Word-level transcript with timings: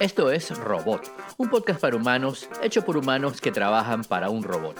Esto 0.00 0.30
es 0.32 0.56
Robot, 0.58 1.02
un 1.38 1.48
podcast 1.48 1.80
para 1.80 1.96
humanos 1.96 2.48
hecho 2.62 2.84
por 2.84 2.96
humanos 2.96 3.40
que 3.40 3.52
trabajan 3.52 4.02
para 4.02 4.30
un 4.30 4.42
robot. 4.42 4.76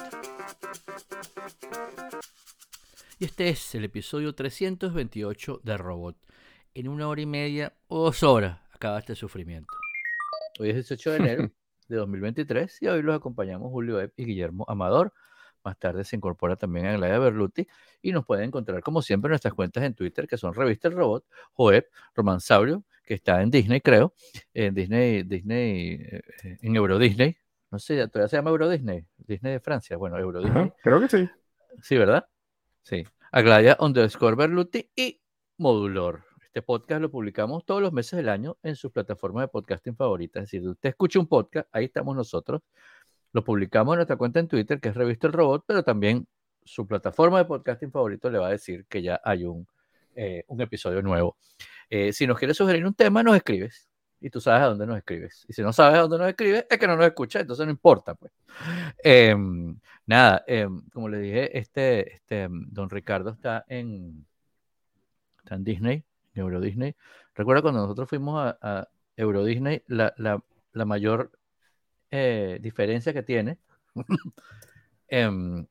Y 3.19 3.25
este 3.25 3.47
es 3.47 3.73
el 3.75 3.85
episodio 3.85 4.35
328 4.35 5.61
de 5.63 5.77
Robot. 5.77 6.17
En 6.73 6.89
una 6.89 7.07
hora 7.07 7.21
y 7.21 7.25
media 7.25 7.73
o 7.87 8.03
dos 8.03 8.21
horas 8.23 8.59
acaba 8.73 8.99
este 8.99 9.15
sufrimiento. 9.15 9.73
Hoy 10.59 10.71
es 10.71 10.75
18 10.75 11.11
de 11.11 11.17
enero 11.17 11.51
de 11.87 11.95
2023 11.95 12.81
y 12.81 12.87
hoy 12.87 13.01
los 13.01 13.15
acompañamos 13.15 13.71
Julio 13.71 14.01
Epp 14.01 14.19
y 14.19 14.25
Guillermo 14.25 14.65
Amador. 14.67 15.13
Más 15.63 15.79
tarde 15.79 16.03
se 16.03 16.17
incorpora 16.17 16.57
también 16.57 16.87
Anglaia 16.87 17.17
Berluti 17.19 17.65
y 18.01 18.11
nos 18.11 18.25
pueden 18.25 18.45
encontrar 18.45 18.81
como 18.81 19.01
siempre 19.01 19.29
en 19.29 19.31
nuestras 19.31 19.53
cuentas 19.53 19.83
en 19.85 19.93
Twitter 19.93 20.27
que 20.27 20.37
son 20.37 20.53
Revista 20.53 20.89
El 20.89 20.95
Robot, 20.95 21.25
Joep, 21.53 21.85
Romansaurio, 22.13 22.83
que 23.03 23.13
está 23.15 23.41
en 23.41 23.51
Disney 23.51 23.81
creo, 23.81 24.13
en 24.53 24.73
Disney, 24.73 25.23
Disney, 25.23 25.99
eh, 26.01 26.21
en 26.61 26.75
Euro 26.75 26.97
Disney, 26.97 27.35
no 27.71 27.79
sé, 27.79 28.07
todavía 28.07 28.29
se 28.29 28.37
llama 28.37 28.51
Euro 28.51 28.69
Disney, 28.69 29.05
Disney 29.17 29.53
de 29.53 29.59
Francia, 29.59 29.97
bueno, 29.97 30.17
Euro 30.17 30.41
Disney. 30.41 30.71
creo 30.83 30.99
que 30.99 31.07
sí. 31.07 31.29
Sí, 31.81 31.97
¿verdad? 31.97 32.25
Sí. 32.83 33.03
Aglaya 33.31 33.77
underscore 33.79 34.35
Berluti 34.35 34.91
y 34.95 35.19
Modulor. 35.57 36.23
Este 36.43 36.61
podcast 36.61 37.01
lo 37.01 37.09
publicamos 37.09 37.65
todos 37.65 37.81
los 37.81 37.91
meses 37.91 38.15
del 38.15 38.29
año 38.29 38.57
en 38.61 38.75
sus 38.75 38.91
plataformas 38.91 39.45
de 39.45 39.47
podcasting 39.47 39.95
favoritas. 39.95 40.43
Es 40.43 40.51
decir, 40.51 40.69
usted 40.69 40.89
escucha 40.89 41.17
un 41.19 41.25
podcast, 41.25 41.67
ahí 41.71 41.85
estamos 41.85 42.15
nosotros. 42.15 42.61
Lo 43.31 43.43
publicamos 43.43 43.93
en 43.93 43.97
nuestra 43.97 44.17
cuenta 44.17 44.39
en 44.39 44.47
Twitter, 44.47 44.79
que 44.79 44.89
es 44.89 44.95
Revista 44.95 45.25
El 45.25 45.33
Robot, 45.33 45.63
pero 45.65 45.83
también 45.83 46.27
su 46.63 46.85
plataforma 46.85 47.39
de 47.39 47.45
podcasting 47.45 47.91
favorito 47.91 48.29
le 48.29 48.37
va 48.37 48.47
a 48.47 48.51
decir 48.51 48.85
que 48.87 49.01
ya 49.01 49.19
hay 49.23 49.45
un, 49.45 49.65
eh, 50.15 50.43
un 50.47 50.61
episodio 50.61 51.01
nuevo. 51.01 51.37
Eh, 51.95 52.11
si 52.11 52.25
nos 52.25 52.39
quieres 52.39 52.57
sugerir 52.57 52.83
un 52.87 52.95
tema, 52.95 53.21
nos 53.21 53.35
escribes. 53.35 53.87
Y 54.19 54.31
tú 54.31 54.41
sabes 54.41 54.63
a 54.63 54.65
dónde 54.69 54.87
nos 54.87 54.97
escribes. 54.97 55.45
Y 55.47 55.53
si 55.53 55.61
no 55.61 55.71
sabes 55.71 55.99
a 55.99 56.01
dónde 56.01 56.17
nos 56.17 56.27
escribes, 56.27 56.65
es 56.67 56.79
que 56.79 56.87
no 56.87 56.95
nos 56.97 57.05
escuchas, 57.05 57.43
entonces 57.43 57.67
no 57.67 57.71
importa, 57.71 58.15
pues. 58.15 58.31
Em, 59.03 59.77
nada, 60.07 60.43
em, 60.47 60.81
como 60.89 61.07
le 61.07 61.19
dije, 61.19 61.55
este, 61.55 62.15
este 62.15 62.47
don 62.49 62.89
Ricardo 62.89 63.29
está 63.29 63.63
en, 63.67 64.25
está 65.37 65.53
en 65.53 65.63
Disney, 65.63 66.03
Euro 66.33 66.59
Disney. 66.59 66.95
Recuerda 67.35 67.61
cuando 67.61 67.81
nosotros 67.81 68.09
fuimos 68.09 68.55
a, 68.59 68.87
Euro 69.15 69.45
Disney, 69.45 69.83
la, 69.85 70.41
mayor 70.73 71.31
eh, 72.09 72.57
diferencia 72.59 73.13
que 73.13 73.21
tiene, 73.21 73.59
em, 75.09 75.67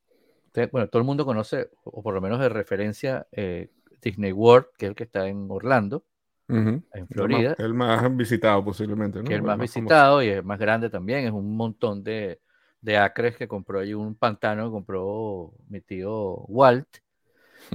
bueno, 0.71 0.87
todo 0.89 1.01
el 1.01 1.07
mundo 1.07 1.25
conoce, 1.25 1.71
o 1.83 2.01
por 2.01 2.15
lo 2.15 2.21
menos 2.21 2.39
de 2.39 2.49
referencia, 2.49 3.27
eh, 3.33 3.71
Disney 4.01 4.31
World, 4.31 4.67
que 4.79 4.87
es 4.87 4.91
el 4.91 4.95
que 4.95 5.05
está 5.05 5.27
en 5.27 5.49
Orlando, 5.51 6.05
en 6.53 7.09
Florida. 7.09 7.55
El 7.59 7.75
más, 7.75 8.17
visitado 8.17 8.65
posiblemente, 8.65 9.19
¿no? 9.19 9.25
Que 9.25 9.35
el 9.35 9.43
más, 9.43 9.59
visitado 9.59 10.23
y 10.23 10.29
es 10.29 10.45
más 10.45 10.59
grande 10.59 10.91
también, 10.91 11.25
es 11.25 11.33
un 11.33 11.57
montón 11.57 12.03
de, 12.03 12.41
de 12.81 12.99
acres 12.99 13.37
que 13.37 13.49
compró 13.49 13.81
ahí, 13.81 13.95
un 13.95 14.15
pantano 14.15 14.65
que 14.65 14.71
compró 14.71 15.53
mi 15.69 15.81
tío 15.81 16.37
Walt. 16.49 16.89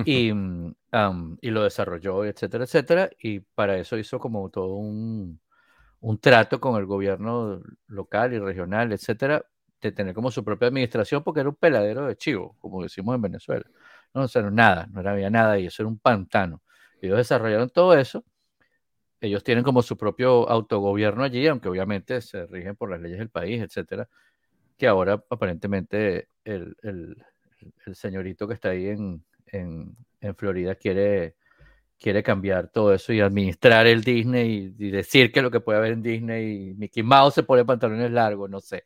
Y, 0.05 0.31
mm, 0.33 0.75
y 1.41 1.49
lo 1.49 1.63
desarrolló, 1.63 2.25
etcétera, 2.25 2.65
etcétera. 2.65 3.09
Y 3.19 3.39
para 3.39 3.77
eso 3.77 3.97
hizo 3.97 4.19
como 4.19 4.49
todo 4.49 4.75
un, 4.75 5.39
un 6.01 6.19
trato 6.19 6.59
con 6.59 6.75
el 6.77 6.85
gobierno 6.85 7.61
local 7.87 8.33
y 8.33 8.39
regional, 8.39 8.91
etcétera, 8.91 9.43
de 9.81 9.91
tener 9.91 10.13
como 10.13 10.31
su 10.31 10.43
propia 10.43 10.67
administración, 10.67 11.23
porque 11.23 11.41
era 11.41 11.49
un 11.49 11.55
peladero 11.55 12.07
de 12.07 12.15
chivo, 12.15 12.55
como 12.59 12.83
decimos 12.83 13.15
en 13.15 13.21
Venezuela. 13.21 13.65
No, 14.13 14.23
o 14.23 14.27
sea, 14.27 14.41
no, 14.41 14.51
nada, 14.51 14.87
no 14.91 15.07
había 15.07 15.29
nada 15.29 15.59
y 15.59 15.67
eso 15.67 15.83
era 15.83 15.89
un 15.89 15.99
pantano. 15.99 16.61
Ellos 17.01 17.17
desarrollaron 17.17 17.69
todo 17.69 17.93
eso. 17.93 18.23
Ellos 19.19 19.43
tienen 19.43 19.63
como 19.63 19.81
su 19.81 19.97
propio 19.97 20.47
autogobierno 20.49 21.23
allí, 21.23 21.47
aunque 21.47 21.69
obviamente 21.69 22.21
se 22.21 22.45
rigen 22.47 22.75
por 22.75 22.91
las 22.91 23.01
leyes 23.01 23.19
del 23.19 23.29
país, 23.29 23.61
etcétera. 23.61 24.07
Que 24.77 24.87
ahora 24.87 25.23
aparentemente 25.29 26.27
el, 26.43 26.75
el, 26.83 27.17
el 27.85 27.95
señorito 27.95 28.47
que 28.47 28.53
está 28.53 28.69
ahí 28.69 28.87
en, 28.87 29.23
en, 29.47 29.95
en 30.21 30.35
Florida 30.35 30.75
quiere, 30.75 31.35
quiere 31.99 32.21
cambiar 32.21 32.69
todo 32.69 32.93
eso 32.93 33.11
y 33.13 33.21
administrar 33.21 33.87
el 33.87 34.03
Disney 34.03 34.75
y, 34.77 34.91
decir 34.91 35.31
que 35.31 35.41
lo 35.41 35.49
que 35.51 35.59
puede 35.59 35.79
haber 35.79 35.93
en 35.93 36.03
Disney 36.03 36.69
y 36.69 36.73
Mickey 36.75 37.03
Mouse 37.03 37.35
se 37.35 37.43
pone 37.43 37.65
pantalones 37.65 38.11
largos, 38.11 38.49
no 38.49 38.59
sé. 38.59 38.83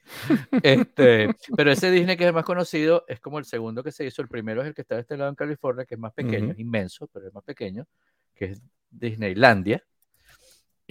Este, 0.64 1.30
pero 1.56 1.72
ese 1.72 1.92
Disney 1.92 2.18
que 2.18 2.24
es 2.24 2.30
el 2.30 2.34
más 2.34 2.46
conocido 2.46 3.06
es 3.08 3.20
como 3.20 3.40
el 3.40 3.46
segundo 3.46 3.84
que 3.84 3.92
se 3.92 4.06
hizo, 4.06 4.22
el 4.22 4.28
primero 4.28 4.62
es 4.62 4.68
el 4.68 4.74
que 4.74 4.82
está 4.82 4.96
de 4.96 5.02
este 5.02 5.18
lado 5.18 5.30
en 5.30 5.36
California, 5.36 5.86
que 5.86 5.96
es 5.96 6.00
más 6.00 6.14
pequeño, 6.14 6.52
es 6.52 6.60
inmenso, 6.60 7.08
pero 7.08 7.28
es 7.28 7.34
más 7.34 7.44
pequeño, 7.44 7.86
que 8.34 8.46
es 8.46 8.62
Disneylandia. 8.90 9.84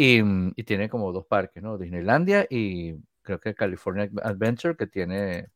Y, 0.02 0.22
y, 0.56 0.64
tiene 0.64 0.88
como 0.88 1.12
dos 1.12 1.26
parques, 1.26 1.62
¿no? 1.62 1.76
Disneylandia 1.76 2.46
y 2.48 2.94
creo 3.20 3.38
que 3.38 3.54
California 3.54 4.08
Adventure, 4.22 4.74
que 4.74 4.86
tiene 4.86 5.48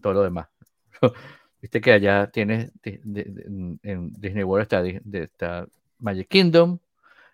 todo 0.00 0.12
lo 0.12 0.22
demás. 0.22 0.46
Viste 1.60 1.80
que 1.80 1.90
allá 1.90 2.30
tienes, 2.30 2.70
en 2.84 4.12
Disney 4.12 4.44
World 4.44 4.62
está, 4.62 4.84
está 5.18 5.66
Magic 5.98 6.28
Kingdom, 6.28 6.78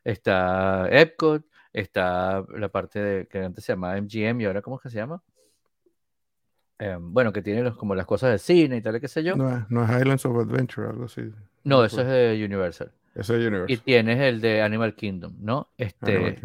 está 0.04 0.88
Epcot, 0.90 1.44
está 1.70 2.42
la 2.56 2.70
parte 2.70 3.02
de, 3.02 3.26
que 3.26 3.40
antes 3.40 3.62
se 3.62 3.74
llamaba 3.74 4.00
MGM 4.00 4.40
y 4.40 4.44
ahora 4.46 4.62
¿cómo 4.62 4.76
es 4.76 4.82
que 4.82 4.88
se 4.88 4.96
llama? 4.96 5.22
Em, 6.78 7.12
bueno, 7.12 7.30
que 7.30 7.42
tiene 7.42 7.62
los, 7.62 7.76
como 7.76 7.94
las 7.94 8.06
cosas 8.06 8.30
de 8.30 8.38
cine 8.38 8.78
y 8.78 8.80
tal, 8.80 8.98
qué 9.02 9.08
sé 9.08 9.22
yo. 9.22 9.36
No 9.36 9.54
es, 9.54 9.70
no 9.70 9.84
es 9.84 9.90
Islands 10.00 10.24
of 10.24 10.38
Adventure, 10.38 10.88
algo 10.88 11.04
así. 11.04 11.30
No, 11.62 11.84
eso 11.84 12.00
es 12.00 12.06
de 12.06 12.42
Universal. 12.42 12.90
Es 13.14 13.28
Universal. 13.28 13.70
Y 13.70 13.76
tienes 13.78 14.20
el 14.20 14.40
de 14.40 14.62
Animal 14.62 14.94
Kingdom, 14.94 15.36
¿no? 15.40 15.68
Este, 15.76 16.40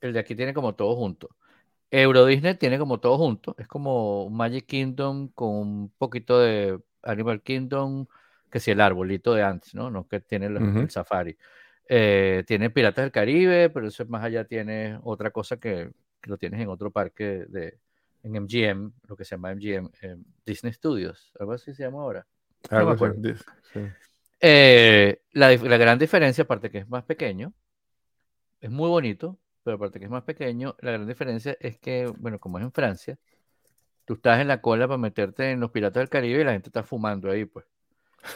el 0.00 0.12
de 0.12 0.18
aquí 0.18 0.34
tiene 0.34 0.54
como 0.54 0.74
todo 0.74 0.94
junto. 0.96 1.30
Euro 1.90 2.24
Disney 2.24 2.54
tiene 2.54 2.78
como 2.78 3.00
todo 3.00 3.18
junto. 3.18 3.54
Es 3.58 3.66
como 3.66 4.30
Magic 4.30 4.66
Kingdom 4.66 5.28
con 5.28 5.50
un 5.50 5.92
poquito 5.98 6.38
de 6.38 6.78
Animal 7.02 7.42
Kingdom, 7.42 8.06
que 8.50 8.60
si 8.60 8.70
el 8.70 8.80
arbolito 8.80 9.34
de 9.34 9.42
antes, 9.42 9.74
¿no? 9.74 9.90
No 9.90 10.08
que 10.08 10.20
tiene 10.20 10.46
el, 10.46 10.90
safari. 10.90 11.36
Eh, 11.88 12.44
tiene 12.46 12.70
Piratas 12.70 13.04
del 13.04 13.12
Caribe, 13.12 13.68
pero 13.68 13.88
eso 13.88 14.06
más 14.06 14.22
allá 14.24 14.44
tiene 14.44 14.98
otra 15.02 15.30
cosa 15.30 15.58
que, 15.58 15.90
lo 16.22 16.38
tienes 16.38 16.60
en 16.60 16.68
otro 16.68 16.90
parque 16.90 17.44
de 17.48 17.78
en 18.22 18.40
MGM, 18.40 18.92
lo 19.08 19.16
que 19.16 19.24
se 19.24 19.34
llama 19.34 19.52
MGM, 19.52 19.90
eh, 20.00 20.16
Disney 20.46 20.72
Studios, 20.72 21.32
algo 21.40 21.52
así 21.52 21.74
se 21.74 21.82
llama 21.82 22.02
ahora. 22.02 22.24
Eh, 24.44 25.22
la, 25.32 25.56
gran 25.56 25.98
diferencia, 26.00 26.42
aparte 26.42 26.68
que 26.68 26.78
es 26.78 26.88
más 26.88 27.04
pequeño, 27.04 27.52
es 28.60 28.70
muy 28.70 28.88
bonito, 28.88 29.38
pero 29.62 29.76
aparte 29.76 30.00
que 30.00 30.06
es 30.06 30.10
más 30.10 30.24
pequeño, 30.24 30.74
la 30.80 30.90
gran 30.92 31.06
diferencia 31.06 31.56
es 31.60 31.78
que, 31.78 32.12
bueno, 32.18 32.40
como 32.40 32.58
es 32.58 32.64
en 32.64 32.72
Francia, 32.72 33.18
tú 34.04 34.14
estás 34.14 34.40
en 34.40 34.48
la 34.48 34.60
cola 34.60 34.88
para 34.88 34.98
meterte 34.98 35.52
en 35.52 35.60
los 35.60 35.70
Piratas 35.70 36.00
del 36.00 36.08
Caribe 36.08 36.40
y 36.40 36.44
la 36.44 36.52
gente 36.52 36.70
está 36.70 36.82
fumando 36.82 37.30
ahí, 37.30 37.44
pues. 37.44 37.66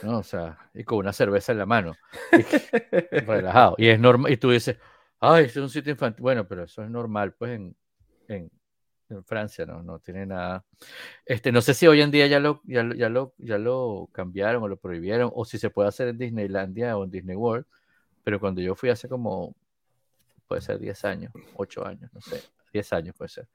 ¿no? 0.04 0.18
O 0.18 0.22
sea, 0.22 0.70
y 0.74 0.84
con 0.84 0.98
una 0.98 1.12
cerveza 1.12 1.50
en 1.50 1.58
la 1.58 1.66
mano. 1.66 1.94
relajado. 3.10 3.74
Y 3.78 3.88
es 3.88 3.98
normal, 3.98 4.32
y 4.32 4.36
tú 4.36 4.50
dices, 4.50 4.78
ay, 5.18 5.46
es 5.46 5.56
un 5.56 5.70
sitio 5.70 5.90
infantil. 5.90 6.22
Bueno, 6.22 6.46
pero 6.46 6.64
eso 6.64 6.84
es 6.84 6.90
normal, 6.90 7.32
pues, 7.32 7.60
en, 8.28 8.50
en, 9.08 9.24
Francia, 9.24 9.66
¿no? 9.66 9.82
No 9.82 9.98
tiene 9.98 10.26
nada. 10.26 10.64
Este, 11.24 11.52
no 11.52 11.60
sé 11.60 11.74
si 11.74 11.86
hoy 11.86 12.00
en 12.00 12.10
día 12.10 12.26
ya 12.26 12.40
lo, 12.40 12.60
ya, 12.64 12.88
ya, 12.96 13.08
lo, 13.08 13.34
ya 13.38 13.58
lo 13.58 14.08
cambiaron 14.12 14.62
o 14.62 14.68
lo 14.68 14.76
prohibieron, 14.76 15.30
o 15.34 15.44
si 15.44 15.58
se 15.58 15.70
puede 15.70 15.88
hacer 15.88 16.08
en 16.08 16.18
Disneylandia 16.18 16.96
o 16.96 17.04
en 17.04 17.10
Disney 17.10 17.36
World, 17.36 17.66
pero 18.24 18.40
cuando 18.40 18.60
yo 18.60 18.74
fui 18.74 18.90
hace 18.90 19.08
como, 19.08 19.54
puede 20.48 20.62
ser 20.62 20.78
10 20.78 21.04
años, 21.04 21.32
8 21.54 21.86
años, 21.86 22.10
no 22.12 22.20
sé, 22.20 22.42
10 22.72 22.92
años 22.92 23.14
puede 23.16 23.28
ser 23.28 23.48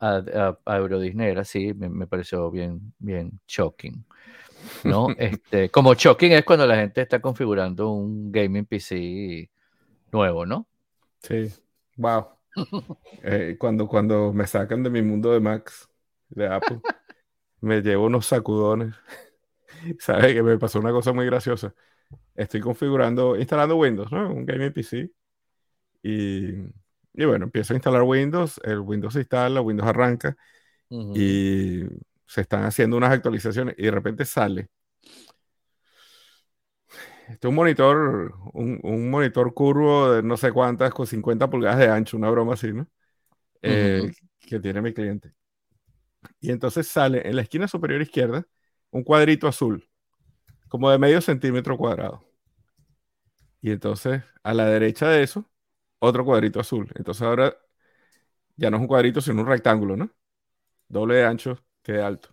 a, 0.00 0.56
Euro 0.66 0.98
Disney 0.98 1.30
era 1.30 1.42
así, 1.42 1.74
me, 1.74 2.06
pareció 2.06 2.50
bien, 2.50 2.92
bien 2.98 3.40
shocking. 3.46 4.04
¿no? 4.84 5.08
Este, 5.18 5.70
como 5.70 5.94
shocking 5.94 6.32
es 6.32 6.44
cuando 6.44 6.66
la 6.66 6.76
gente 6.76 7.02
está 7.02 7.20
configurando 7.20 7.90
un 7.90 8.32
gaming 8.32 8.66
PC 8.66 9.50
nuevo, 10.12 10.46
¿no? 10.46 10.66
Sí, 11.22 11.52
wow. 11.96 12.28
Eh, 13.22 13.56
cuando, 13.58 13.86
cuando 13.88 14.32
me 14.32 14.46
sacan 14.46 14.82
de 14.82 14.90
mi 14.90 15.02
mundo 15.02 15.32
de 15.32 15.40
Max, 15.40 15.88
de 16.28 16.46
Apple, 16.48 16.80
me 17.60 17.82
llevo 17.82 18.06
unos 18.06 18.26
sacudones. 18.26 18.94
¿Sabes 20.00 20.34
que 20.34 20.42
me 20.42 20.58
pasó 20.58 20.80
una 20.80 20.92
cosa 20.92 21.12
muy 21.12 21.26
graciosa? 21.26 21.74
Estoy 22.36 22.60
configurando, 22.60 23.36
instalando 23.38 23.76
Windows, 23.76 24.12
¿no? 24.12 24.30
Un 24.32 24.46
gaming 24.46 24.72
PC. 24.72 25.10
Y 26.02 26.54
y 27.14 27.24
bueno, 27.26 27.46
empiezo 27.46 27.74
a 27.74 27.76
instalar 27.76 28.02
Windows, 28.04 28.60
el 28.64 28.80
Windows 28.80 29.14
se 29.14 29.20
instala, 29.20 29.60
Windows 29.62 29.88
arranca 29.88 30.36
y 31.12 31.82
se 32.26 32.42
están 32.42 32.64
haciendo 32.64 32.96
unas 32.96 33.12
actualizaciones 33.12 33.74
y 33.78 33.84
de 33.84 33.90
repente 33.92 34.24
sale. 34.26 34.68
Este 37.30 37.46
es 37.46 37.50
un 37.50 37.54
monitor, 37.54 38.34
un, 38.54 39.08
monitor 39.08 39.54
curvo 39.54 40.10
de 40.14 40.22
no 40.22 40.36
sé 40.36 40.50
cuántas, 40.50 40.92
con 40.92 41.06
50 41.06 41.48
pulgadas 41.48 41.78
de 41.78 41.88
ancho, 41.88 42.16
una 42.16 42.28
broma 42.28 42.54
así, 42.54 42.72
¿no? 42.72 42.88
Eh, 43.62 44.10
que 44.40 44.58
tiene 44.58 44.82
mi 44.82 44.92
cliente. 44.92 45.32
Y 46.40 46.50
entonces 46.50 46.88
sale 46.88 47.28
en 47.28 47.36
la 47.36 47.42
esquina 47.42 47.68
superior 47.68 48.02
izquierda 48.02 48.44
un 48.90 49.04
cuadrito 49.04 49.46
azul, 49.46 49.88
como 50.68 50.90
de 50.90 50.98
medio 50.98 51.20
centímetro 51.20 51.78
cuadrado. 51.78 52.24
Y 53.62 53.70
entonces 53.70 54.24
a 54.42 54.52
la 54.52 54.66
derecha 54.66 55.08
de 55.08 55.22
eso 55.22 55.48
otro 56.00 56.24
cuadrito 56.24 56.58
azul. 56.58 56.90
Entonces 56.96 57.22
ahora 57.22 57.56
ya 58.56 58.70
no 58.70 58.78
es 58.78 58.80
un 58.80 58.88
cuadrito, 58.88 59.20
sino 59.20 59.42
un 59.42 59.46
rectángulo, 59.46 59.96
¿no? 59.96 60.10
Doble 60.88 61.14
de 61.14 61.26
ancho 61.26 61.64
que 61.82 61.92
de 61.92 62.02
alto. 62.02 62.30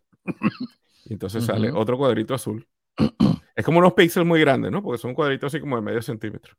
Y 1.06 1.14
entonces 1.14 1.44
sale 1.44 1.70
Ujú. 1.70 1.80
otro 1.80 1.98
cuadrito 2.00 2.34
azul. 2.34 2.68
Es 3.58 3.66
como 3.66 3.80
unos 3.80 3.94
píxeles 3.94 4.28
muy 4.28 4.40
grandes, 4.40 4.72
¿no? 4.72 4.84
Porque 4.84 5.00
son 5.00 5.16
cuadritos 5.16 5.52
así 5.52 5.60
como 5.60 5.78
de 5.78 5.82
medio 5.82 6.04
centímetro. 6.04 6.56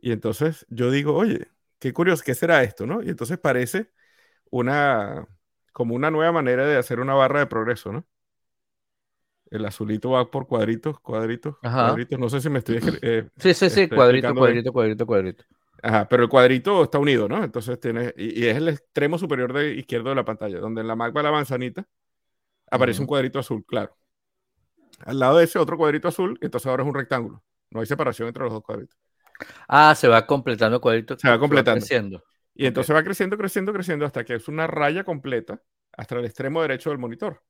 Y 0.00 0.12
entonces 0.12 0.64
yo 0.70 0.92
digo, 0.92 1.12
oye, 1.12 1.48
qué 1.80 1.92
curioso, 1.92 2.22
¿qué 2.24 2.36
será 2.36 2.62
esto, 2.62 2.86
no? 2.86 3.02
Y 3.02 3.08
entonces 3.08 3.36
parece 3.36 3.90
una, 4.48 5.26
como 5.72 5.96
una 5.96 6.12
nueva 6.12 6.30
manera 6.30 6.64
de 6.64 6.76
hacer 6.76 7.00
una 7.00 7.14
barra 7.14 7.40
de 7.40 7.46
progreso, 7.48 7.92
¿no? 7.92 8.06
El 9.50 9.64
azulito 9.66 10.10
va 10.10 10.30
por 10.30 10.46
cuadritos, 10.46 11.00
cuadritos, 11.00 11.56
Ajá. 11.62 11.88
cuadritos. 11.88 12.16
No 12.20 12.28
sé 12.28 12.40
si 12.40 12.48
me 12.48 12.60
estoy 12.60 12.76
eh, 13.02 13.28
Sí, 13.36 13.52
sí, 13.52 13.68
sí, 13.68 13.82
este, 13.82 13.96
cuadrito, 13.96 14.32
cuadrito, 14.36 14.72
cuadrito, 14.72 15.04
cuadrito. 15.04 15.44
Ajá, 15.82 16.08
pero 16.08 16.22
el 16.22 16.28
cuadrito 16.28 16.84
está 16.84 17.00
unido, 17.00 17.28
¿no? 17.28 17.42
Entonces 17.42 17.80
tiene, 17.80 18.14
y, 18.16 18.44
y 18.44 18.46
es 18.46 18.56
el 18.56 18.68
extremo 18.68 19.18
superior 19.18 19.52
de 19.52 19.74
izquierdo 19.74 20.10
de 20.10 20.14
la 20.14 20.24
pantalla, 20.24 20.60
donde 20.60 20.80
en 20.80 20.86
la 20.86 20.94
Mac 20.94 21.16
va 21.16 21.24
la 21.24 21.32
manzanita, 21.32 21.88
aparece 22.70 23.00
un 23.00 23.08
cuadrito 23.08 23.40
azul, 23.40 23.64
claro. 23.66 23.96
Al 25.04 25.18
lado 25.18 25.38
de 25.38 25.44
ese 25.44 25.58
otro 25.58 25.76
cuadrito 25.76 26.08
azul, 26.08 26.38
entonces 26.40 26.66
ahora 26.66 26.82
es 26.82 26.88
un 26.88 26.94
rectángulo. 26.94 27.42
No 27.70 27.80
hay 27.80 27.86
separación 27.86 28.28
entre 28.28 28.44
los 28.44 28.52
dos 28.52 28.62
cuadritos. 28.62 28.98
Ah, 29.68 29.94
se 29.94 30.08
va 30.08 30.26
completando 30.26 30.80
cuadrito. 30.80 31.16
Se 31.18 31.28
va 31.28 31.38
completando. 31.38 31.80
creciendo. 31.80 32.24
Y 32.54 32.66
entonces 32.66 32.94
va 32.94 33.04
creciendo, 33.04 33.36
creciendo, 33.36 33.72
creciendo 33.72 34.04
hasta 34.04 34.24
que 34.24 34.34
es 34.34 34.48
una 34.48 34.66
raya 34.66 35.04
completa 35.04 35.62
hasta 35.96 36.16
el 36.16 36.24
extremo 36.24 36.60
derecho 36.62 36.90
del 36.90 36.98
monitor. 36.98 37.42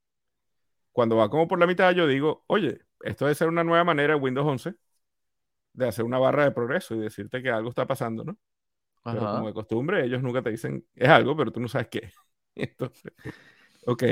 Cuando 0.92 1.16
va 1.16 1.30
como 1.30 1.48
por 1.48 1.58
la 1.58 1.66
mitad, 1.66 1.92
yo 1.92 2.06
digo, 2.06 2.44
oye, 2.46 2.80
esto 3.02 3.24
debe 3.24 3.34
ser 3.34 3.48
una 3.48 3.64
nueva 3.64 3.84
manera 3.84 4.14
de 4.14 4.20
Windows 4.20 4.46
11 4.46 4.74
de 5.72 5.88
hacer 5.88 6.04
una 6.04 6.18
barra 6.18 6.44
de 6.44 6.50
progreso 6.50 6.94
y 6.94 6.98
decirte 6.98 7.42
que 7.42 7.50
algo 7.50 7.70
está 7.70 7.86
pasando, 7.86 8.24
¿no? 8.24 8.36
Pero 9.04 9.20
como 9.20 9.46
de 9.46 9.54
costumbre, 9.54 10.04
ellos 10.04 10.22
nunca 10.22 10.42
te 10.42 10.50
dicen, 10.50 10.84
es 10.94 11.08
algo, 11.08 11.36
pero 11.36 11.50
tú 11.50 11.60
no 11.60 11.68
sabes 11.68 11.88
qué. 11.88 12.10
Entonces, 12.54 13.12
ok. 13.88 14.02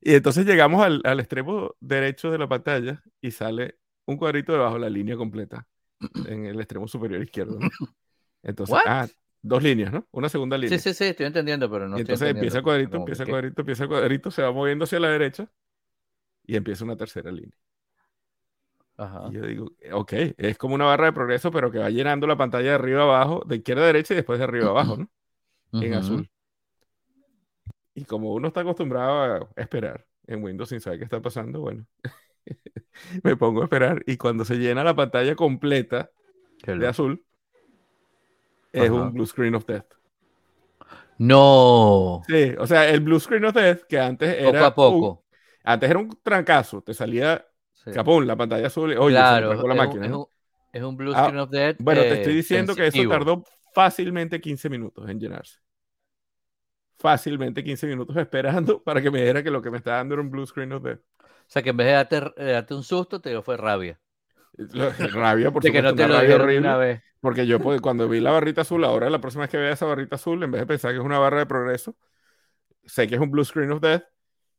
Y 0.00 0.14
entonces 0.14 0.46
llegamos 0.46 0.82
al, 0.82 1.00
al 1.04 1.20
extremo 1.20 1.74
derecho 1.80 2.30
de 2.30 2.38
la 2.38 2.48
pantalla 2.48 3.02
y 3.20 3.30
sale 3.30 3.78
un 4.04 4.16
cuadrito 4.16 4.52
debajo 4.52 4.74
de 4.74 4.80
la 4.80 4.90
línea 4.90 5.16
completa 5.16 5.66
en 6.26 6.46
el 6.46 6.58
extremo 6.60 6.86
superior 6.88 7.22
izquierdo, 7.22 7.58
¿no? 7.58 7.68
Entonces, 8.42 8.76
ah, 8.86 9.08
dos 9.42 9.62
líneas, 9.62 9.92
¿no? 9.92 10.06
Una 10.12 10.28
segunda 10.28 10.56
línea. 10.56 10.78
Sí, 10.78 10.90
sí, 10.90 10.94
sí, 10.94 11.04
estoy 11.04 11.26
entendiendo, 11.26 11.70
pero 11.70 11.88
no 11.88 11.98
y 11.98 12.02
estoy 12.02 12.14
entonces 12.14 12.34
empieza 12.34 12.58
el 12.58 12.64
cuadrito, 12.64 12.96
empieza 12.98 13.22
el 13.24 13.28
cuadrito, 13.28 13.62
empieza 13.62 13.82
el 13.82 13.88
cuadrito, 13.88 14.30
se 14.30 14.42
va 14.42 14.52
moviendo 14.52 14.84
hacia 14.84 15.00
la 15.00 15.08
derecha 15.08 15.50
y 16.46 16.56
empieza 16.56 16.84
una 16.84 16.96
tercera 16.96 17.32
línea. 17.32 17.56
Ajá. 18.96 19.28
Y 19.28 19.32
yo 19.32 19.42
digo, 19.42 19.72
ok, 19.92 20.12
es 20.36 20.56
como 20.56 20.74
una 20.74 20.84
barra 20.86 21.06
de 21.06 21.12
progreso, 21.12 21.50
pero 21.50 21.70
que 21.70 21.78
va 21.78 21.90
llenando 21.90 22.26
la 22.26 22.36
pantalla 22.36 22.68
de 22.68 22.74
arriba 22.74 23.02
abajo, 23.02 23.42
de 23.46 23.56
izquierda 23.56 23.82
a 23.82 23.86
derecha 23.86 24.14
y 24.14 24.16
después 24.16 24.38
de 24.38 24.44
arriba 24.44 24.68
abajo, 24.68 24.96
¿no? 24.96 25.10
En 25.82 25.94
azul. 25.94 26.30
Y 27.96 28.04
como 28.04 28.32
uno 28.34 28.48
está 28.48 28.60
acostumbrado 28.60 29.48
a 29.56 29.60
esperar 29.60 30.06
en 30.28 30.44
Windows 30.44 30.68
sin 30.68 30.80
saber 30.80 30.98
qué 31.00 31.04
está 31.06 31.20
pasando, 31.20 31.60
bueno, 31.60 31.86
me 33.24 33.36
pongo 33.36 33.62
a 33.62 33.64
esperar 33.64 34.02
y 34.06 34.16
cuando 34.18 34.44
se 34.44 34.56
llena 34.56 34.84
la 34.84 34.94
pantalla 34.94 35.34
completa 35.34 36.10
de 36.64 36.86
azul, 36.86 37.24
es 38.72 38.90
Ajá. 38.90 38.92
un 38.92 39.12
blue 39.14 39.26
screen 39.26 39.54
of 39.54 39.64
death. 39.66 39.86
No. 41.18 42.22
Sí, 42.26 42.52
o 42.58 42.66
sea, 42.66 42.88
el 42.90 43.00
blue 43.00 43.18
screen 43.18 43.46
of 43.46 43.54
death 43.54 43.82
que 43.88 43.98
antes 43.98 44.34
Poco 44.36 44.48
era 44.50 44.66
a 44.66 44.74
poco. 44.74 45.24
antes 45.64 45.90
era 45.90 45.98
un 45.98 46.10
trancazo, 46.22 46.82
te 46.82 46.92
salía 46.94 47.46
Sí. 47.72 47.90
capón, 47.92 48.26
la 48.26 48.36
pantalla 48.36 48.66
azul, 48.66 48.92
y, 48.92 48.96
oye, 48.96 49.16
se 49.16 49.22
me 49.22 49.28
Claro, 49.28 49.48
la 49.48 49.54
es 49.54 49.62
un- 49.62 49.76
máquina. 49.76 50.18
un, 50.18 50.26
es 50.72 50.82
un 50.82 50.96
blue 50.96 51.12
Ah, 51.14 51.24
screen 51.24 51.38
of 51.40 51.50
death. 51.50 51.76
Bueno, 51.78 52.00
te 52.02 52.08
eh, 52.08 52.14
estoy 52.14 52.34
diciendo 52.34 52.74
que 52.74 52.86
eso 52.88 53.08
tardó 53.08 53.44
fácilmente 53.74 54.40
15 54.40 54.68
minutos 54.68 55.08
en 55.08 55.20
llenarse. 55.20 55.58
Fácilmente 56.98 57.62
15 57.62 57.86
minutos 57.86 58.16
esperando 58.16 58.80
para 58.84 59.02
que 59.02 59.10
me 59.10 59.22
diera 59.22 59.42
que 59.42 59.50
lo 59.50 59.60
que 59.62 59.70
me 59.70 59.78
estaba 59.78 59.98
dando 59.98 60.14
era 60.14 60.22
un 60.22 60.30
blue 60.30 60.46
screen 60.46 60.72
of 60.72 60.82
death. 60.82 61.00
O 61.20 61.48
sea, 61.48 61.62
que 61.62 61.70
en 61.70 61.76
vez 61.76 61.86
de 61.86 61.92
darte, 61.92 62.20
de 62.36 62.52
darte 62.52 62.74
un 62.74 62.82
susto, 62.82 63.20
te 63.20 63.30
dio 63.30 63.42
fue 63.42 63.56
rabia. 63.56 64.00
Lo- 64.56 64.90
Rabia, 64.90 65.50
por 65.50 65.62
de 65.62 65.70
que 65.70 65.78
supuesto, 65.78 66.02
no 66.08 66.18
te 66.18 66.28
lo 66.28 66.34
horrible. 66.42 66.58
una 66.60 66.76
vez. 66.78 67.02
Porque 67.20 67.46
yo 67.46 67.60
pues, 67.60 67.80
cuando 67.80 68.08
vi 68.08 68.20
la 68.20 68.30
barrita 68.30 68.62
azul, 68.62 68.84
ahora 68.84 69.10
la 69.10 69.20
próxima 69.20 69.42
vez 69.42 69.50
que 69.50 69.58
vea 69.58 69.72
esa 69.72 69.84
barrita 69.86 70.16
azul, 70.16 70.42
en 70.42 70.50
vez 70.50 70.60
de 70.62 70.66
pensar 70.66 70.92
que 70.92 70.98
es 70.98 71.04
una 71.04 71.18
barra 71.18 71.38
de 71.40 71.46
progreso, 71.46 71.94
sé 72.84 73.06
que 73.06 73.16
es 73.16 73.20
un 73.20 73.30
blue 73.30 73.44
screen 73.44 73.72
of 73.72 73.80
death 73.80 74.02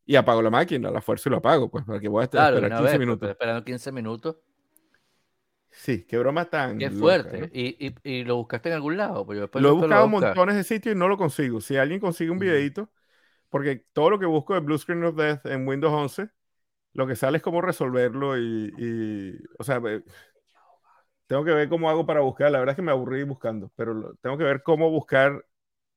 y 0.06 0.16
apago 0.16 0.42
la 0.42 0.50
máquina, 0.50 0.92
la 0.92 1.02
fuerzo 1.02 1.30
y 1.30 1.32
lo 1.32 1.38
apago, 1.38 1.70
pues, 1.72 1.84
para 1.86 2.00
que 2.00 2.08
voy 2.08 2.22
a 2.22 2.26
estar- 2.26 2.40
Claro, 2.42 2.56
esperar 2.58 2.72
una 2.72 2.78
15 2.78 2.84
vez, 2.84 2.98
pues, 2.98 3.08
minutos. 3.08 3.30
esperando 3.30 3.64
15 3.66 3.92
minutos. 3.92 4.36
Sí, 5.78 6.04
qué 6.06 6.18
broma 6.18 6.46
tan 6.50 6.78
Qué 6.80 6.90
loca, 6.90 7.00
fuerte. 7.00 7.42
¿no? 7.42 7.50
y, 7.54 7.88
y, 7.88 7.96
y 8.04 8.24
lo 8.24 8.36
buscaste 8.38 8.70
en 8.70 8.76
algún 8.76 8.98
lado. 8.98 9.26
Pues 9.26 9.40
yo 9.40 9.50
Lo 9.54 9.70
he 9.70 9.72
buscado 9.74 10.06
en 10.06 10.12
montones 10.12 10.56
de 10.56 10.64
sitios 10.64 10.96
y 10.96 11.00
no 11.00 11.08
lo 11.08 11.18
consigo. 11.18 11.62
Si 11.62 11.78
alguien 11.78 12.00
consigue 12.00 12.32
un 12.32 12.40
videito, 12.40 12.90
porque 13.50 13.86
todo 13.94 14.10
lo 14.12 14.20
que 14.20 14.26
busco 14.26 14.54
de 14.56 14.62
Blue 14.62 14.78
Screen 14.78 15.04
of 15.06 15.16
Death 15.16 15.46
en 15.48 15.68
Windows 15.68 15.94
11, 15.94 16.30
lo 16.94 17.08
que 17.08 17.16
sale 17.16 17.38
es 17.38 17.44
cómo 17.44 17.62
resolverlo 17.62 18.38
y, 18.38 18.74
y, 18.78 19.34
o 19.60 19.64
sea, 19.64 19.82
tengo 21.28 21.44
que 21.44 21.52
ver 21.52 21.70
cómo 21.70 21.90
hago 21.90 22.06
para 22.06 22.22
buscar. 22.22 22.52
La 22.52 22.60
verdad 22.60 22.74
es 22.74 22.76
que 22.78 22.82
me 22.82 22.92
aburrí 22.92 23.24
buscando, 23.24 23.72
pero 23.76 24.16
tengo 24.22 24.38
que 24.38 24.44
ver 24.44 24.64
cómo 24.64 24.90
buscar 24.90 25.46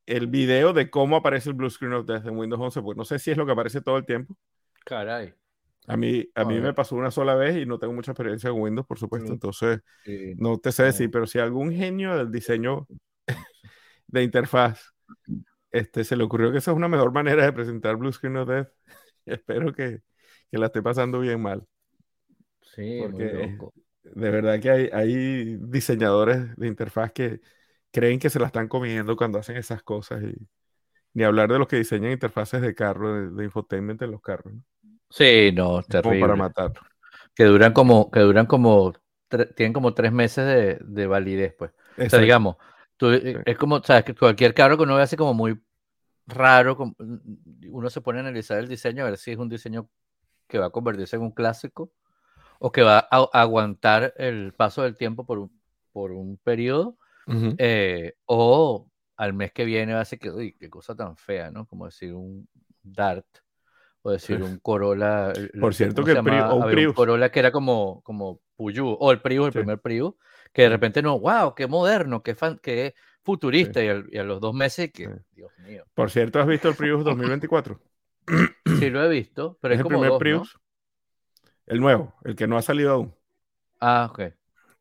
el 0.07 0.27
video 0.29 0.73
de 0.73 0.91
cómo 0.91 1.17
aparece 1.17 1.51
el 1.51 1.57
Blue 1.57 1.71
Screen 1.71 1.95
of 1.95 2.07
Death 2.07 2.27
en 2.27 2.39
Windows 2.39 2.61
11, 2.63 2.83
porque 2.83 2.99
no 2.99 3.05
sé 3.05 3.19
si 3.19 3.31
es 3.31 3.37
lo 3.37 3.47
que 3.47 3.53
aparece 3.53 3.81
todo 3.83 3.99
el 3.99 4.07
tiempo. 4.07 4.37
Caray. 4.87 5.33
A 5.87 5.97
mí, 5.97 6.29
a 6.35 6.45
mí 6.45 6.61
me 6.61 6.73
pasó 6.75 6.97
una 6.97 7.11
sola 7.11 7.35
vez 7.35 7.57
y 7.57 7.67
no 7.67 7.79
tengo 7.79 7.93
mucha 7.95 8.13
experiencia 8.13 8.51
con 8.51 8.61
Windows, 8.63 8.87
por 8.87 8.99
supuesto, 8.99 9.33
entonces 9.33 9.81
Sí. 10.05 10.37
no 10.37 10.59
te 10.59 10.73
sé 10.73 10.85
decir, 10.85 11.11
pero 11.11 11.27
si 11.27 11.39
algún 11.41 11.73
genio 11.73 12.17
del 12.17 12.31
diseño 12.33 12.89
de 14.09 14.23
interfaz 14.23 14.95
este, 15.73 16.05
se 16.05 16.17
le 16.17 16.25
ocurrió 16.25 16.53
que 16.53 16.59
esa 16.59 16.71
es 16.73 16.77
una 16.79 16.89
mejor 16.89 17.13
manera 17.13 17.45
de 17.45 17.53
presentar 17.53 17.97
Blue 17.97 18.13
Screen 18.13 18.37
of 18.39 18.49
Death, 18.49 18.69
espero 19.27 19.73
que, 19.75 20.03
que 20.51 20.59
la 20.59 20.67
esté 20.67 20.83
pasando 20.83 21.21
bien 21.21 21.41
mal. 21.43 21.67
Sí, 22.63 23.07
muy 23.07 23.27
Porque 23.27 23.27
loco. 23.29 23.75
de 24.03 24.31
verdad 24.31 24.61
que 24.61 24.71
hay, 24.71 24.91
hay 24.93 25.57
diseñadores 25.61 26.55
de 26.57 26.67
interfaz 26.69 27.13
que 27.13 27.41
creen 27.91 28.19
que 28.19 28.31
se 28.31 28.39
la 28.41 28.47
están 28.47 28.69
comiendo 28.69 29.17
cuando 29.17 29.39
hacen 29.39 29.57
esas 29.57 29.83
cosas 29.83 30.23
y 30.23 30.49
ni 31.15 31.25
hablar 31.25 31.51
de 31.53 31.59
los 31.59 31.69
que 31.69 31.77
diseñan 31.79 32.13
interfaces 32.13 32.63
de 32.63 32.75
carro, 32.75 33.15
de, 33.15 33.31
de 33.37 33.45
infotainment 33.45 34.03
en 34.03 34.13
los 34.13 34.23
carros, 34.23 34.55
¿no? 34.55 34.63
Sí, 35.11 35.51
no, 35.53 35.83
como 35.83 35.83
para 35.83 35.87
terrible. 35.87 36.37
matarlo. 36.37 36.81
Que 37.35 37.45
duran 37.45 37.73
como, 37.73 38.11
que 38.11 38.21
duran 38.21 38.47
como, 38.47 38.93
tienen 39.57 39.73
como 39.73 39.95
tres 39.95 40.13
meses 40.13 40.47
de, 40.47 40.79
de 40.81 41.07
validez, 41.07 41.55
pues. 41.59 41.73
O 41.99 42.09
sea, 42.09 42.21
digamos, 42.21 42.57
tú, 42.97 43.11
eh, 43.13 43.21
Sí. 43.35 43.41
es 43.45 43.57
como, 43.59 43.83
sabes, 43.83 44.05
que 44.05 44.15
cualquier 44.15 44.55
carro 44.55 44.77
que 44.77 44.85
uno 44.85 44.97
ve 44.97 45.03
así 45.03 45.17
como 45.17 45.35
muy 45.35 45.61
raro, 46.27 46.77
como- 46.77 46.95
uno 47.71 47.91
se 47.91 48.01
pone 48.01 48.19
a 48.19 48.23
analizar 48.23 48.59
el 48.59 48.69
diseño, 48.69 49.05
a 49.05 49.11
ver 49.11 49.19
si 49.19 49.33
es 49.33 49.39
un 49.39 49.49
diseño 49.49 49.89
que 50.49 50.59
va 50.59 50.67
a 50.67 50.71
convertirse 50.71 51.17
en 51.17 51.23
un 51.23 51.33
clásico 51.33 51.93
o 52.59 52.71
que 52.73 52.83
va 52.83 52.99
a, 52.99 53.07
a 53.33 53.41
aguantar 53.43 54.15
el 54.17 54.53
paso 54.55 54.83
del 54.83 54.97
tiempo 54.97 55.25
por 55.27 55.39
un, 55.39 55.61
por 55.93 56.13
un 56.13 56.37
periodo, 56.39 56.97
eh, 57.59 58.15
o 58.27 58.89
al 59.17 59.33
mes 59.35 59.53
que 59.53 59.65
viene 59.65 59.95
va 59.95 60.01
a 60.01 60.05
ser 60.05 60.19
que, 60.19 60.31
uy, 60.31 60.55
qué 60.55 60.69
cosa 60.71 60.95
tan 60.95 61.17
fea, 61.17 61.51
¿no? 61.51 61.67
Como 61.67 61.87
decir 61.87 62.15
un 62.15 62.49
Dart 62.83 63.27
o 64.03 64.11
decir 64.11 64.43
un 64.43 64.59
Corolla. 64.59 65.33
Por 65.61 65.75
cierto 65.75 66.03
¿cómo 66.03 66.07
que 66.07 66.13
el 66.13 66.23
Prius- 66.23 66.53
un 66.53 66.89
un. 66.89 66.95
Corolla 66.95 67.31
que 67.31 67.41
era 67.41 67.53
como, 67.53 68.03
como 68.03 68.41
Puyú, 68.57 68.97
o 68.99 69.11
el 69.13 69.21
Prius, 69.21 69.47
el 69.49 69.53
Sí. 69.53 69.59
primer 69.59 69.81
Prius, 69.81 70.15
que 70.53 70.63
de 70.63 70.69
repente 70.71 71.03
no, 71.03 71.19
wow, 71.21 71.55
qué 71.55 71.67
moderno, 71.67 72.23
qué, 72.23 72.35
fan, 72.35 72.59
qué 72.63 72.95
futurista, 73.25 73.83
y, 73.83 73.89
al- 73.89 74.07
y 74.11 74.19
a 74.19 74.25
los 74.25 74.41
dos 74.41 74.55
meses 74.55 74.93
que, 74.93 75.05
Sí. 75.05 75.11
Dios 75.33 75.53
mío, 75.59 75.85
Por 75.95 76.11
cierto, 76.11 76.41
¿has 76.41 76.47
visto 76.47 76.69
el 76.69 76.77
Prius 76.77 77.05
2024? 77.05 77.81
sí 78.79 78.91
lo 78.91 79.03
he 79.05 79.09
visto, 79.09 79.59
pero 79.61 79.75
es 79.75 79.79
es 79.79 79.81
el 79.81 79.85
como 79.85 79.99
primer 79.99 80.11
dos, 80.13 80.25
¿no? 80.27 80.49
Prius. 80.49 80.61
El 81.65 81.81
nuevo, 81.81 82.13
el 82.25 82.37
que 82.37 82.47
no 82.47 82.59
ha 82.59 82.63
salido 82.63 82.93
aún. 82.93 83.15
Ah, 83.81 84.07
ok. 84.11 84.21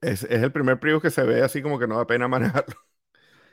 Es, 0.02 0.24
es 0.24 0.44
el 0.44 0.52
primer 0.52 0.80
Prius 0.80 1.02
que 1.02 1.10
se 1.12 1.24
ve 1.24 1.42
así 1.44 1.62
como 1.62 1.80
que 1.80 1.88
no 1.88 1.98
da 1.98 2.08
pena 2.08 2.28
manejarlo. 2.28 2.76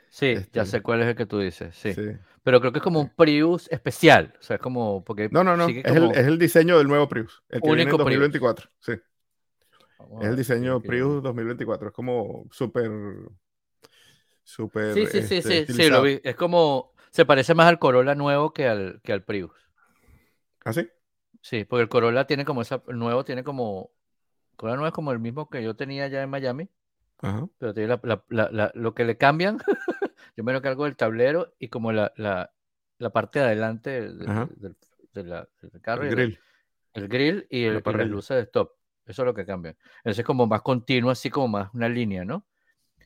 Sí, 0.09 0.27
Este, 0.27 0.49
ya 0.53 0.65
sé 0.65 0.81
cuál 0.81 1.01
es 1.01 1.07
el 1.07 1.15
que 1.15 1.25
tú 1.25 1.39
dices, 1.39 1.75
sí. 1.75 1.93
sí. 1.93 2.01
Pero 2.43 2.59
creo 2.61 2.71
que 2.71 2.79
es 2.79 2.83
como 2.83 2.99
un 3.01 3.09
Prius 3.09 3.67
especial, 3.71 4.33
o 4.39 4.41
sea, 4.41 4.55
es 4.55 4.61
como, 4.61 5.03
porque 5.03 5.27
No, 5.31 5.43
no, 5.43 5.57
no. 5.57 5.67
Es, 5.67 5.83
como- 5.83 6.11
el, 6.11 6.17
es 6.17 6.25
el 6.27 6.39
diseño 6.39 6.77
del 6.77 6.87
nuevo 6.87 7.07
Prius. 7.09 7.43
El 7.49 7.61
que 7.61 7.67
viene 7.67 7.81
en 7.83 7.87
Único 7.89 8.03
Prius. 8.05 8.21
2024. 8.21 8.69
Sí. 8.79 8.93
Vamos 9.99 10.23
Es 10.23 10.29
el 10.29 10.35
diseño 10.37 10.81
que- 10.81 10.87
Prius 10.87 11.21
2024. 11.23 11.89
Es 11.89 11.93
como 11.93 12.47
súper. 12.51 12.89
Súper. 14.43 14.93
Sí, 14.93 15.05
sí, 15.07 15.23
sí, 15.23 15.35
este, 15.37 15.65
sí, 15.67 15.73
sí, 15.73 15.89
lo 15.89 16.01
vi. 16.01 16.21
Es 16.23 16.35
como, 16.35 16.93
se 17.11 17.25
parece 17.25 17.53
más 17.53 17.67
al 17.67 17.79
Corolla 17.79 18.15
nuevo 18.15 18.53
que 18.53 18.67
al, 18.67 19.01
que 19.03 19.11
al 19.11 19.23
Prius. 19.23 19.51
¿Ah, 20.63 20.71
sí? 20.73 20.87
Sí, 21.41 21.65
porque 21.65 21.83
el 21.83 21.89
Corolla 21.89 22.25
tiene 22.27 22.45
como 22.45 22.61
esa, 22.61 22.81
el 22.87 22.97
nuevo 22.97 23.25
tiene 23.25 23.43
como, 23.43 23.91
el 24.51 24.57
Corolla 24.57 24.77
nuevo 24.77 24.87
es 24.87 24.93
como 24.93 25.11
el 25.11 25.19
mismo 25.19 25.49
que 25.49 25.61
yo 25.63 25.75
tenía 25.75 26.07
ya 26.07 26.23
en 26.23 26.29
Miami, 26.29 26.69
Ajá. 27.19 27.47
pero 27.57 27.73
tiene 27.73 27.89
la- 27.89 27.99
la- 28.03 28.23
la- 28.29 28.49
la- 28.51 28.71
lo 28.73 28.93
que 28.95 29.03
le 29.05 29.17
cambian, 29.17 29.57
yo 30.37 30.43
me 30.43 30.53
lo 30.53 30.61
cargo 30.61 30.85
del 30.85 30.95
tablero 30.95 31.53
y 31.59 31.67
como 31.67 31.91
la, 31.91 32.13
la, 32.15 32.53
la 32.99 33.09
parte 33.09 33.39
de 33.39 33.45
adelante 33.45 33.89
del, 33.89 34.19
de 35.13 35.23
la- 35.23 35.49
del 35.61 35.81
carro, 35.81 36.03
El 36.03 36.09
grill. 36.11 36.39
el 36.93 37.07
grill 37.07 37.47
y, 37.49 37.63
el- 37.65 37.81
las 37.83 38.07
luces 38.07 38.37
de 38.37 38.43
stop. 38.43 38.71
Eso 39.05 39.21
es 39.23 39.25
lo 39.25 39.33
que 39.33 39.45
cambian. 39.45 39.75
Entonces 39.97 40.19
es 40.19 40.25
como 40.25 40.45
más 40.47 40.61
continuo, 40.61 41.09
así 41.11 41.29
como 41.29 41.47
más 41.47 41.73
una 41.73 41.89
línea, 41.89 42.23
¿no? 42.23 42.45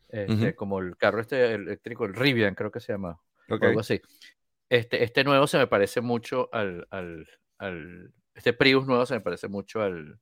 Este. 0.10 0.56
Como 0.56 0.80
el 0.80 0.98
carro 0.98 1.22
este 1.22 1.54
eléctrico, 1.54 2.06
el 2.06 2.14
Rivian 2.14 2.54
creo 2.54 2.70
que 2.72 2.80
se 2.82 2.92
llama, 2.92 3.20
o 3.50 3.54
algo 3.54 3.80
así. 3.80 4.02
este, 4.68 5.04
este 5.04 5.24
nuevo 5.24 5.48
se 5.48 5.58
me 5.58 5.68
parece 5.68 6.02
mucho 6.02 6.50
al, 6.52 6.86
al, 6.90 7.28
al, 7.60 8.12
Este 8.34 8.52
Prius 8.52 8.86
nuevo 8.88 9.06
se 9.06 9.14
me 9.14 9.22
parece 9.22 9.48
mucho 9.48 9.82
al. 9.82 10.20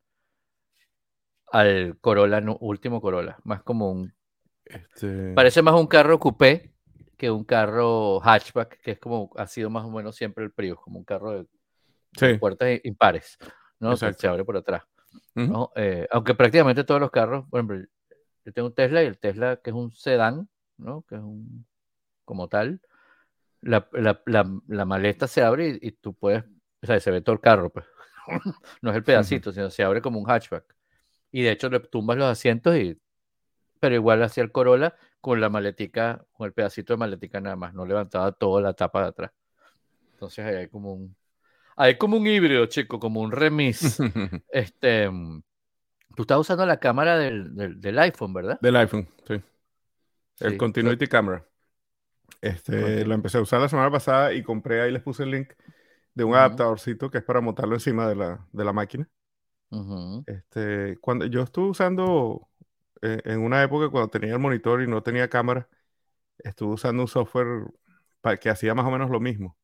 Al 1.52 1.98
Corolla, 2.00 2.40
último 2.60 3.02
Corolla. 3.02 3.38
Más 3.44 3.64
como 3.64 3.90
un. 3.92 4.14
Este, 4.66 5.34
Parece 5.34 5.64
más 5.64 5.74
un 5.74 5.88
carro 5.88 6.20
coupé 6.20 6.72
que 7.20 7.30
un 7.30 7.44
carro 7.44 8.22
hatchback, 8.22 8.80
que 8.82 8.92
es 8.92 9.00
como 9.00 9.30
ha 9.36 9.46
sido 9.46 9.70
más 9.70 9.84
o 9.84 9.92
menos 9.92 10.16
siempre 10.16 10.46
el 10.46 10.52
Prius, 10.52 10.80
como 10.80 10.98
un 11.00 11.04
carro 11.04 11.32
de 11.34 11.48
sí, 12.18 12.38
puertas 12.40 12.70
i- 12.70 12.82
impares, 12.86 13.38
¿no? 13.78 13.98
Que 13.98 14.14
se 14.14 14.28
abre 14.28 14.46
por 14.46 14.56
atrás. 14.56 14.84
ujú, 15.36 15.46
¿no? 15.52 15.72
Eh, 15.76 16.08
aunque 16.12 16.34
prácticamente 16.34 16.86
todos 16.86 17.02
los 17.02 17.12
carros, 17.12 17.46
por 17.50 17.60
ejemplo, 17.60 17.86
yo 18.46 18.54
tengo 18.54 18.70
un 18.70 18.74
Tesla 18.74 19.04
y 19.04 19.08
el 19.08 19.20
Tesla 19.20 19.58
que 19.58 19.70
es 19.72 19.76
un 19.76 19.92
sedán, 19.92 20.48
¿no? 20.78 21.02
Que 21.10 21.16
es 21.16 21.22
un, 21.22 21.66
como 22.24 22.48
tal, 22.48 22.80
la, 23.62 23.86
la- 23.92 24.22
la- 24.26 24.60
la 24.68 24.86
maleta 24.86 25.28
se 25.28 25.44
abre 25.44 25.78
y, 25.82 25.88
y 25.90 25.92
tú 25.92 26.14
puedes, 26.14 26.46
o 26.82 26.86
sea, 26.88 27.00
se 27.02 27.12
ve 27.12 27.20
todo 27.22 27.34
el 27.34 27.42
carro, 27.42 27.70
pues. 27.70 27.86
No 28.82 28.92
es 28.92 28.96
el 28.96 29.04
pedacito, 29.04 29.52
sino 29.52 29.70
se 29.70 29.84
abre 29.84 30.02
como 30.02 30.20
un 30.20 30.26
hatchback. 30.26 30.64
Y 31.32 31.42
de 31.44 31.52
hecho 31.52 31.70
le 31.70 31.82
tumbas 31.82 32.18
los 32.18 32.28
asientos 32.28 32.78
y, 32.78 32.98
pero 33.80 33.96
igual 33.96 34.24
hacía 34.24 34.44
el 34.44 34.52
Corolla 34.52 34.96
con 35.22 35.42
la 35.42 35.50
maletica, 35.50 36.26
con 36.34 36.48
el 36.48 36.54
pedacito 36.54 36.94
de 36.94 36.98
maletica 36.98 37.42
nada 37.42 37.56
más, 37.56 37.74
no 37.74 37.86
levantaba 37.86 38.32
toda 38.32 38.62
la 38.62 38.74
tapa 38.74 39.02
de 39.04 39.08
atrás. 39.10 39.32
Entonces 40.14 40.46
ahí 40.46 40.56
hay 40.56 40.70
como 40.70 40.94
un, 40.94 41.16
hay 41.78 41.98
como 41.98 42.18
un 42.18 42.28
híbrido, 42.28 42.66
chico, 42.68 43.00
como 43.00 43.22
un 43.22 43.32
remis. 43.32 44.06
Este, 44.50 45.10
mm, 45.10 45.44
tú 46.16 46.24
estás 46.24 46.40
usando 46.40 46.66
la 46.66 46.80
cámara 46.80 47.18
del, 47.18 47.56
del, 47.56 47.82
del 47.82 48.00
iPhone, 48.00 48.34
¿verdad? 48.34 48.62
Del 48.62 48.76
iPhone, 48.78 49.08
sí. 49.28 49.42
El 50.42 50.56
Sí, 50.56 50.58
Continuity 50.58 51.08
Camera. 51.08 51.46
Este, 52.42 53.06
lo 53.06 53.16
empecé 53.16 53.38
a 53.40 53.42
usar 53.42 53.62
la 53.62 53.70
semana 53.70 53.92
pasada 53.92 54.34
y 54.34 54.44
compré, 54.44 54.82
ahí 54.82 54.92
les 54.92 55.04
puse 55.04 55.24
el 55.24 55.32
link 55.32 55.54
de 56.16 56.24
un 56.26 56.36
adaptadorcito 56.36 57.12
que 57.12 57.20
es 57.20 57.26
para 57.26 57.42
montarlo 57.42 57.76
encima 57.76 58.08
de 58.10 58.16
la, 58.16 58.48
de 58.54 58.66
la 58.66 58.74
máquina. 58.74 59.10
Ujú, 59.72 60.26
Este, 60.26 60.98
cuando 61.00 61.26
yo 61.26 61.42
estuve 61.44 61.70
usando 61.70 62.50
eh, 63.02 63.22
en 63.26 63.42
una 63.42 63.64
época 63.64 63.90
cuando 63.90 64.10
tenía 64.10 64.34
el 64.34 64.40
monitor 64.40 64.82
y 64.82 64.88
no 64.88 65.04
tenía 65.04 65.30
cámara, 65.30 65.70
estuve 66.40 66.74
usando 66.76 67.04
un 67.04 67.10
software 67.10 67.66
pa- 68.22 68.38
que 68.38 68.50
hacía 68.52 68.76
más 68.76 68.86
o 68.88 68.92
menos 68.92 69.10
lo 69.12 69.20
mismo. 69.20 69.58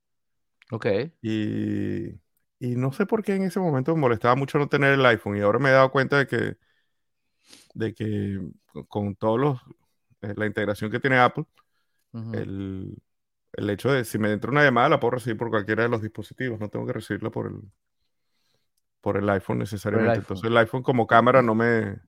Ok. 0.72 0.86
Y, 1.22 2.10
y 2.60 2.76
no 2.76 2.92
sé 2.94 3.06
por 3.06 3.24
qué 3.24 3.36
en 3.36 3.44
ese 3.44 3.60
momento 3.60 3.96
me 3.96 4.02
molestaba 4.02 4.36
mucho 4.36 4.60
no 4.60 4.70
tener 4.70 4.94
el 4.94 5.06
iPhone. 5.06 5.38
Y 5.38 5.42
ahora 5.42 5.60
me 5.60 5.70
he 5.70 5.74
dado 5.74 5.92
cuenta 5.92 6.18
de 6.20 6.28
que, 6.28 6.58
de 7.74 7.94
que 7.94 8.40
con- 8.88 9.16
todos 9.16 9.40
los, 9.40 9.62
eh, 10.22 10.34
la 10.36 10.46
integración 10.46 10.92
que 10.92 11.00
tiene 11.00 11.18
Apple, 11.20 11.46
el, 12.32 12.98
el 13.54 13.72
hecho 13.72 13.92
de 13.92 14.06
si 14.06 14.20
me 14.20 14.32
entra 14.34 14.52
una 14.52 14.64
llamada 14.66 14.90
la 14.90 15.00
puedo 15.00 15.14
recibir 15.14 15.38
por 15.38 15.50
cualquiera 15.50 15.84
de 15.84 15.90
los 15.90 16.02
dispositivos, 16.02 16.60
no 16.62 16.70
tengo 16.70 16.88
que 16.88 16.94
recibirla 16.94 17.32
por 17.32 17.48
el, 17.48 17.62
por 19.02 19.18
el 19.18 19.30
iPhone 19.30 19.60
necesariamente. 19.60 20.20
iPhone. 20.20 20.22
Entonces 20.22 20.50
el 20.50 20.58
iPhone 20.58 20.84
como 20.84 21.08
cámara 21.08 21.42
no 21.42 21.56
me, 21.56 22.00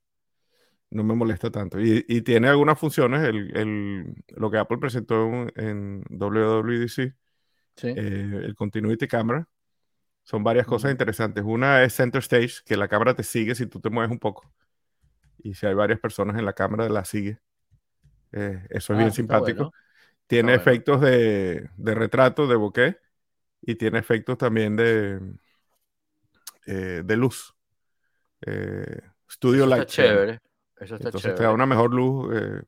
no 0.91 1.03
me 1.03 1.15
molesta 1.15 1.51
tanto. 1.51 1.79
Y, 1.79 2.05
y 2.07 2.21
tiene 2.21 2.47
algunas 2.49 2.79
funciones, 2.79 3.23
el, 3.23 3.55
el- 3.57 4.15
lo 4.35 4.51
que 4.51 4.57
Apple 4.57 4.77
presentó 4.79 5.47
en, 5.55 6.03
WWDC, 6.09 7.15
Sí. 7.75 7.87
eh, 7.95 8.41
el 8.45 8.55
Continuity 8.55 9.07
Camera, 9.07 9.47
son 10.23 10.43
varias 10.43 10.67
cosas 10.67 10.91
Ujú. 10.91 10.91
interesantes. 10.91 11.43
Una 11.45 11.83
es 11.83 11.95
Center 11.95 12.19
Stage, 12.21 12.63
que 12.65 12.77
la 12.77 12.87
cámara 12.89 13.15
te 13.15 13.23
sigue 13.23 13.55
si 13.55 13.67
tú 13.67 13.79
te 13.81 13.89
mueves 13.91 14.11
un 14.11 14.19
poco. 14.19 14.51
Y 15.39 15.55
si 15.55 15.65
hay 15.67 15.73
varias 15.75 15.99
personas 15.99 16.37
en 16.39 16.45
la 16.45 16.53
cámara, 16.53 16.89
la 16.89 17.05
sigue. 17.05 17.39
Eh, 18.33 18.65
eso 18.69 18.93
es 18.93 18.97
Ah, 18.97 18.99
bien 18.99 19.11
simpático. 19.13 19.69
bueno. 19.69 19.73
Tiene 20.27 20.53
Está 20.53 20.57
bueno. 20.57 20.83
efectos 20.83 21.01
de, 21.01 21.69
de 21.77 21.95
retrato, 21.95 22.47
de 22.47 22.55
bokeh, 22.57 22.97
y 23.61 23.75
tiene 23.75 23.99
efectos 23.99 24.37
también 24.39 24.75
de, 24.77 25.19
eh, 26.65 27.01
de 27.05 27.15
luz. 27.17 27.53
Studio 29.29 29.65
Light. 29.65 29.87
chévere. 29.87 30.39
Eso 30.79 30.95
está 30.95 31.07
Entonces 31.07 31.35
te 31.35 31.43
da 31.43 31.49
chévere. 31.49 31.53
una 31.55 31.65
mejor 31.65 31.93
luz 31.93 32.29
eh, 32.35 32.61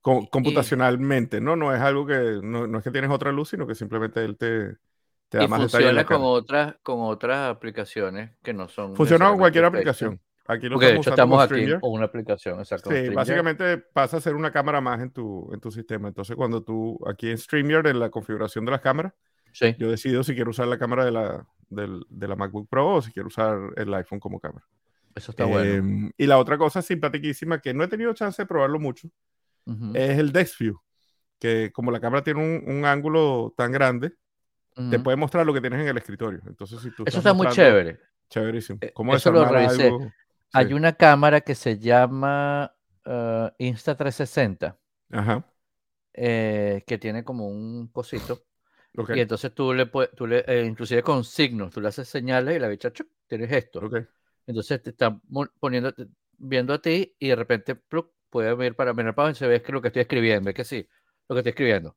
co- 0.00 0.28
computacionalmente, 0.30 1.40
¿no? 1.40 1.56
No 1.56 1.74
es 1.74 1.80
algo 1.80 2.06
que, 2.06 2.40
no, 2.42 2.66
no 2.66 2.78
es 2.78 2.84
que 2.84 2.90
tienes 2.90 3.10
otra 3.10 3.32
luz, 3.32 3.50
sino 3.50 3.66
que 3.66 3.74
simplemente 3.74 4.24
él 4.24 4.36
te, 4.36 4.76
te 5.28 5.38
da 5.38 5.44
Y 5.44 5.48
más 5.48 5.60
detalle 5.60 5.84
funciona 5.84 6.04
con 6.04 6.18
otras, 6.22 6.76
con 6.82 7.00
otras 7.02 7.50
aplicaciones 7.50 8.36
que 8.42 8.52
no 8.52 8.68
son 8.68 8.94
Funciona 8.96 9.28
con 9.28 9.38
cualquier 9.38 9.64
aplicación. 9.64 10.20
Aquí 10.46 10.66
lo 10.68 10.76
Porque 10.76 10.86
de 10.86 10.92
estamos 10.92 11.06
hecho 11.06 11.14
usando 11.14 11.34
estamos 11.34 11.44
aquí 11.44 11.46
StreamYard. 11.46 11.80
con 11.80 11.92
una 11.92 12.04
aplicación, 12.06 12.58
exacto. 12.60 12.90
Sí, 12.90 13.08
básicamente 13.10 13.78
pasa 13.78 14.16
a 14.16 14.20
ser 14.20 14.34
una 14.34 14.50
cámara 14.50 14.80
más 14.80 15.00
en 15.00 15.10
tu, 15.10 15.50
en 15.52 15.60
tu 15.60 15.70
sistema. 15.70 16.08
Entonces, 16.08 16.36
cuando 16.36 16.62
tú, 16.62 16.98
aquí 17.06 17.30
en 17.30 17.36
StreamYard, 17.38 17.86
en 17.88 17.98
la 18.00 18.10
configuración 18.10 18.64
de 18.64 18.70
las 18.70 18.80
cámaras, 18.80 19.12
Sí. 19.52 19.74
yo 19.78 19.90
decido 19.90 20.22
si 20.22 20.34
quiero 20.34 20.50
usar 20.50 20.68
la 20.68 20.78
cámara 20.78 21.04
de 21.04 21.10
la, 21.10 21.46
del- 21.68 22.04
de 22.08 22.28
la 22.28 22.36
MacBook 22.36 22.68
Pro 22.68 22.94
o 22.94 23.02
si 23.02 23.12
quiero 23.12 23.26
usar 23.28 23.58
el 23.76 23.92
iPhone 23.94 24.20
como 24.20 24.40
cámara. 24.40 24.64
Eso 25.18 25.32
está 25.32 25.44
bueno. 25.44 25.74
Eh, 25.74 26.10
y 26.16 26.26
la 26.26 26.38
otra 26.38 26.58
cosa 26.58 26.82
simpaticísima, 26.82 27.60
que 27.60 27.74
no 27.74 27.84
he 27.84 27.88
tenido 27.88 28.12
chance 28.14 28.42
de 28.42 28.46
probarlo 28.46 28.78
mucho, 28.80 29.08
Ujú, 29.66 29.88
es 29.92 30.18
el 30.18 30.32
Desk 30.32 30.58
View, 30.60 30.80
que 31.40 31.72
como 31.72 31.90
la 31.92 32.00
cámara 32.00 32.24
tiene 32.24 32.40
un, 32.42 32.70
un 32.78 32.84
ángulo 32.86 33.54
tan 33.56 33.72
grande, 33.72 34.14
te 34.88 34.98
ujú. 34.98 35.00
puede 35.00 35.16
mostrar 35.18 35.46
lo 35.46 35.54
que 35.54 35.60
tienes 35.62 35.80
en 35.82 35.88
el 35.88 35.98
escritorio. 35.98 36.40
Entonces, 36.46 36.82
si 36.82 36.92
tú 36.92 37.04
Eso 37.04 37.18
está 37.18 37.32
muy 37.34 37.48
chévere. 37.48 38.00
Chéverísimo. 38.30 38.82
Eh, 38.82 38.94
¿Cómo 38.94 39.14
eso 39.14 39.32
lo 39.32 39.44
revisé. 39.46 39.98
algo? 39.98 40.14
Hay 40.52 40.72
Sí. 40.72 40.74
una 40.74 40.94
cámara 40.94 41.40
que 41.42 41.54
se 41.54 41.78
llama 41.78 42.74
eh, 43.04 43.52
Insta360, 43.58 44.78
Ajá. 45.10 45.44
eh, 46.14 46.84
que 46.86 46.98
tiene 46.98 47.24
como 47.24 47.48
un 47.48 47.88
cosito. 47.88 48.44
Ok. 48.96 49.10
Y 49.12 49.20
entonces 49.20 49.54
tú 49.54 49.74
le 49.74 49.86
puedes, 49.86 50.12
tú 50.16 50.26
le, 50.26 50.44
eh, 50.48 50.64
inclusive 50.66 51.02
con 51.02 51.24
signos, 51.24 51.72
tú 51.74 51.80
le 51.80 51.88
haces 51.88 52.08
señales 52.08 52.56
y 52.56 52.60
la 52.60 52.68
bicha, 52.68 52.92
chuc, 52.92 53.08
tienes 53.28 53.52
esto. 53.52 53.86
ok. 53.86 54.08
Entonces 54.48 54.82
te 54.82 54.90
está 54.90 55.16
mo- 55.28 55.46
poniendo, 55.60 55.92
viendo 56.38 56.72
a 56.74 56.78
ti 56.80 57.14
y 57.18 57.28
de 57.28 57.36
repente 57.36 57.76
puede 58.30 58.54
ver 58.54 58.74
para 58.74 58.92
mirar 58.94 59.14
para 59.14 59.30
y 59.30 59.34
se 59.34 59.46
ve 59.46 59.62
que 59.62 59.70
lo 59.72 59.80
que 59.82 59.88
estoy 59.88 60.00
escribiendo, 60.02 60.48
es 60.50 60.56
que 60.56 60.64
sí, 60.64 60.88
lo 61.28 61.34
que 61.36 61.40
estoy 61.40 61.50
escribiendo. 61.50 61.94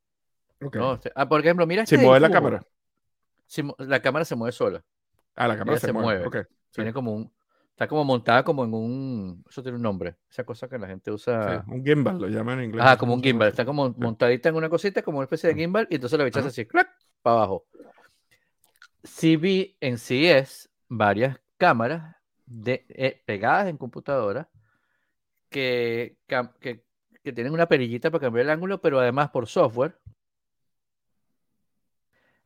ok. 0.62 0.76
¿no? 0.76 0.94
Este- 0.96 1.12
Ah, 1.16 1.28
por 1.28 1.40
ejemplo, 1.40 1.66
mira 1.66 1.86
Si 1.86 1.96
este 1.96 2.06
mueve 2.06 2.20
la 2.20 2.30
cámara. 2.30 2.62
Si 3.48 3.64
la 3.80 4.02
cámara 4.02 4.26
se 4.26 4.36
mueve 4.36 4.52
sola. 4.52 4.84
Ah, 5.36 5.48
la 5.48 5.58
cámara 5.58 5.80
se, 5.80 5.88
se 5.88 5.94
mueve. 5.94 6.24
Sí. 6.32 6.48
Tiene 6.72 6.94
como 6.94 7.14
un, 7.14 7.32
está 7.72 7.88
como 7.88 8.04
montada 8.04 8.44
como 8.44 8.66
en 8.66 8.74
un, 8.74 9.44
eso 9.50 9.64
tiene 9.64 9.78
un 9.78 9.82
nombre, 9.82 10.16
esa 10.30 10.44
cosa 10.44 10.68
que 10.68 10.78
la 10.78 10.88
gente 10.88 11.10
Sí, 11.10 11.16
usa. 11.16 11.64
Un 11.68 11.84
gimbal 11.86 12.20
lo 12.20 12.28
llaman 12.28 12.60
en 12.60 12.66
inglés. 12.66 12.84
Ah, 12.86 12.98
como 12.98 13.14
un 13.14 13.22
se 13.22 13.28
gimbal, 13.30 13.48
está 13.48 13.64
como 13.66 13.90
montadita 13.98 14.50
en 14.50 14.56
una 14.56 14.68
cosita, 14.70 15.02
como 15.02 15.20
una 15.20 15.26
especie 15.26 15.48
de 15.48 15.54
Ah. 15.56 15.58
gimbal, 15.58 15.88
y 15.90 15.96
entonces 15.96 16.20
la 16.20 16.26
bicha 16.26 16.40
hace 16.40 16.48
Ajá. 16.48 16.52
así, 16.52 16.66
clac, 16.66 16.90
para 17.22 17.38
abajo. 17.38 17.66
Sí 19.04 19.36
vi 19.38 19.76
en 19.80 19.98
CES 19.98 20.70
varias 20.88 21.40
cámaras 21.58 22.16
de, 22.46 22.86
eh, 22.90 23.22
pegadas 23.26 23.68
en 23.68 23.78
computadora 23.78 24.50
que, 25.50 26.18
que, 26.60 26.84
que 27.24 27.34
tienen 27.34 27.54
una 27.54 27.68
perillita 27.68 28.10
para 28.12 28.22
cambiar 28.22 28.46
el 28.46 28.52
ángulo, 28.52 28.82
pero 28.82 29.00
además 29.00 29.30
por 29.30 29.48
software 29.48 29.98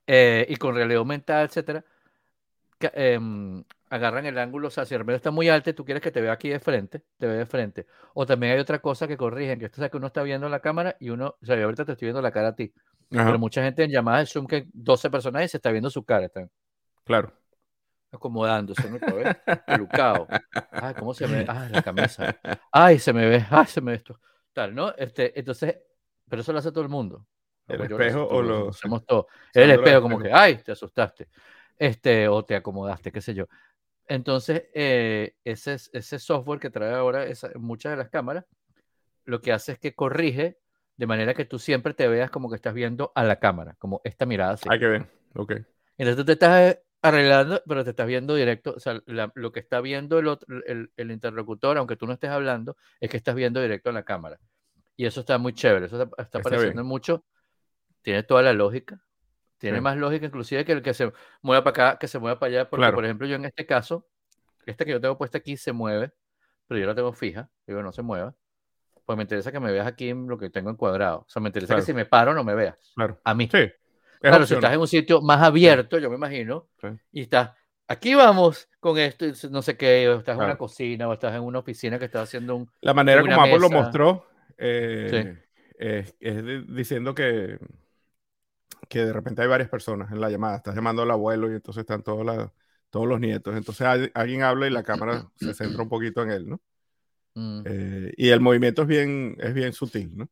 eh, 0.08 0.46
y 0.50 0.56
con 0.58 0.75
realidad 0.75 1.00
aumentada, 1.00 1.44
etcétera, 1.44 1.84
em, 2.80 3.64
agarran 3.90 4.25
el 4.25 4.38
ángulo, 4.38 4.68
o 4.68 4.72
sea, 4.72 4.86
si 4.86 4.94
el 4.94 5.04
medio 5.04 5.18
está 5.18 5.32
muy 5.32 5.50
alto 5.50 5.70
y 5.70 5.74
tú 5.74 5.84
quieres 5.84 6.02
que 6.04 6.12
te 6.12 6.22
vea 6.22 6.34
aquí 6.34 6.50
de 6.50 6.60
frente, 6.60 7.02
te 7.18 7.28
ve 7.28 7.34
de 7.36 7.46
frente. 7.46 7.88
O 8.14 8.25
también 8.25 8.54
hay 8.54 8.60
otra 8.60 8.80
cosa 8.80 9.08
que 9.08 9.18
corrigen, 9.18 9.58
que 9.58 9.66
esto 9.66 9.84
es 9.84 9.90
que 9.90 9.98
uno 9.98 10.08
está 10.08 10.22
viendo 10.22 10.48
la 10.50 10.60
cámara 10.60 10.96
y 11.00 11.10
uno, 11.10 11.36
o 11.42 11.46
sea, 11.46 11.56
yo 11.56 11.64
ahorita 11.64 11.86
te 11.86 11.94
estoy 11.94 12.08
viendo 12.08 12.22
la 12.22 12.32
cara 12.32 12.50
a 12.50 12.56
ti, 12.56 12.72
Ajá, 13.12 13.25
pero 13.25 13.40
mucha 13.40 13.64
gente 13.64 13.84
en 13.84 13.92
llamadas 13.92 14.28
de 14.28 14.34
Zoom 14.34 14.48
que 14.48 14.68
12 14.74 15.10
personas 15.10 15.46
y 15.46 15.48
se 15.48 15.58
está 15.58 15.72
viendo 15.72 15.90
su 15.90 16.04
cara, 16.04 16.25
están 16.25 16.52
claro. 17.04 17.34
Acomodándose, 18.12 18.90
¿no? 18.90 19.00
Ver, 19.16 19.38
pelucado. 19.66 20.28
Ay, 20.72 20.94
¿cómo 20.96 21.14
se 21.14 21.28
me 21.28 21.40
ve? 21.40 21.46
Ay, 21.48 21.70
la 21.70 21.82
camisa. 21.82 22.36
Ay, 22.72 23.00
se 23.00 23.14
me 23.14 23.26
ve, 23.28 23.46
ay, 23.50 23.66
se 23.68 23.82
me 23.82 23.92
ve 23.92 23.98
esto. 23.98 24.20
Tal, 24.54 24.74
¿no? 24.76 24.94
Este, 24.96 25.38
entonces, 25.40 25.78
pero 26.30 26.42
eso 26.42 26.52
lo 26.54 26.60
hace 26.60 26.72
todo 26.72 26.84
el 26.84 26.90
mundo. 26.90 27.26
¿El 27.68 27.78
lo 27.80 27.98
sé, 27.98 28.08
espejo 28.08 28.28
tú 28.28 28.36
o 28.36 28.42
lo 28.42 28.60
lo- 28.60 28.70
hacemos 28.70 29.06
todo. 29.06 29.28
El 29.54 29.72
espejo, 29.72 30.02
como 30.02 30.20
que, 30.20 30.32
ay, 30.32 30.58
te 30.58 30.72
asustaste. 30.72 31.30
Este, 31.78 32.28
o 32.28 32.44
te 32.46 32.56
acomodaste, 32.56 33.12
qué 33.12 33.22
sé 33.22 33.34
yo. 33.34 33.46
Entonces, 34.08 34.66
eh, 34.74 35.36
ese, 35.44 35.74
es- 35.74 35.90
ese 35.94 36.20
software 36.20 36.60
que 36.60 36.70
trae 36.70 36.94
ahora 36.94 37.26
esa- 37.26 37.52
muchas 37.56 37.92
de 37.92 37.98
las 37.98 38.10
cámaras, 38.10 38.46
lo 39.26 39.42
que 39.42 39.52
hace 39.52 39.74
es 39.74 39.80
que 39.80 39.96
corrige 39.96 40.60
de 40.98 41.08
manera 41.08 41.34
que 41.34 41.46
tú 41.46 41.60
siempre 41.60 41.94
te 41.94 42.08
veas 42.08 42.30
como 42.30 42.50
que 42.50 42.56
estás 42.56 42.74
viendo 42.74 43.12
a 43.16 43.24
la 43.24 43.40
cámara, 43.40 43.76
como 43.80 44.02
esta 44.04 44.26
mirada 44.26 44.54
así. 44.54 44.70
Hay 44.70 44.80
que 44.80 44.88
ver. 44.88 45.06
Ok. 45.36 45.54
Entonces 45.98 46.16
tú 46.18 46.26
te 46.26 46.34
estás 46.34 46.78
arreglando, 47.08 47.62
pero 47.68 47.84
te 47.84 47.92
estás 47.92 48.08
viendo 48.08 48.36
directo, 48.36 48.74
o 48.76 48.80
sea, 48.80 49.02
la- 49.06 49.32
lo 49.36 49.52
que 49.52 49.60
está 49.60 49.82
viendo 49.82 50.20
el, 50.20 50.28
otro- 50.28 50.64
el, 50.66 50.92
el 50.98 51.12
interlocutor, 51.12 51.78
aunque 51.78 51.96
tú 51.96 52.06
no 52.08 52.14
estés 52.14 52.30
hablando, 52.30 52.76
es 53.00 53.10
que 53.10 53.18
estás 53.18 53.36
viendo 53.36 53.62
directo 53.62 53.90
a 53.90 53.94
la 53.94 54.04
cámara. 54.04 54.40
Y 54.98 55.06
eso 55.06 55.20
está 55.22 55.38
muy 55.38 55.54
chévere, 55.54 55.88
eso 55.88 56.02
está, 56.02 56.40
está 56.40 56.58
bien. 56.58 56.86
mucho, 56.86 57.26
tiene 58.02 58.24
toda 58.24 58.42
la 58.42 58.54
lógica, 58.54 59.02
tiene 59.58 59.78
Sí. 59.78 59.82
más 59.84 59.98
lógica 59.98 60.26
inclusive 60.26 60.64
que 60.66 60.72
el 60.74 60.82
que 60.82 60.94
se 60.94 61.12
mueva 61.42 61.64
para 61.64 61.88
acá, 61.90 62.00
que 62.00 62.08
se 62.08 62.20
mueva 62.20 62.40
para 62.40 62.50
allá, 62.52 62.70
porque 62.70 62.82
Claro. 62.82 62.96
por 62.96 63.06
ejemplo 63.06 63.28
yo 63.28 63.36
en 63.36 63.46
este 63.46 63.66
caso, 63.66 64.08
esta 64.66 64.86
que 64.86 64.92
yo 64.92 65.02
tengo 65.02 65.18
puesta 65.18 65.38
aquí 65.38 65.58
se 65.58 65.72
mueve, 65.74 66.12
pero 66.68 66.80
yo 66.80 66.88
la 66.88 66.96
tengo 66.96 67.12
fija, 67.14 67.50
digo 67.68 67.82
no 67.84 67.92
se 67.92 68.02
mueva, 68.02 68.36
pues 69.06 69.18
me 69.18 69.24
interesa 69.24 69.52
que 69.52 69.60
me 69.60 69.72
veas 69.72 69.86
aquí 69.86 70.10
en 70.10 70.28
lo 70.28 70.38
que 70.38 70.50
tengo 70.50 70.70
encuadrado, 70.72 71.20
o 71.20 71.26
sea, 71.30 71.42
me 71.42 71.50
interesa 71.50 71.74
Claro. 71.74 71.82
que 71.82 71.86
si 71.86 71.94
me 71.94 72.06
paro 72.06 72.34
no 72.34 72.44
me 72.44 72.56
veas, 72.56 72.94
Claro. 72.96 73.20
a 73.24 73.34
mí. 73.34 73.48
Sí. 73.52 73.70
Claro, 74.22 74.46
si 74.46 74.54
estás 74.56 74.74
en 74.74 74.80
un 74.80 74.88
sitio 74.88 75.22
más 75.22 75.42
abierto, 75.42 76.00
yo 76.00 76.10
me 76.10 76.16
imagino, 76.16 76.68
Sí. 76.82 76.88
y 77.12 77.22
estás, 77.22 77.52
aquí 77.88 78.16
vamos 78.16 78.68
con 78.80 78.98
esto, 78.98 79.26
no 79.50 79.62
sé 79.62 79.78
qué, 79.78 80.10
o 80.10 80.20
estás 80.20 80.38
en 80.38 80.44
una 80.44 80.58
cocina, 80.58 81.08
o 81.08 81.14
estás 81.14 81.36
en 81.36 81.42
una 81.42 81.60
oficina 81.60 82.00
que 82.00 82.06
estás 82.06 82.24
haciendo 82.24 82.56
un... 82.56 82.72
La 82.82 82.94
manera 82.94 83.22
como 83.22 83.42
Apple 83.42 83.60
lo 83.60 83.70
mostró 83.70 84.28
eh, 84.58 85.38
es, 85.78 86.16
diciendo 86.68 87.14
que, 87.14 87.60
que 88.88 89.06
de 89.06 89.14
repente 89.14 89.42
hay 89.42 89.48
varias 89.48 89.70
personas 89.70 90.12
en 90.12 90.22
la 90.22 90.30
llamada. 90.30 90.58
Estás 90.58 90.76
llamando 90.76 91.02
al 91.02 91.12
abuelo 91.12 91.52
y 91.52 91.56
entonces 91.56 91.82
están 91.82 92.04
todos, 92.04 92.26
la- 92.26 92.52
todos 92.90 93.08
los 93.08 93.20
nietos. 93.20 93.56
Entonces 93.56 93.86
al- 93.86 94.12
alguien 94.14 94.44
habla 94.44 94.68
y 94.68 94.70
la 94.70 94.84
cámara 94.84 95.28
se 95.36 95.54
centra 95.54 95.84
un 95.84 95.90
poquito 95.90 96.24
en 96.24 96.32
él, 96.32 96.50
¿no? 96.50 96.62
Mm. 97.34 97.64
Eh, 97.66 98.14
y 98.16 98.30
el 98.30 98.40
movimiento 98.40 98.84
es 98.84 98.88
bien, 98.88 99.36
es 99.40 99.54
bien 99.54 99.74
sutil, 99.74 100.16
¿no? 100.16 100.30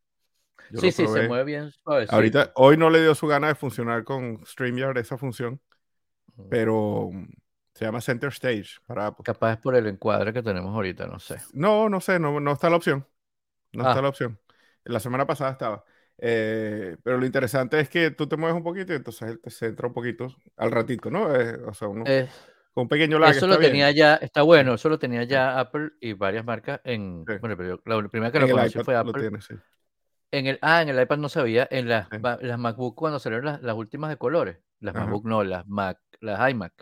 Yo 0.73 0.79
Sí, 0.79 0.87
lo 0.87 0.91
sí, 0.91 1.07
se 1.07 1.27
mueve 1.27 1.43
bien 1.43 1.71
suavecito. 1.83 2.15
Ahorita, 2.15 2.51
hoy 2.55 2.77
no 2.77 2.89
le 2.89 2.99
dio 3.01 3.13
su 3.15 3.27
gana 3.27 3.47
de 3.47 3.55
funcionar 3.55 4.03
con 4.03 4.43
StreamYard 4.45 4.97
esa 4.97 5.17
función, 5.17 5.61
Mm. 6.35 6.49
pero 6.49 7.09
mm, 7.13 7.27
se 7.75 7.85
llama 7.85 8.01
Center 8.01 8.29
Stage 8.29 8.79
para 8.87 9.07
Apple. 9.07 9.23
Capaz 9.23 9.57
por 9.61 9.75
el 9.75 9.85
encuadre 9.87 10.33
que 10.33 10.41
tenemos 10.41 10.73
ahorita, 10.73 11.05
no 11.05 11.19
sé. 11.19 11.37
No, 11.53 11.89
no 11.89 11.99
sé, 12.01 12.19
no, 12.19 12.39
no 12.39 12.51
está 12.53 12.69
la 12.71 12.77
opción. 12.77 13.07
No 13.71 13.83
está 13.87 13.99
Ah. 13.99 14.01
la 14.01 14.09
opción. 14.09 14.39
La 14.85 14.99
semana 14.99 15.25
pasada 15.27 15.51
estaba. 15.51 15.83
Eh, 16.17 16.97
pero 17.03 17.17
lo 17.17 17.25
interesante 17.25 17.79
es 17.79 17.89
que 17.89 18.11
tú 18.11 18.27
te 18.27 18.35
mueves 18.37 18.55
un 18.57 18.63
poquito 18.63 18.93
y 18.93 18.95
entonces 18.95 19.29
él 19.29 19.39
te 19.41 19.49
centra 19.51 19.87
un 19.87 19.93
poquito 19.93 20.27
al 20.57 20.71
ratito, 20.71 21.09
¿no? 21.11 21.35
Eh, 21.35 21.55
o 21.67 21.73
sea, 21.73 21.87
uno- 21.87 22.03
Eh, 22.07 22.27
con 22.73 22.83
un 22.83 22.87
pequeño 22.89 23.19
lag 23.19 23.31
eso 23.31 23.45
está 23.45 23.55
lo 23.55 23.59
tenía 23.59 23.85
bien. 23.87 23.97
ya, 23.97 24.15
está 24.15 24.41
bueno, 24.41 24.73
eso 24.75 24.89
lo 24.89 24.97
tenía 24.99 25.23
ya 25.23 25.59
Apple 25.59 25.91
y 25.99 26.13
varias 26.13 26.45
marcas 26.45 26.81
en... 26.83 27.23
Sí. 27.27 27.33
Bueno, 27.39 27.55
pero 27.57 27.69
yo- 27.77 27.81
la 27.85 28.09
primera 28.09 28.31
que 28.31 28.37
En 28.39 28.47
lo 28.47 28.49
conocí 28.55 28.71
iPad 28.73 28.83
fue 28.85 28.93
lo 28.95 28.99
Apple. 28.99 29.21
tiene, 29.21 29.41
sí. 29.41 29.53
En 30.33 30.47
el, 30.47 30.59
ah, 30.63 30.81
en 30.81 30.89
el 30.89 31.01
iPad 31.01 31.17
no 31.19 31.29
sabía, 31.29 31.67
en 31.71 31.87
las, 31.89 32.09
Sí. 32.11 32.17
las 32.41 32.59
MacBook 32.59 32.95
cuando 32.95 33.19
salieron 33.19 33.45
las, 33.45 33.61
las 33.61 33.75
últimas 33.75 34.09
de 34.09 34.17
colores, 34.17 34.59
las 34.79 34.95
Ajá. 34.95 35.05
MacBook 35.05 35.25
no, 35.27 35.43
las 35.43 35.67
Mac, 35.67 35.99
las 36.21 36.49
iMac, 36.51 36.73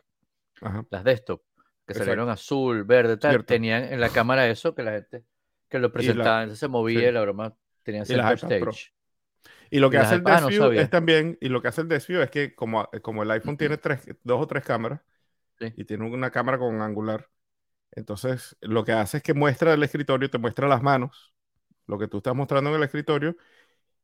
Ajá. 0.62 0.86
las 0.90 1.04
desktop, 1.04 1.44
que 1.88 1.94
Exacto. 1.94 1.96
salieron 1.96 2.30
azul, 2.30 2.84
verde, 2.86 3.18
tal, 3.18 3.32
Cierto. 3.32 3.46
tenían 3.46 3.86
en 3.86 4.00
la 4.02 4.12
cámara 4.12 4.48
eso 4.50 4.76
que 4.76 4.84
la 4.84 4.94
gente 4.94 5.26
que 5.70 5.80
lo 5.80 5.92
presentaba, 5.92 6.44
entonces 6.44 6.60
se 6.60 6.68
movía 6.70 7.10
sí. 7.10 7.14
la 7.14 7.22
broma 7.22 7.56
tenía 7.84 8.06
Y 8.08 8.16
las 8.16 8.28
center 8.28 8.38
iPad 8.38 8.54
Pro. 8.58 8.82
stage. 8.82 8.94
Y 9.70 9.80
lo 9.80 9.90
que 9.92 9.98
Y 9.98 10.00
hace 10.00 10.16
el 10.16 10.24
ah, 10.26 10.42
Desk 10.42 10.42
no 10.42 10.48
View 10.50 10.62
sabía. 10.64 10.82
es 10.82 10.90
también, 10.90 11.38
y 11.42 11.50
lo 11.50 11.62
que 11.62 11.70
hace 11.70 11.82
el 11.82 11.88
Desk 11.88 12.10
View 12.10 12.22
es 12.22 12.32
que 12.32 12.56
como, 12.56 12.90
como 13.02 13.24
el 13.24 13.32
iPhone 13.32 13.58
tiene 13.58 13.78
tres, 13.78 14.02
dos 14.24 14.42
o 14.42 14.48
tres 14.48 14.64
cámaras 14.66 15.02
Sí. 15.60 15.74
y 15.76 15.86
tiene 15.86 16.06
una 16.06 16.32
cámara 16.32 16.60
con 16.60 16.82
angular, 16.82 17.30
entonces 17.92 18.58
lo 18.62 18.86
que 18.86 18.94
hace 18.94 19.18
es 19.20 19.24
que 19.24 19.34
muestra 19.36 19.74
el 19.74 19.84
escritorio, 19.84 20.30
te 20.32 20.40
muestra 20.40 20.68
las 20.68 20.84
manos, 20.84 21.34
lo 21.88 21.98
que 21.98 22.08
tú 22.08 22.18
estás 22.18 22.36
mostrando 22.36 22.70
en 22.70 22.78
el 22.78 22.84
escritorio, 22.84 23.36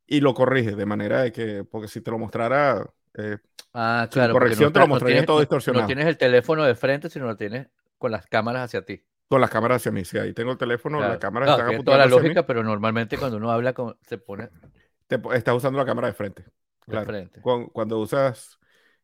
y 0.05 0.22
lo 0.22 0.34
corrige 0.34 0.75
de 0.75 0.86
manera 0.86 1.22
de 1.22 1.31
que, 1.31 1.63
porque 1.63 1.88
si 1.88 2.01
te 2.01 2.12
lo 2.12 2.17
mostrara, 2.17 2.89
eh, 3.15 3.38
Ah, 3.74 4.07
claro. 4.12 4.34
corrección 4.34 4.72
te 4.72 4.79
lo 4.79 4.88
mostraría 4.88 5.15
tienes- 5.17 5.25
todo 5.27 5.38
no- 5.38 5.41
distorsionado. 5.41 5.84
No 5.84 5.88
tienes 5.88 6.05
el 6.07 6.17
teléfono 6.17 6.63
de 6.63 6.75
frente, 6.75 7.10
sino 7.10 7.25
lo 7.25 7.36
tienes 7.38 7.67
con 7.98 8.12
las 8.12 8.25
cámaras 8.27 8.63
hacia 8.63 8.84
ti. 8.86 9.03
con 9.29 9.41
las 9.41 9.50
cámaras 9.50 9.81
hacia 9.81 9.91
mí, 9.91 10.05
si 10.05 10.17
ahí 10.17 10.31
tengo 10.34 10.53
el 10.53 10.57
teléfono, 10.57 11.00
Claro. 11.00 11.12
las 11.12 11.19
cámaras 11.19 11.48
Claro, 11.48 11.57
están 11.60 11.69
tiene 11.72 11.84
toda 11.84 11.98
la 11.98 12.03
apuntando 12.05 12.15
hacia 12.17 12.29
mí, 12.29 12.36
lógica, 12.36 12.48
pero 12.48 12.63
normalmente 12.63 13.17
cuando 13.17 13.36
uno 13.36 13.51
habla 13.51 13.74
con, 13.74 13.98
se 14.07 14.17
pone 14.17 14.48
te 15.07 15.19
estás 15.34 15.53
usando 15.55 15.77
la 15.77 15.86
cámara 15.86 16.07
de 16.07 16.13
frente. 16.13 16.43
de 16.43 16.50
Claro. 16.86 17.05
frente. 17.05 17.41
Cuando, 17.41 17.67
cuando 17.67 18.00
usas 18.00 18.57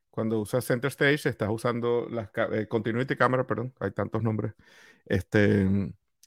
cuando 0.10 0.40
usas 0.40 0.64
Center 0.64 0.88
Stage, 0.90 1.28
estás 1.28 1.50
usando 1.50 2.08
las 2.10 2.30
eh, 2.54 2.68
Continuity 2.68 3.18
Camera, 3.18 3.46
perdón, 3.46 3.74
hay 3.82 3.92
tantos 3.92 4.24
nombres. 4.24 4.54
Este, 5.06 5.68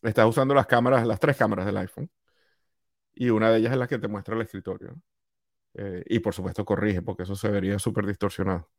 estás 0.03 0.27
usando 0.27 0.55
las 0.55 0.67
cámaras, 0.67 1.07
las 1.07 1.19
tres 1.21 1.37
cámaras 1.39 1.65
del 1.65 1.77
iPhone. 1.79 2.11
Y 3.17 3.31
una 3.31 3.51
de 3.51 3.59
ellas 3.59 3.73
es 3.73 3.79
la 3.79 3.89
que 3.89 3.99
te 3.99 4.09
muestra 4.09 4.37
el 4.37 4.43
escritorio. 4.43 4.91
¿no? 4.91 5.03
Eh, 5.75 6.05
y 6.07 6.21
por 6.21 6.35
supuesto 6.35 6.65
corrige, 6.65 7.03
porque 7.03 7.25
eso 7.25 7.37
se 7.37 7.49
vería 7.51 7.79
súper 7.79 8.07
distorsionado. 8.07 8.71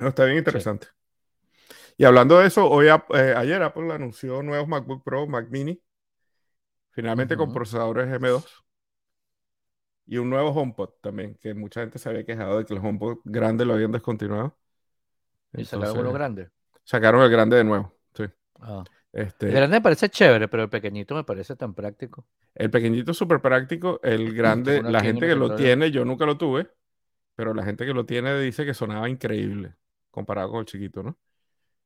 No, 0.00 0.08
está 0.08 0.24
bien 0.24 0.38
interesante. 0.38 0.88
Y 1.96 2.04
hablando 2.04 2.38
de 2.38 2.46
eso, 2.46 2.68
hoy, 2.68 2.88
eh, 2.88 3.34
ayer 3.36 3.62
Apple 3.62 3.92
anunció 3.92 4.42
nuevos 4.42 4.68
MacBook 4.68 5.04
Pro, 5.04 5.26
Mac 5.26 5.48
Mini, 5.50 5.80
finalmente 6.92 7.36
con 7.36 7.50
Ujú. 7.50 7.54
procesadores 7.54 8.08
M2. 8.12 8.64
Y 10.06 10.18
un 10.18 10.30
nuevo 10.30 10.50
HomePod 10.50 10.90
también, 11.00 11.36
que 11.40 11.54
mucha 11.54 11.80
gente 11.80 11.98
se 11.98 12.08
había 12.08 12.24
quejado 12.24 12.58
de 12.58 12.64
que 12.66 12.74
el 12.74 12.80
HomePod 12.80 13.18
grande 13.24 13.64
lo 13.64 13.74
habían 13.74 13.92
descontinuado. 13.92 14.56
Y 15.56 15.64
sacaron 15.64 15.98
uno 16.00 16.12
grande. 16.12 16.50
sacaron 16.84 17.22
el 17.22 17.30
grande 17.30 17.56
de 17.56 17.64
nuevo. 17.64 17.94
Sí. 18.14 18.24
Ah. 18.60 18.84
Este, 19.14 19.46
El 19.46 19.54
grande 19.54 19.76
me 19.76 19.82
parece 19.82 20.08
chévere, 20.10 20.48
pero 20.48 20.64
el 20.64 20.70
pequeñito 20.70 21.14
me 21.14 21.24
parece 21.24 21.56
tan 21.56 21.74
práctico. 21.74 22.26
el 22.54 22.70
pequeñito 22.70 23.12
es 23.12 23.16
súper 23.16 23.40
práctico, 23.40 24.00
el 24.02 24.32
grande, 24.34 24.82
la 24.82 25.02
gente 25.02 25.26
que 25.26 25.34
lo 25.34 25.54
tiene, 25.54 25.90
yo 25.90 26.04
nunca 26.04 26.26
lo 26.26 26.38
tuve, 26.38 26.70
pero 27.34 27.54
la 27.54 27.64
gente 27.64 27.86
que 27.86 27.94
lo 27.94 28.06
tiene 28.06 28.38
dice 28.40 28.64
que 28.66 28.74
sonaba 28.74 29.08
increíble 29.08 29.76
comparado 30.10 30.50
con 30.50 30.60
el 30.60 30.66
chiquito, 30.66 31.02
¿no? 31.02 31.18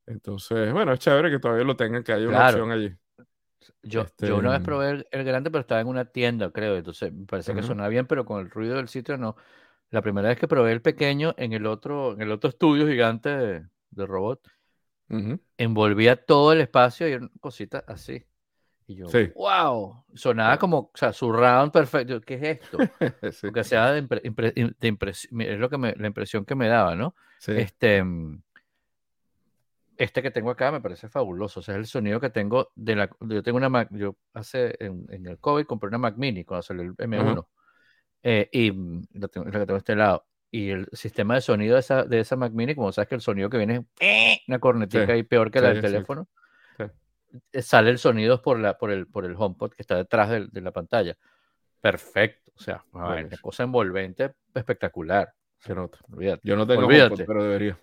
Entonces, 0.07 0.73
bueno, 0.73 0.93
es 0.93 1.01
chévere 1.01 1.31
que 1.31 1.39
todavía 1.39 1.65
lo 1.65 1.77
tengan, 1.77 2.03
que 2.03 2.13
haya 2.13 2.29
una 2.29 2.41
opción 2.41 2.71
allí. 2.73 2.95
Yo, 3.83 4.03
Este, 4.03 4.27
yo 4.27 4.37
una 4.37 4.51
vez 4.51 4.61
probé 4.61 4.91
el, 4.91 5.07
el 5.11 5.25
grande, 5.25 5.51
pero 5.51 5.61
estaba 5.61 5.81
en 5.81 5.89
una 5.89 6.05
tienda, 6.07 6.51
creo. 6.51 6.77
Entonces 6.77 7.13
me 7.13 7.27
parece 7.27 7.55
que 7.55 7.63
sonaba 7.63 7.89
bien, 7.89 8.07
pero 8.07 8.25
con 8.25 8.41
el 8.41 8.51
ruido 8.51 8.77
del 8.77 8.89
sitio 8.89 9.17
no. 9.17 9.37
La 9.91 10.03
primera 10.03 10.29
vez 10.29 10.39
que 10.39 10.49
probé 10.49 10.73
el 10.73 10.83
pequeño 10.83 11.35
en 11.39 11.53
el 11.53 11.67
otro, 11.67 12.15
en 12.15 12.23
el 12.23 12.33
otro 12.33 12.51
estudio 12.51 12.87
gigante 12.89 13.31
de, 13.31 13.69
de 13.91 14.07
robot, 14.07 14.49
Ujú. 15.11 15.41
envolvía 15.57 16.17
todo 16.17 16.53
el 16.53 16.61
espacio 16.61 17.09
y 17.09 17.15
una 17.15 17.31
cosita 17.41 17.85
así. 17.87 18.25
Y 18.87 18.97
yo, 18.97 19.09
Sí. 19.09 19.31
wow, 19.35 20.05
sonaba 20.15 20.59
como, 20.59 20.79
o 20.79 20.91
sea, 20.95 21.13
surround 21.13 21.73
perfecto. 21.73 22.21
¿Qué 22.21 22.35
es 22.35 22.43
esto? 22.63 22.79
Sí, 23.33 23.47
Porque 23.47 23.65
sea 23.65 23.93
de, 23.93 24.03
impre- 24.05 24.77
de 24.79 24.89
impresión, 24.89 25.41
es 25.43 25.59
lo 25.59 25.69
que 25.69 25.79
me, 25.79 25.95
la 25.97 26.07
impresión 26.07 26.45
que 26.45 26.55
me 26.55 26.69
daba, 26.69 26.95
¿no? 26.95 27.15
sí. 27.39 27.53
Este, 27.53 28.03
mm, 28.03 28.43
este 29.97 30.23
que 30.23 30.31
tengo 30.31 30.51
acá 30.51 30.71
me 30.71 30.81
parece 30.81 31.09
fabuloso. 31.09 31.61
O 31.61 31.63
sea, 31.63 31.75
es 31.75 31.79
el 31.81 31.87
sonido 31.87 32.21
que 32.21 32.31
tengo 32.31 32.71
de 32.77 32.97
la. 32.97 33.11
Yo 33.21 33.43
tengo 33.43 33.59
una 33.59 33.69
Mac. 33.69 33.89
Yo 33.93 34.17
hace. 34.33 34.77
En, 34.81 35.07
en 35.11 35.27
el 35.27 35.39
COVID 35.39 35.67
compré 35.67 35.89
una 35.89 35.99
Mac 35.99 36.17
Mini 36.17 36.45
cuando 36.45 36.63
salió 36.63 36.83
el 36.85 36.95
M1. 36.99 37.49
eh, 38.25 38.49
y 38.53 38.73
mm, 38.73 39.03
la 39.15 39.29
tengo, 39.29 39.47
la 39.47 39.53
que 39.53 39.59
tengo 39.61 39.75
a 39.77 39.79
este 39.79 39.97
lado. 39.97 40.28
Y 40.51 40.71
el 40.71 40.89
sistema 40.93 41.35
de 41.35 41.41
sonido 41.43 41.75
de 41.75 41.81
esa, 41.81 42.05
de 42.05 42.21
esa 42.21 42.37
Mac 42.37 42.53
Mini, 42.53 42.75
como 42.75 42.91
sabes 42.93 43.09
que 43.09 43.15
el 43.15 43.21
sonido 43.21 43.51
que 43.51 43.59
viene 43.59 43.85
es 44.01 44.41
una 44.49 44.59
cornetica 44.59 45.05
Sí, 45.07 45.13
ahí 45.13 45.23
peor 45.23 45.51
que 45.51 45.61
la 45.61 45.69
sí, 45.69 45.75
del 45.75 45.85
exacto. 45.85 45.97
teléfono, 46.15 46.29
eh, 47.53 47.63
sale 47.63 47.91
el 47.91 47.99
sonido 47.99 48.41
por, 48.41 48.59
la, 48.59 48.79
por, 48.79 48.91
el, 48.91 49.07
por 49.07 49.27
el 49.27 49.35
HomePod 49.37 49.73
que 49.73 49.83
está 49.83 49.97
detrás 49.97 50.31
del- 50.31 50.49
de, 50.49 50.61
la 50.63 50.71
pantalla. 50.71 51.17
Perfecto. 51.81 52.51
O 52.57 52.61
sea, 52.61 52.83
ay, 52.95 53.25
una 53.25 53.37
cosa 53.37 53.63
envolvente 53.65 54.33
espectacular. 54.55 55.33
Se 55.59 55.75
nota. 55.75 55.99
Olvídate. 56.11 56.41
Yo 56.45 56.57
no 56.57 56.67
tengo 56.67 56.87
Olvídate. 56.87 57.15
HomePod, 57.15 57.27
pero 57.27 57.45
debería. 57.45 57.79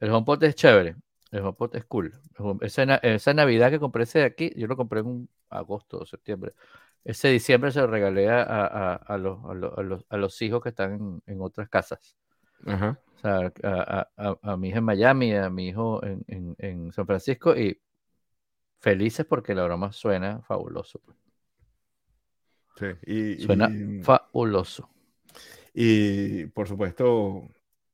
El 0.00 0.10
HomePod 0.10 0.42
es 0.44 0.54
chévere. 0.54 0.96
El 1.30 1.40
HomePod 1.40 1.76
es 1.76 1.84
cool. 1.84 2.12
Esa, 2.60 2.82
esa 2.96 3.34
Navidad 3.34 3.70
que 3.70 3.78
compré 3.78 4.02
ese 4.02 4.20
de 4.20 4.24
aquí, 4.24 4.52
yo 4.56 4.66
lo 4.66 4.76
compré 4.76 5.00
en 5.00 5.28
agosto 5.50 5.98
o 5.98 6.06
septiembre. 6.06 6.52
Ese 7.04 7.28
diciembre 7.28 7.70
se 7.70 7.80
lo 7.80 7.86
regalé 7.86 8.30
a, 8.30 8.42
a- 8.42 8.94
a- 8.94 9.18
los, 9.18 9.44
a, 9.44 9.54
los, 9.54 9.78
a 9.78 9.82
los- 9.82 10.04
a 10.08 10.16
los 10.16 10.40
hijos 10.42 10.62
que 10.62 10.70
están 10.70 10.94
en, 10.94 11.22
en 11.26 11.40
otras 11.42 11.68
casas. 11.68 12.16
Ajá. 12.66 12.98
O 13.14 13.18
sea, 13.18 13.52
a, 13.62 14.00
a- 14.00 14.10
a- 14.16 14.38
a 14.52 14.56
mi 14.56 14.68
hija 14.68 14.78
en 14.78 14.84
Miami, 14.84 15.34
a 15.34 15.50
mi 15.50 15.68
hijo 15.68 16.02
en, 16.04 16.24
en- 16.28 16.56
en 16.58 16.92
San 16.92 17.06
Francisco 17.06 17.54
y 17.56 17.78
felices 18.80 19.26
porque 19.26 19.54
la 19.54 19.64
broma 19.64 19.92
suena 19.92 20.40
fabuloso. 20.42 21.00
pues. 21.00 21.16
Sí. 22.76 22.86
Y, 23.12 23.44
Suena 23.44 23.68
y- 23.70 24.02
fabuloso. 24.02 24.90
Y 25.74 26.46
por 26.46 26.68
supuesto, 26.68 27.48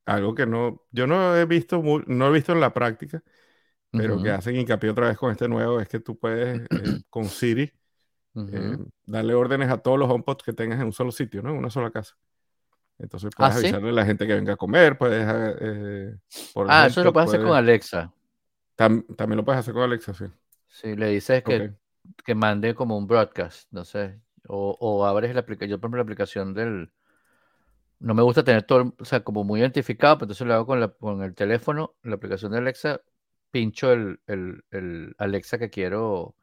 algo 0.05 0.35
que 0.35 0.47
no, 0.47 0.85
yo 0.91 1.07
no 1.07 1.37
he 1.37 1.47
visto, 1.47 1.83
no 2.07 2.29
he 2.29 2.33
visto 2.33 2.53
en 2.53 2.61
la 2.61 2.73
práctica, 2.73 3.23
pero 3.91 4.23
que 4.23 4.31
hacen 4.31 4.57
hincapié 4.57 4.91
otra 4.91 5.09
vez 5.09 5.17
con 5.19 5.31
este 5.33 5.49
nuevo, 5.49 5.81
es 5.81 5.89
que 5.89 5.99
tú 6.01 6.19
puedes 6.19 6.61
eh, 6.61 7.03
con 7.09 7.25
Siri 7.25 7.73
eh, 8.53 8.77
darle 9.07 9.35
órdenes 9.35 9.71
a 9.71 9.79
todos 9.79 9.99
los 9.99 10.11
HomePods 10.11 10.45
que 10.45 10.53
tengas 10.53 10.81
en 10.81 10.87
un 10.87 10.93
solo 10.93 11.13
sitio, 11.13 11.43
¿no? 11.43 11.51
En 11.51 11.57
una 11.59 11.71
sola 11.71 11.91
casa. 11.91 12.17
Entonces 12.99 13.33
Ah, 13.39 13.51
puedes 13.51 13.53
¿sí? 13.53 13.75
avisarle 13.75 13.91
a 13.91 13.93
la 13.93 14.07
gente 14.07 14.27
que 14.27 14.35
venga 14.35 14.55
a 14.55 14.57
comer, 14.57 14.99
puedes... 14.99 15.27
eh, 15.61 16.17
por 16.53 16.69
el 16.69 16.77
Ah, 16.77 16.87
eso 16.87 17.05
lo 17.05 17.13
puedes 17.13 17.27
hacer 17.29 17.41
con 17.41 17.55
Alexa. 17.55 18.13
tam- 18.77 19.05
también 19.17 19.37
lo 19.39 19.45
puedes 19.45 19.61
hacer 19.61 19.75
con 19.75 19.83
Alexa, 19.85 20.15
sí. 20.15 20.25
Si 20.69 20.97
le 20.97 21.09
dices 21.09 21.43
que, 21.45 21.67
que 22.25 22.35
mande 22.35 22.75
como 22.75 22.97
un 22.97 23.07
broadcast, 23.07 23.69
no 23.73 23.85
sé, 23.85 24.21
o, 24.49 24.77
o 24.81 25.05
abres 25.05 25.35
la 25.35 25.41
aplicación, 25.41 25.71
yo 25.71 25.79
por 25.81 25.87
ejemplo 25.89 25.99
la 25.99 26.03
aplicación 26.05 26.55
del, 26.55 26.91
no 27.99 28.15
me 28.15 28.23
gusta 28.23 28.45
tener 28.45 28.63
todo, 28.63 28.95
o 28.99 29.05
sea, 29.05 29.23
como 29.23 29.45
muy 29.45 29.61
identificado, 29.61 30.17
pero 30.17 30.25
entonces 30.27 30.47
lo 30.47 30.55
hago 30.55 30.67
con, 30.67 30.81
la, 30.81 30.89
con 30.89 31.23
el 31.23 31.35
teléfono, 31.35 31.95
la 32.03 32.15
aplicación 32.15 32.53
de 32.53 32.59
Alexa, 32.59 33.01
pincho 33.51 33.93
el, 33.93 34.21
el, 34.27 34.65
el 34.71 35.15
Alexa 35.19 35.59
que 35.59 35.71
quiero, 35.71 36.35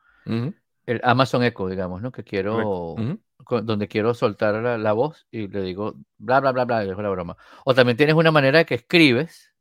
el 0.88 1.00
Amazon 1.04 1.44
Echo, 1.44 1.68
digamos, 1.68 2.02
¿no? 2.02 2.12
Que 2.12 2.24
quiero, 2.24 2.94
Ujú. 2.94 3.20
con- 3.44 3.66
donde 3.66 3.88
quiero 3.88 4.14
soltar 4.16 4.56
la, 4.56 4.78
la 4.80 4.94
voz 4.94 5.28
y 5.30 5.48
le 5.48 5.62
digo 5.62 5.94
bla, 6.18 6.40
bla, 6.40 6.52
bla, 6.52 6.66
bla, 6.66 6.84
y 6.84 6.88
dejo 6.88 7.02
la 7.04 7.10
broma. 7.10 7.38
O 7.66 7.76
también 7.76 7.96
tienes 7.98 8.16
una 8.16 8.32
manera 8.32 8.58
de 8.58 8.66
que 8.66 8.74
escribes 8.76 9.54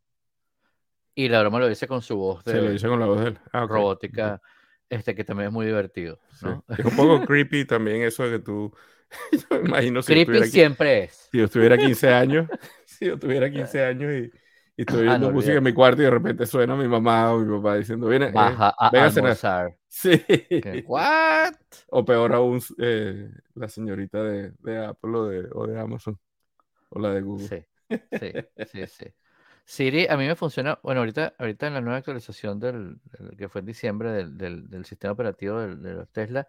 y 1.14 1.28
la 1.28 1.40
broma 1.40 1.58
lo 1.58 1.68
dice 1.68 1.86
con 1.86 2.00
su 2.02 2.16
voz 2.16 2.42
Se 2.44 2.56
lo 2.56 2.64
de 2.64 2.72
dice 2.72 2.88
con 2.88 3.00
la 3.00 3.06
voz 3.06 3.20
de 3.20 3.26
él. 3.28 3.38
Ah, 3.52 3.64
ok, 3.64 3.70
ok. 3.70 3.76
robótica, 3.76 4.40
este 4.88 5.14
que 5.14 5.24
también 5.24 5.48
es 5.48 5.52
muy 5.52 5.66
divertido, 5.66 6.20
Sí. 6.32 6.46
¿no? 6.46 6.64
Es 6.68 6.84
un 6.84 6.94
poco 6.96 7.24
creepy 7.24 7.64
también 7.64 8.02
eso 8.02 8.22
de 8.24 8.38
que 8.38 8.44
tú, 8.44 8.72
yo 9.50 9.60
imagino 9.64 10.02
si 10.02 10.14
yo 10.14 10.24
Creepy 10.26 10.42
aquí- 10.42 10.50
siempre 10.50 11.04
es. 11.04 11.28
si 11.32 11.38
yo 11.38 11.44
estuviera 11.44 11.76
15 11.78 12.08
años, 12.14 12.48
si 12.84 13.06
yo 13.06 13.18
tuviera 13.18 13.50
15 13.50 13.84
años 13.84 14.12
y, 14.12 14.30
y 14.76 14.82
estoy 14.82 14.98
Ah, 14.98 15.02
viendo 15.10 15.28
no, 15.28 15.34
música 15.34 15.54
en 15.54 15.64
mi 15.64 15.72
cuarto 15.72 16.02
y 16.02 16.04
de 16.04 16.10
repente 16.10 16.46
suena 16.46 16.76
mi 16.76 16.88
mamá 16.88 17.32
o 17.32 17.38
mi 17.40 17.56
papá 17.56 17.76
diciendo, 17.76 18.08
viene, 18.08 18.26
eh, 18.26 18.32
Baja 18.32 18.74
a 18.78 18.90
venga 18.90 19.06
a 19.06 19.10
cenar". 19.10 19.30
almorzar. 19.30 19.76
Sí. 19.88 20.10
¿Qué? 20.28 20.84
¿What? 20.86 21.54
O 21.88 22.04
peor 22.04 22.34
aún, 22.34 22.60
eh, 22.78 23.30
la 23.54 23.68
señorita 23.68 24.22
de, 24.22 24.52
de 24.58 24.84
Apple 24.84 25.16
o 25.16 25.24
de, 25.26 25.48
o 25.52 25.66
de 25.66 25.80
Amazon. 25.80 26.18
O 26.90 26.98
la 27.00 27.10
de 27.14 27.22
Google. 27.22 27.48
Sí, 27.48 27.64
sí, 28.20 28.32
sí, 28.66 28.86
sí. 28.86 29.06
Siri 29.64 30.06
a 30.08 30.16
mí 30.16 30.26
me 30.26 30.36
funciona, 30.36 30.78
bueno, 30.82 31.00
ahorita, 31.00 31.34
ahorita 31.38 31.66
en 31.66 31.74
la 31.74 31.80
nueva 31.80 31.98
actualización 31.98 32.60
del, 32.60 32.98
del- 33.04 33.36
que 33.36 33.48
fue 33.48 33.60
en 33.60 33.66
diciembre 33.66 34.12
del, 34.12 34.36
del- 34.38 34.68
del 34.68 34.84
sistema 34.84 35.12
operativo 35.12 35.58
del- 35.60 35.82
de, 35.82 35.94
los 35.94 36.08
Tesla, 36.10 36.46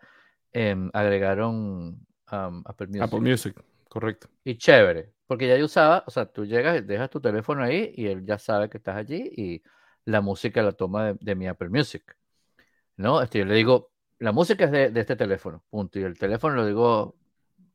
em, 0.51 0.89
agregaron 0.93 2.05
Apple 2.27 2.87
Music. 2.87 3.01
Apple 3.03 3.21
Music, 3.21 3.55
correcto. 3.89 4.27
Y 4.43 4.57
chévere, 4.57 5.13
porque 5.27 5.47
ya 5.47 5.57
yo 5.57 5.65
usaba, 5.65 6.03
o 6.07 6.11
sea, 6.11 6.25
tú 6.25 6.45
llegas, 6.45 6.87
dejas 6.87 7.09
tu 7.09 7.19
teléfono 7.21 7.63
ahí 7.63 7.93
y 7.95 8.07
él 8.07 8.25
ya 8.25 8.39
sabe 8.39 8.69
que 8.69 8.77
estás 8.77 8.95
allí 8.95 9.29
y 9.35 9.61
la 10.05 10.21
música 10.21 10.63
la 10.63 10.71
toma 10.71 11.07
de, 11.07 11.17
de 11.19 11.35
mi 11.35 11.47
Apple 11.47 11.69
Music, 11.69 12.17
¿no? 12.95 13.21
Este, 13.21 13.39
yo 13.39 13.45
le 13.45 13.55
digo, 13.55 13.91
la 14.19 14.31
música 14.31 14.65
es 14.65 14.71
de, 14.71 14.89
de 14.89 14.99
este 15.01 15.15
teléfono, 15.15 15.63
punto. 15.69 15.99
Y 15.99 16.03
el 16.03 16.17
teléfono 16.17 16.55
le 16.55 16.67
digo, 16.67 17.15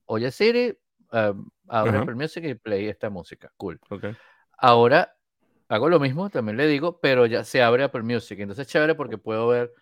oye 0.06 0.30
Siri, 0.30 0.76
um, 1.12 1.48
abre 1.68 1.90
Ajá. 1.90 2.00
Apple 2.00 2.14
Music 2.14 2.44
y 2.44 2.54
play 2.54 2.88
esta 2.88 3.10
música, 3.10 3.52
cool. 3.56 3.78
Ok. 3.90 4.06
Ahora 4.56 5.14
hago 5.68 5.88
lo 5.88 6.00
mismo, 6.00 6.30
también 6.30 6.56
le 6.56 6.66
digo, 6.66 7.00
pero 7.00 7.26
ya 7.26 7.44
se 7.44 7.62
abre 7.62 7.84
Apple 7.84 8.02
Music. 8.02 8.38
Entonces 8.40 8.66
es 8.66 8.72
chévere 8.72 8.94
porque 8.94 9.18
puedo 9.18 9.48
ver, 9.48 9.72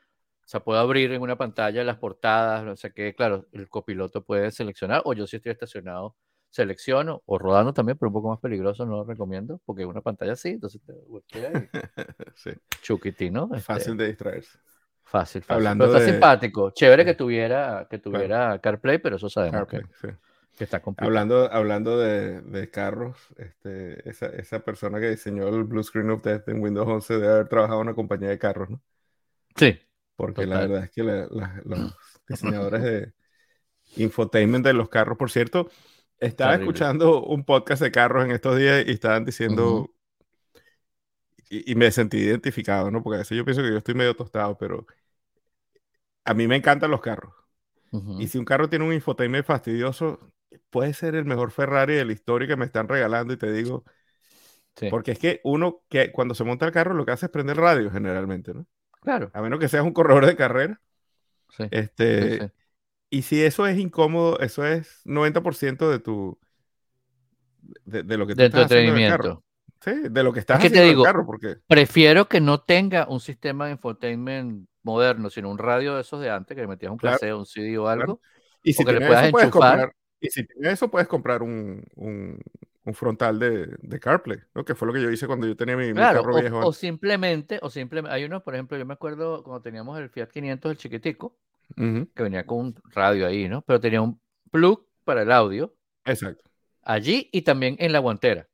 o 0.45 0.49
sea, 0.49 0.61
puedo 0.61 0.81
abrir 0.81 1.13
en 1.13 1.23
una 1.23 1.37
pantalla 1.37 1.85
las 1.85 1.99
portadas, 1.99 2.67
o 2.67 2.77
sea 2.77 2.91
que, 2.91 3.15
claro, 3.15 3.47
el 3.53 3.69
copiloto 3.69 4.25
puede 4.25 4.51
seleccionar, 4.51 5.03
o 5.05 5.15
yo 5.15 5.27
si 5.27 5.37
estoy 5.37 5.53
estacionado, 5.53 6.17
selecciono, 6.51 7.23
o 7.27 7.39
rodando 7.39 7.73
también, 7.73 7.97
pero 7.99 8.09
un 8.09 8.15
poco 8.15 8.31
más 8.31 8.41
peligroso, 8.41 8.85
no 8.87 8.97
lo 8.97 9.05
recomiendo, 9.05 9.61
porque 9.65 9.85
una 9.87 10.01
pantalla 10.03 10.33
así, 10.33 10.51
entonces 10.51 10.81
te 10.85 10.93
sí, 12.35 12.51
chuquiti, 12.83 13.31
¿no? 13.31 13.49
Este, 13.55 13.63
fácil 13.63 13.97
de 13.97 14.09
distraerse. 14.09 14.59
fácil, 15.05 15.43
fácil. 15.43 15.57
Hablando 15.57 15.87
Pero 15.87 15.97
está 15.99 16.07
de- 16.07 16.13
simpático, 16.13 16.71
chévere 16.71 17.05
que 17.05 17.15
tuviera, 17.15 17.87
que 17.91 17.99
tuviera 17.99 18.59
CarPlay, 18.61 18.99
pero 18.99 19.17
eso 19.17 19.29
sabemos 19.29 19.67
que, 19.69 19.79
CarPlay, 19.79 19.93
sí. 20.01 20.09
que 20.57 20.65
está 20.65 20.81
complicado. 20.81 21.09
Hablando, 21.09 21.53
hablando 21.53 21.99
de, 21.99 22.43
de 22.43 22.71
carros, 22.71 23.17
este, 23.37 24.09
esa, 24.09 24.27
esa 24.27 24.61
persona 24.61 25.01
que 25.01 25.11
diseñó 25.11 25.49
el 25.49 25.65
Blue 25.65 25.83
Screen 25.83 26.11
of 26.11 26.23
Death 26.23 26.49
en 26.49 26.61
Windows 26.63 26.89
11 26.89 27.15
debe 27.15 27.29
haber 27.33 27.49
trabajado 27.49 27.81
en 27.81 27.89
una 27.89 27.95
compañía 27.97 28.29
de 28.29 28.39
carros, 28.39 28.71
¿no? 28.71 28.81
Sí, 29.57 29.79
Porque 30.17 30.47
la 30.47 30.61
verdad 30.61 30.85
es 30.85 30.91
que 30.91 31.03
la- 31.03 31.27
la- 31.31 31.63
los 31.65 31.95
diseñadores 32.29 32.83
de 32.83 33.13
infotainment 33.97 34.65
de 34.67 34.75
los 34.75 34.89
carros, 34.89 35.19
por 35.19 35.31
cierto, 35.31 35.71
estaba 36.21 36.55
Terrible. 36.55 36.55
escuchando 36.55 37.23
un 37.25 37.45
podcast 37.45 37.83
de 37.83 37.93
carros 37.93 38.25
en 38.25 38.33
estos 38.33 38.59
días 38.59 38.85
y 38.87 38.93
estaban 38.93 39.25
diciendo, 39.25 39.95
y, 41.51 41.73
y 41.73 41.75
me 41.75 41.91
sentí 41.91 42.19
identificado, 42.19 42.91
¿no? 42.91 43.03
Porque 43.03 43.17
a 43.17 43.19
veces 43.21 43.37
yo 43.37 43.45
pienso 43.45 43.63
que 43.63 43.71
yo 43.71 43.79
estoy 43.79 43.95
medio 43.95 44.17
tostado, 44.17 44.57
pero 44.59 44.87
a 46.25 46.35
mí 46.35 46.47
me 46.49 46.57
encantan 46.57 46.91
los 46.91 47.01
carros. 47.01 47.35
Y 48.17 48.29
si 48.29 48.39
un 48.39 48.47
carro 48.47 48.69
tiene 48.71 48.87
un 48.87 48.95
infotainment 48.95 49.47
fastidioso, 49.47 50.33
puede 50.71 50.95
ser 50.95 51.15
el 51.17 51.25
mejor 51.27 51.53
Ferrari 51.53 51.95
de 51.97 52.05
la 52.07 52.13
historia 52.13 52.49
que 52.49 52.57
me 52.57 52.67
están 52.67 52.89
regalando 52.89 53.35
y 53.35 53.39
te 53.39 53.53
digo, 53.53 53.85
sí, 54.77 54.89
porque 54.89 55.13
es 55.13 55.19
que 55.19 55.41
uno 55.45 55.83
que 55.89 56.13
cuando 56.13 56.35
se 56.35 56.45
monta 56.45 56.67
el 56.67 56.73
carro 56.73 56.95
lo 56.95 57.05
que 57.07 57.13
hace 57.13 57.27
es 57.27 57.33
prender 57.33 57.57
radio 57.57 57.91
generalmente, 57.91 58.55
¿no? 58.55 58.67
claro, 59.01 59.33
A 59.33 59.43
menos 59.43 59.61
que 59.61 59.69
seas 59.69 59.85
un 59.85 59.93
corredor 59.95 60.27
de 60.27 60.37
carrera. 60.37 60.81
sí, 61.49 61.65
sí, 62.15 62.31
Este, 62.31 62.39
sí. 62.39 62.51
Y 63.11 63.23
si 63.23 63.43
eso 63.43 63.67
es 63.67 63.79
incómodo, 63.79 64.39
eso 64.41 64.65
es 64.67 65.03
90% 65.05 65.91
de 65.91 65.99
tu 65.99 66.39
de, 67.85 68.03
de 68.03 68.17
lo 68.17 68.27
que 68.27 68.35
tú 68.37 68.43
de 68.43 68.51
tu 68.51 68.61
estás 68.61 68.67
haciendo 68.67 69.03
carro. 69.05 69.25
entretenimiento. 69.25 69.45
Sí, 69.83 69.93
de 70.11 70.23
lo 70.23 70.33
que 70.33 70.41
estás 70.41 70.57
Es 70.57 70.63
que 70.63 70.71
te 70.71 70.79
haciendo 70.79 70.91
en 70.93 70.97
el 70.99 71.03
carro, 71.03 71.27
porque 71.27 71.57
Prefiero 71.67 72.29
que 72.29 72.41
no 72.41 72.61
tenga 72.63 73.07
un 73.09 73.21
sistema 73.21 73.67
de 73.67 73.73
infotainment 73.73 74.69
moderno, 74.83 75.31
sino 75.31 75.51
un 75.51 75.59
radio 75.59 75.95
de 75.95 76.03
esos 76.03 76.21
de 76.21 76.31
antes, 76.31 76.55
que 76.55 76.63
le 76.63 76.69
metías 76.69 76.93
un 76.93 76.99
Claro, 76.99 77.39
un 77.39 77.47
CD 77.47 77.79
o 77.79 77.89
algo. 77.89 78.21
y 78.63 78.73
si 78.73 78.83
o 78.83 78.85
que 78.85 78.93
le 78.93 79.01
tienes 79.01 79.09
puedas 79.09 79.25
eso 79.25 79.31
puedes 79.31 79.49
enchufar. 79.49 79.51
comprar 79.51 79.95
y 80.21 80.29
si 80.31 80.47
tienes 80.47 80.75
eso 80.75 80.91
puedes 80.91 81.09
comprar 81.09 81.43
un, 81.43 81.83
un, 81.97 82.39
un 82.85 82.95
frontal 82.95 83.39
de, 83.39 83.67
de 83.81 84.01
CarPlay, 84.01 84.39
¿no? 84.55 84.65
Que 84.65 84.75
fue 84.75 84.87
lo 84.89 84.95
que 84.95 85.03
yo 85.03 85.11
hice 85.11 85.27
cuando 85.27 85.47
yo 85.47 85.57
tenía 85.57 85.77
mi, 85.77 85.93
carro 86.09 86.35
o, 86.35 86.37
viejo. 86.37 86.61
o 86.61 86.73
simplemente, 86.73 87.59
o 87.63 87.71
simplemente, 87.71 88.15
hay 88.15 88.25
unos, 88.25 88.43
por 88.43 88.55
ejemplo, 88.55 88.77
yo 88.79 88.87
me 88.87 88.95
acuerdo 88.95 89.43
cuando 89.43 89.63
teníamos 89.63 89.99
el 89.99 90.11
Fiat 90.11 90.29
500, 90.31 90.71
el 90.73 90.79
chiquitico, 90.79 91.37
Ujú, 91.77 92.09
que 92.15 92.23
venía 92.23 92.47
con 92.47 92.59
un 92.59 92.75
radio 92.93 93.27
ahí, 93.27 93.49
¿no? 93.49 93.63
Pero 93.63 93.81
tenía 93.81 94.03
un 94.03 94.21
plug 94.51 94.87
para 95.05 95.23
el 95.23 95.33
audio 95.33 95.75
Exacto. 96.05 96.51
allí 96.83 97.29
y 97.33 97.43
también 97.43 97.77
en 97.79 97.93
la 97.93 97.99
guantera. 97.99 98.49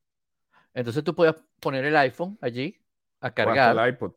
Entonces 0.74 1.05
tú 1.05 1.14
podías 1.14 1.37
poner 1.61 1.85
el 1.85 1.96
iPhone 1.96 2.38
allí 2.40 2.79
a 3.20 3.31
O 3.31 3.35
cargar. 3.35 3.76
el 3.76 3.88
iPod. 3.88 4.12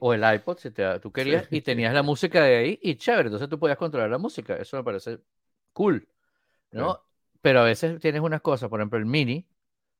o 0.00 0.14
el 0.14 0.34
iPod 0.34 0.58
si 0.58 0.70
te, 0.70 0.98
tú 1.00 1.12
querías 1.12 1.48
y 1.50 1.60
tenías 1.60 1.92
la 1.94 2.02
música 2.02 2.42
de 2.42 2.56
ahí 2.56 2.78
y 2.82 2.96
chévere, 2.96 3.26
entonces 3.28 3.48
tú 3.48 3.58
podías 3.58 3.78
controlar 3.78 4.10
la 4.10 4.18
música, 4.18 4.56
eso 4.56 4.76
me 4.76 4.84
parece 4.84 5.20
cool, 5.72 6.08
¿no? 6.72 7.00
Pero 7.42 7.60
a 7.60 7.64
veces 7.64 8.00
tienes 8.00 8.20
unas 8.20 8.40
cosas, 8.40 8.68
por 8.68 8.80
ejemplo, 8.80 8.98
el 8.98 9.06
Mini 9.06 9.46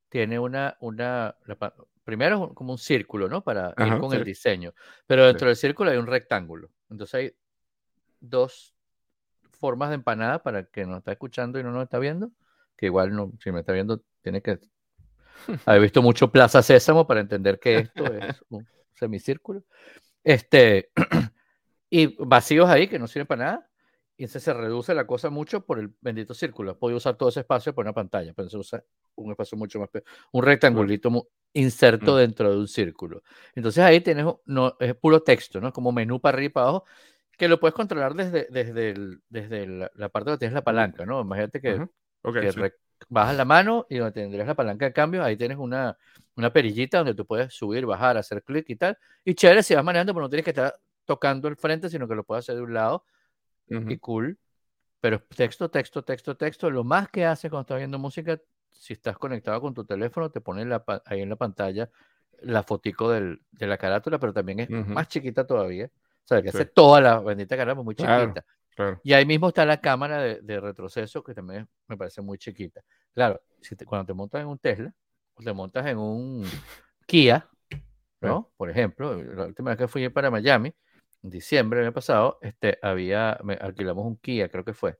tiene 0.09 0.39
una, 0.39 0.77
una, 0.81 1.37
la 1.47 1.75
primero 2.05 2.55
como 2.55 2.73
un 2.73 2.79
círculo, 2.79 3.29
¿no? 3.29 3.43
Para 3.43 3.75
ir 3.77 3.77
Ajá, 3.77 3.99
con 3.99 4.11
sí. 4.11 4.17
el 4.17 4.25
diseño, 4.25 4.75
pero 5.07 5.27
dentro 5.27 5.49
del 5.49 5.57
círculo 5.57 5.91
hay 5.91 5.99
un 5.99 6.07
rectángulo, 6.07 6.71
entonces 6.91 7.15
hay 7.15 7.35
dos 8.21 8.75
formas 9.51 9.91
de 9.91 9.97
empanada 9.97 10.43
para 10.43 10.65
que 10.65 10.87
nos 10.87 10.99
está 10.99 11.13
escuchando 11.13 11.59
y 11.59 11.63
no 11.63 11.71
nos 11.71 11.85
está 11.85 11.99
viendo, 11.99 12.31
que 12.77 12.87
igual 12.87 13.15
no, 13.15 13.33
si 13.43 13.53
me 13.53 13.61
está 13.61 13.73
viendo 13.73 14.03
tiene 14.23 14.41
que 14.43 14.59
haber 15.67 15.83
visto 15.83 16.03
mucho 16.03 16.31
Plaza 16.31 16.63
Sésamo 16.63 17.07
para 17.07 17.21
entender 17.21 17.59
que 17.59 17.79
esto 17.81 18.05
es 18.15 18.43
un 18.49 18.67
semicírculo. 18.95 19.65
Este, 20.23 20.91
y 21.91 22.17
vacíos 22.25 22.69
ahí 22.69 22.89
que 22.89 22.99
no 22.99 23.07
sirven 23.07 23.27
para 23.27 23.45
nada. 23.45 23.67
Y 24.17 24.25
entonces 24.25 24.43
se 24.43 24.53
reduce 24.53 24.95
la 24.95 25.07
cosa 25.07 25.31
mucho 25.31 25.65
por 25.65 25.79
el 25.79 25.95
bendito 26.03 26.35
círculo. 26.35 26.79
Puedo 26.79 26.95
usar 26.99 27.17
todo 27.17 27.31
ese 27.31 27.41
espacio 27.41 27.75
por 27.75 27.87
una 27.87 27.95
pantalla, 27.95 28.35
pero 28.35 28.51
se 28.51 28.59
usa 28.59 28.85
un 29.15 29.31
espacio 29.31 29.57
mucho 29.57 29.81
más, 29.81 29.89
pe- 29.89 30.05
un 30.33 30.43
rectangulito 30.43 31.11
mu- 31.11 31.25
inserto 31.55 32.13
Mm. 32.13 32.17
dentro 32.19 32.51
de 32.51 32.59
un 32.59 32.69
círculo. 32.69 33.23
Entonces 33.55 33.83
ahí 33.83 34.03
tienes, 34.03 34.27
no, 34.45 34.77
es 34.79 34.95
puro 34.95 35.23
texto, 35.23 35.59
¿no? 35.59 35.73
Como 35.73 35.91
menú 35.91 36.21
para 36.21 36.37
arriba 36.37 36.47
y 36.51 36.53
para 36.53 36.69
abajo, 36.69 36.85
que 37.41 37.49
lo 37.49 37.59
puedes 37.59 37.75
controlar 37.75 38.13
desde, 38.15 38.47
desde, 38.51 38.91
el- 38.91 39.23
desde 39.31 39.67
la, 39.67 39.91
la 39.95 40.09
parte 40.11 40.29
donde 40.31 40.39
tienes 40.39 40.55
la 40.55 40.63
palanca, 40.63 41.07
¿no? 41.07 41.23
Imagínate 41.23 41.61
que 41.61 41.71
Ajá. 41.71 41.89
Ok, 42.23 42.39
que 42.41 42.53
sí. 42.53 42.61
bajas 43.09 43.35
la 43.35 43.47
mano 43.47 43.87
y 43.89 43.97
donde 43.97 44.13
tendrías 44.13 44.47
la 44.47 44.55
palanca 44.55 44.85
de 44.85 44.93
cambio, 44.93 45.25
ahí 45.25 45.37
tienes 45.39 45.57
una, 45.57 45.97
una 46.37 46.53
perillita 46.53 46.99
donde 46.99 47.15
tú 47.15 47.25
puedes 47.25 47.55
subir, 47.55 47.87
bajar, 47.87 48.19
hacer 48.19 48.43
clic 48.45 48.69
y 48.69 48.77
tal. 48.77 48.99
Y 49.25 49.35
chévere 49.35 49.63
si 49.63 49.75
vas 49.75 49.83
manejando, 49.83 50.13
pero 50.13 50.27
no 50.27 50.29
tienes 50.29 50.45
que 50.45 50.51
estar 50.51 50.75
tocando 51.07 51.49
el 51.49 51.57
frente, 51.57 51.89
sino 51.89 52.07
que 52.07 52.15
lo 52.15 52.25
puedes 52.25 52.45
hacer 52.45 52.57
de 52.57 52.63
un 52.63 52.75
lado 52.75 53.05
Ujú. 53.71 53.91
y 53.91 53.97
cool. 53.99 54.39
Pero 55.01 55.23
texto, 55.35 55.71
texto, 55.71 56.05
texto, 56.05 56.37
texto. 56.37 56.71
Lo 56.71 56.85
más 56.85 57.09
que 57.09 57.25
hace 57.25 57.49
cuando 57.49 57.63
estás 57.63 57.79
viendo 57.79 57.99
música, 57.99 58.39
si 58.69 58.93
estás 58.93 59.17
conectado 59.17 59.63
con 59.63 59.73
tu 59.73 59.85
teléfono, 59.87 60.31
te 60.31 60.43
pone 60.43 60.67
la 60.67 60.85
ahí 61.07 61.23
en 61.23 61.31
la 61.31 61.37
pantalla 61.37 61.89
la 62.43 62.63
fotico 62.63 63.11
del- 63.11 63.41
de 63.53 63.67
la 63.67 63.79
carátula, 63.79 64.19
pero 64.19 64.33
también 64.35 64.61
es 64.61 64.69
Ujú. 64.71 64.93
más 64.93 65.09
chiquita 65.09 65.47
todavía. 65.47 65.91
Sea, 66.31 66.43
que 66.43 66.53
Sí. 66.53 66.59
hace 66.59 66.67
toda 66.67 67.01
la 67.01 67.19
bendita 67.19 67.57
carátula 67.57 67.83
muy 67.83 67.97
Claro. 67.97 68.27
chiquita. 68.27 68.45
Claro. 68.77 69.01
Y 69.03 69.13
ahí 69.15 69.27
mismo 69.27 69.49
está 69.49 69.67
la 69.67 69.81
cámara 69.81 70.23
de, 70.23 70.41
de 70.41 70.61
retroceso, 70.61 71.25
que 71.25 71.35
también 71.35 71.69
me 71.89 71.97
parece 71.97 72.23
muy 72.23 72.39
chiquita. 72.39 72.81
Claro, 73.13 73.43
si 73.61 73.75
te- 73.75 73.85
cuando 73.85 74.07
te 74.07 74.15
montas 74.15 74.41
en 74.41 74.47
un 74.47 74.59
Tesla 74.59 74.95
o 75.35 75.43
te 75.43 75.53
montas 75.53 75.85
en 75.87 75.99
un 75.99 76.45
Kia, 77.05 77.49
¿no? 78.21 78.53
Por 78.57 78.71
ejemplo, 78.71 79.21
la 79.21 79.47
última 79.47 79.71
vez 79.71 79.79
que 79.79 79.89
fui 79.89 80.09
para 80.09 80.31
Miami, 80.31 80.73
en 81.25 81.31
diciembre 81.31 81.81
del 81.81 81.89
año 81.89 81.95
pasado, 81.95 82.39
este, 82.43 82.79
había, 82.81 83.37
me 83.43 83.55
alquilamos 83.55 84.07
un 84.07 84.17
Kia, 84.17 84.49
creo 84.49 84.65
que 84.65 84.73
fue. 84.73 84.99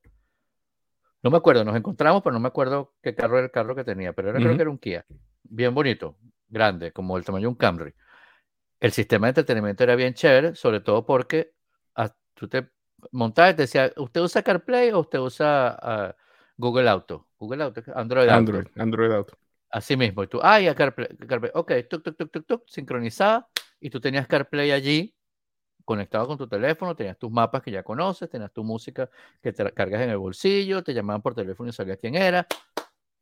No 1.23 1.31
me 1.31 1.37
acuerdo, 1.37 1.65
nos 1.65 1.77
encontramos, 1.77 2.23
pero 2.25 2.33
no 2.35 2.41
me 2.41 2.49
acuerdo 2.49 2.95
qué 3.01 3.15
carro 3.15 3.37
era 3.37 3.45
el 3.45 3.53
carro 3.53 3.77
que 3.77 3.85
tenía, 3.85 4.13
pero 4.15 4.31
era, 4.31 4.41
creo 4.41 4.57
que 4.57 4.63
era 4.63 4.71
un 4.71 4.79
Kia. 4.79 5.07
Bien 5.45 5.73
bonito, 5.73 6.17
grande, 6.49 6.91
como 6.91 7.17
el 7.17 7.25
tamaño 7.25 7.43
de 7.43 7.49
un 7.49 7.55
Camry. 7.55 7.95
El 8.81 8.93
sistema 8.93 9.27
de 9.27 9.31
entretenimiento 9.31 9.85
era 9.85 9.95
bien 9.95 10.15
chévere, 10.15 10.55
sobre 10.55 10.81
todo 10.81 11.05
porque 11.05 11.53
ah, 11.95 12.11
tú 12.35 12.49
te 12.49 12.71
montabas 13.13 13.53
y 13.53 13.57
te 13.57 13.63
decía, 13.63 13.93
¿usted 13.97 14.23
usa 14.23 14.43
CarPlay 14.43 14.91
o 14.93 15.01
usted 15.01 15.19
usa 15.19 15.79
ah, 15.81 16.17
Google 16.57 16.89
Auto? 16.89 17.29
Google 17.39 17.65
Auto, 17.65 17.83
Android 17.95 18.29
Auto. 18.29 18.39
Android, 18.39 18.67
Android 18.77 19.13
Auto. 19.13 19.39
Así 19.71 19.97
mismo. 19.97 20.23
Y 20.25 20.27
tú, 20.27 20.41
ah, 20.43 20.61
ya 20.61 20.75
CarPlay, 20.75 21.09
CarPlay. 21.29 21.53
Ok, 21.55 21.73
tuk, 21.89 22.03
tuk, 22.03 22.17
tuk, 22.17 22.31
tuk, 22.31 22.47
tuk, 22.47 22.63
sincronizada. 22.67 23.49
Y 23.79 23.91
tú 23.91 24.01
tenías 24.01 24.27
CarPlay 24.27 24.73
allí, 24.73 25.15
conectado 25.85 26.27
con 26.27 26.39
tu 26.39 26.49
teléfono, 26.49 26.97
tenías 26.97 27.19
tus 27.19 27.31
mapas 27.31 27.63
que 27.63 27.71
ya 27.71 27.83
conoces, 27.83 28.31
tenías 28.31 28.53
tu 28.53 28.65
música 28.65 29.11
que 29.43 29.53
te 29.53 29.73
cargas 29.73 30.03
en 30.03 30.11
el 30.11 30.19
bolsillo, 30.19 30.83
te 30.83 30.95
llamaban 30.95 31.23
por 31.23 31.35
teléfono 31.35 31.69
y 31.69 31.73
sabías 31.73 31.99
quién 31.99 32.15
era. 32.15 32.47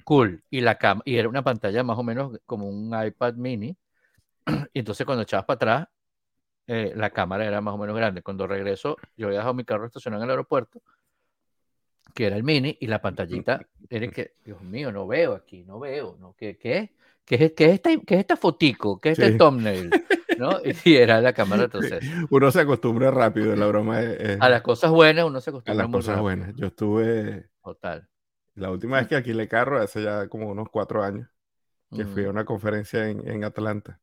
Cool. 0.04 0.42
Y 0.50 0.60
la 0.60 0.78
cam 0.78 1.02
y 1.04 1.16
era 1.16 1.28
una 1.28 1.42
pantalla 1.42 1.82
más 1.82 1.98
o 1.98 2.02
menos 2.02 2.38
como 2.46 2.68
un 2.68 2.94
iPad 3.04 3.34
mini. 3.34 3.76
Y 4.72 4.78
entonces 4.80 5.04
cuando 5.06 5.22
echabas 5.22 5.46
para 5.46 5.56
atrás, 5.56 5.88
eh, 6.66 6.92
la 6.96 7.10
cámara 7.10 7.46
era 7.46 7.60
más 7.60 7.74
o 7.74 7.78
menos 7.78 7.96
grande. 7.96 8.22
Cuando 8.22 8.46
regreso, 8.46 8.96
yo 9.16 9.26
había 9.26 9.38
dejado 9.38 9.54
mi 9.54 9.64
carro 9.64 9.86
estacionado 9.86 10.22
en 10.22 10.26
el 10.28 10.30
aeropuerto 10.32 10.80
que 12.14 12.26
era 12.26 12.36
el 12.36 12.42
mini, 12.42 12.76
y 12.80 12.86
la 12.88 13.00
pantallita 13.00 13.60
era 13.88 14.08
que, 14.08 14.32
Dios 14.44 14.60
mío, 14.62 14.90
no 14.90 15.06
veo 15.06 15.34
aquí, 15.34 15.62
no 15.62 15.78
veo, 15.78 16.16
¿no? 16.18 16.34
¿Qué, 16.36 16.56
qué, 16.56 16.92
qué, 17.24 17.34
es, 17.36 17.52
qué 17.52 17.66
es, 17.66 17.72
esta, 17.74 17.90
qué 18.04 18.14
es 18.14 18.20
esta 18.20 18.36
fotico? 18.36 19.00
¿Qué 19.00 19.10
es 19.10 19.18
este 19.18 19.32
Sí. 19.32 19.38
thumbnail? 19.38 19.90
¿No? 20.36 20.58
Y 20.84 20.96
era 20.96 21.20
la 21.20 21.32
cámara, 21.32 21.64
entonces. 21.64 22.02
Uno 22.30 22.50
se 22.50 22.60
acostumbra 22.60 23.10
rápido, 23.12 23.54
la 23.54 23.66
broma 23.66 24.00
es, 24.00 24.18
es 24.20 24.40
A 24.40 24.48
las 24.48 24.62
cosas 24.62 24.90
buenas 24.90 25.26
uno 25.26 25.40
se 25.40 25.50
a 25.50 25.52
acostumbra 25.52 25.82
las 25.84 25.90
muy 25.90 25.98
cosas 25.98 26.08
rápido. 26.16 26.22
buenas. 26.22 26.56
Yo 26.56 26.66
estuve, 26.66 27.48
Total. 27.62 28.08
la 28.56 28.70
última 28.72 28.96
vez 28.96 29.06
que 29.06 29.14
alquilé 29.16 29.46
carro, 29.46 29.80
hace 29.80 30.02
ya 30.02 30.26
como 30.28 30.48
unos 30.48 30.68
cuatro 30.70 31.04
años, 31.04 31.28
que 31.94 32.04
fui 32.04 32.24
a 32.24 32.28
Mm. 32.28 32.30
una 32.30 32.44
conferencia 32.44 33.08
en, 33.08 33.28
en 33.28 33.44
Atlanta. 33.44 34.00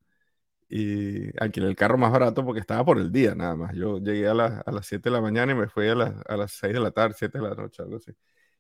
Y 0.69 1.30
alquilé 1.41 1.67
el 1.67 1.75
carro 1.75 1.97
más 1.97 2.12
barato 2.12 2.43
porque 2.45 2.60
estaba 2.60 2.84
por 2.86 2.97
el 2.99 3.12
día 3.12 3.36
nada 3.36 3.56
más. 3.56 3.75
Yo 3.75 3.99
llegué 3.99 4.28
a, 4.28 4.34
las- 4.34 4.63
a 4.67 4.71
las 4.71 4.88
7 4.88 5.10
de 5.10 5.15
la 5.15 5.21
mañana 5.21 5.51
y 5.51 5.56
me 5.56 5.67
fui 5.69 5.88
a 5.88 5.95
las, 5.95 6.13
a 6.28 6.38
las 6.38 6.51
6 6.54 6.73
de 6.73 6.80
la 6.80 6.91
tarde, 6.91 7.15
7 7.17 7.38
de 7.39 7.43
la 7.49 7.56
noche, 7.56 7.84
algo 7.84 7.97
así. 7.97 8.12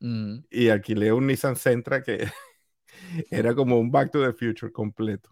Mm. 0.01 0.43
Y 0.49 0.69
alquilé 0.69 1.11
un 1.13 1.27
Nissan 1.27 1.55
Sentra 1.55 2.01
que 2.03 2.27
era 3.31 3.55
como 3.55 3.79
un 3.79 3.91
Back 3.91 4.11
to 4.11 4.21
the 4.25 4.33
Future 4.33 4.71
completo. 4.71 5.29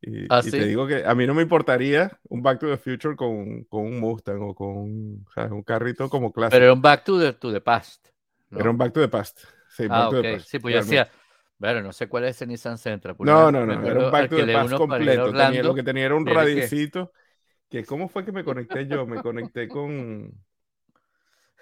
Y, 0.00 0.26
¿Ah, 0.28 0.40
y 0.40 0.42
sí? 0.42 0.50
te 0.50 0.66
digo 0.66 0.86
que 0.86 1.04
a 1.04 1.14
mí 1.14 1.26
no 1.26 1.34
me 1.34 1.42
importaría 1.42 2.18
un 2.28 2.42
Back 2.42 2.60
to 2.60 2.68
the 2.68 2.76
Future 2.76 3.16
con, 3.16 3.64
con 3.64 3.84
un 3.86 4.00
Mustang 4.00 4.42
o 4.42 4.54
con 4.54 4.68
un, 4.76 5.26
¿sabes? 5.34 5.52
un 5.52 5.62
carrito 5.62 6.08
como 6.10 6.32
clásico. 6.32 6.52
Pero 6.56 6.64
era 6.66 6.72
un 6.74 6.82
back 6.82 7.04
to 7.04 7.18
the, 7.18 7.32
to 7.32 7.52
the 7.52 7.60
past. 7.60 8.08
¿no? 8.50 8.60
Era 8.60 8.70
un 8.70 8.78
Back 8.78 8.92
to 8.92 9.00
the 9.00 9.08
Past. 9.08 9.40
Sí, 9.70 9.88
Ah, 9.88 10.08
Back 10.08 10.10
to 10.10 10.16
ok. 10.18 10.22
the 10.24 10.32
Past. 10.36 10.48
Sí, 10.50 10.58
pues 10.58 10.74
yo 10.74 10.80
realmente. 10.80 11.10
Bueno, 11.58 11.82
no 11.82 11.92
sé 11.92 12.08
cuál 12.08 12.24
es 12.24 12.36
ese 12.36 12.46
Nissan 12.46 12.78
Sentra. 12.78 13.14
No, 13.18 13.50
no, 13.50 13.64
no, 13.64 13.72
era 13.72 13.80
un 13.80 13.80
acuerdo, 13.80 14.10
Back 14.10 14.30
to 14.30 14.36
the 14.36 14.42
alquilé 14.42 14.54
Past 14.54 14.74
uno 14.74 14.88
para 14.88 15.04
ir 15.04 15.10
a 15.10 15.16
completo. 15.22 15.46
Tenía, 15.46 15.62
lo 15.62 15.74
que 15.74 15.82
tenía 15.82 16.06
era 16.06 16.14
un 16.14 16.24
mira 16.24 16.44
que- 16.44 17.84
¿Cómo 17.86 18.08
fue 18.08 18.24
que 18.24 18.32
me 18.32 18.44
conecté 18.44 18.86
yo? 18.86 19.06
Me 19.06 19.22
conecté 19.22 19.68
con. 19.68 20.32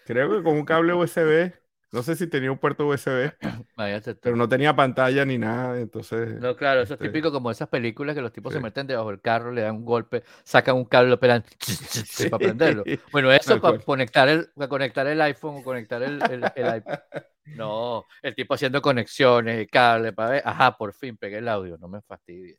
Creo 0.07 0.31
que 0.31 0.43
con 0.43 0.55
un 0.55 0.65
cable 0.65 0.95
USB. 0.95 1.53
No 1.93 2.03
sé 2.03 2.17
si 2.17 2.27
tenía 2.27 2.51
un 2.51 2.59
puerto 2.59 2.87
USB, 2.87 3.33
pero 4.21 4.35
no 4.35 4.49
tenía 4.49 4.75
pantalla 4.75 5.25
ni 5.25 5.39
nada. 5.39 5.79
Entonces. 5.81 6.41
No, 6.41 6.57
claro, 6.57 6.81
eso 6.83 6.95
es 6.95 7.01
este, 7.01 7.09
típico 7.09 7.31
como 7.31 7.53
esas 7.53 7.69
películas 7.69 8.17
que 8.17 8.21
los 8.21 8.33
tipos 8.33 8.53
se 8.53 8.59
sí. 8.59 8.65
meten 8.65 8.87
debajo 8.89 9.11
del 9.11 9.21
carro, 9.21 9.53
le 9.53 9.63
dan 9.63 9.77
un 9.77 9.85
golpe, 9.85 10.25
sacan 10.43 10.75
un 10.77 10.85
cable, 10.87 11.11
lo 11.11 11.21
pelan 11.21 11.45
para 12.31 12.39
prenderlo. 12.39 12.85
Bueno, 13.13 13.31
eso 13.31 13.61
para 13.61 13.61
cual. 13.61 13.85
conectar 13.85 14.29
el, 14.29 14.49
para 14.57 14.69
conectar 14.69 15.07
el 15.07 15.21
iPhone 15.21 15.59
o 15.59 15.63
conectar 15.63 16.03
el, 16.03 16.21
el, 16.31 16.45
el 16.57 16.77
iPad. 16.79 16.99
No, 17.47 18.07
el 18.23 18.35
tipo 18.35 18.55
haciendo 18.55 18.81
conexiones 18.81 19.63
y 19.63 19.67
cable 19.67 20.13
para 20.13 20.31
ver. 20.31 20.43
Ajá, 20.45 20.77
por 20.77 20.95
fin 20.95 21.17
pegué 21.17 21.39
el 21.39 21.49
audio, 21.49 21.77
no 21.79 21.89
me 21.89 22.01
fastidies. 22.01 22.59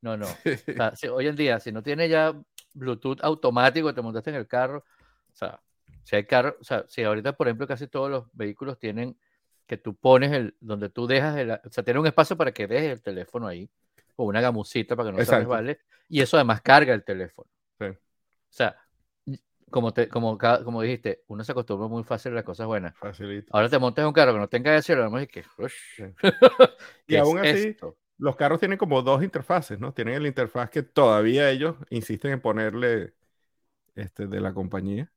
No, 0.00 0.16
no. 0.16 0.26
O 0.26 0.72
sea, 0.76 0.94
si- 0.96 1.08
hoy 1.08 1.28
en 1.28 1.36
día, 1.36 1.60
si 1.60 1.72
no 1.72 1.82
tiene 1.82 2.08
ya 2.08 2.34
Bluetooth 2.74 3.18
automático, 3.22 3.94
te 3.94 4.02
montaste 4.02 4.30
en 4.30 4.36
el 4.36 4.46
carro, 4.46 4.84
o 5.32 5.36
sea, 5.36 5.60
si 6.02 6.16
hay 6.16 6.24
carro, 6.24 6.56
o 6.60 6.64
sea, 6.64 6.84
si 6.88 7.02
ahorita, 7.02 7.32
por 7.32 7.46
ejemplo, 7.46 7.66
casi 7.66 7.86
todos 7.86 8.10
los 8.10 8.26
vehículos 8.32 8.78
tienen 8.78 9.16
que 9.66 9.78
tú 9.78 9.94
pones 9.94 10.32
el, 10.32 10.54
donde 10.60 10.90
tú 10.90 11.06
dejas 11.06 11.36
el, 11.38 11.52
o 11.52 11.70
sea, 11.70 11.82
tiene 11.82 12.00
un 12.00 12.06
espacio 12.06 12.36
para 12.36 12.52
que 12.52 12.66
dejes 12.66 12.90
el 12.90 13.02
teléfono 13.02 13.46
ahí, 13.46 13.70
o 14.16 14.24
una 14.24 14.40
gamusita 14.40 14.94
para 14.94 15.10
que 15.10 15.16
no 15.16 15.24
se 15.24 15.38
resbale, 15.38 15.80
y 16.08 16.20
eso 16.20 16.36
además 16.36 16.60
carga 16.60 16.92
el 16.92 17.02
teléfono. 17.02 17.48
Sí. 17.78 17.86
O 17.86 17.96
sea, 18.50 18.76
como, 19.74 19.92
te, 19.92 20.08
como, 20.08 20.38
como 20.38 20.82
dijiste, 20.82 21.24
uno 21.28 21.44
se 21.44 21.52
acostumbra 21.52 21.88
muy 21.88 22.04
fácil 22.04 22.32
a 22.32 22.36
las 22.36 22.44
cosas 22.44 22.66
buenas. 22.66 22.94
Facilito. 23.00 23.52
Ahora 23.52 23.68
te 23.70 23.78
montas 23.80 24.02
en 24.04 24.08
un 24.08 24.14
carro 24.14 24.32
que 24.34 24.38
no 24.40 24.48
tenga 24.48 24.76
eso 24.76 24.92
y 24.92 24.96
lo 24.96 25.02
vemos 25.04 25.22
y 25.22 25.26
que, 25.28 25.44
"Ush, 25.58 25.74
Sí. 25.96 26.04
¿qué 27.06 27.16
Y 27.16 27.18
es 27.18 27.18
aún 27.18 27.38
así, 27.40 27.76
esto?". 27.76 27.98
los 28.18 28.36
carros 28.36 28.60
tienen 28.60 28.78
como 28.78 29.02
dos 29.02 29.22
interfaces, 29.22 29.78
¿no? 29.80 29.92
Tienen 29.94 30.14
el 30.16 30.26
interfaz 30.26 30.70
que 30.70 30.82
todavía 30.82 31.50
ellos 31.50 31.76
insisten 31.90 32.32
en 32.32 32.40
ponerle 32.40 33.14
este, 33.96 34.28
de 34.28 34.40
la 34.40 34.54
compañía. 34.54 35.12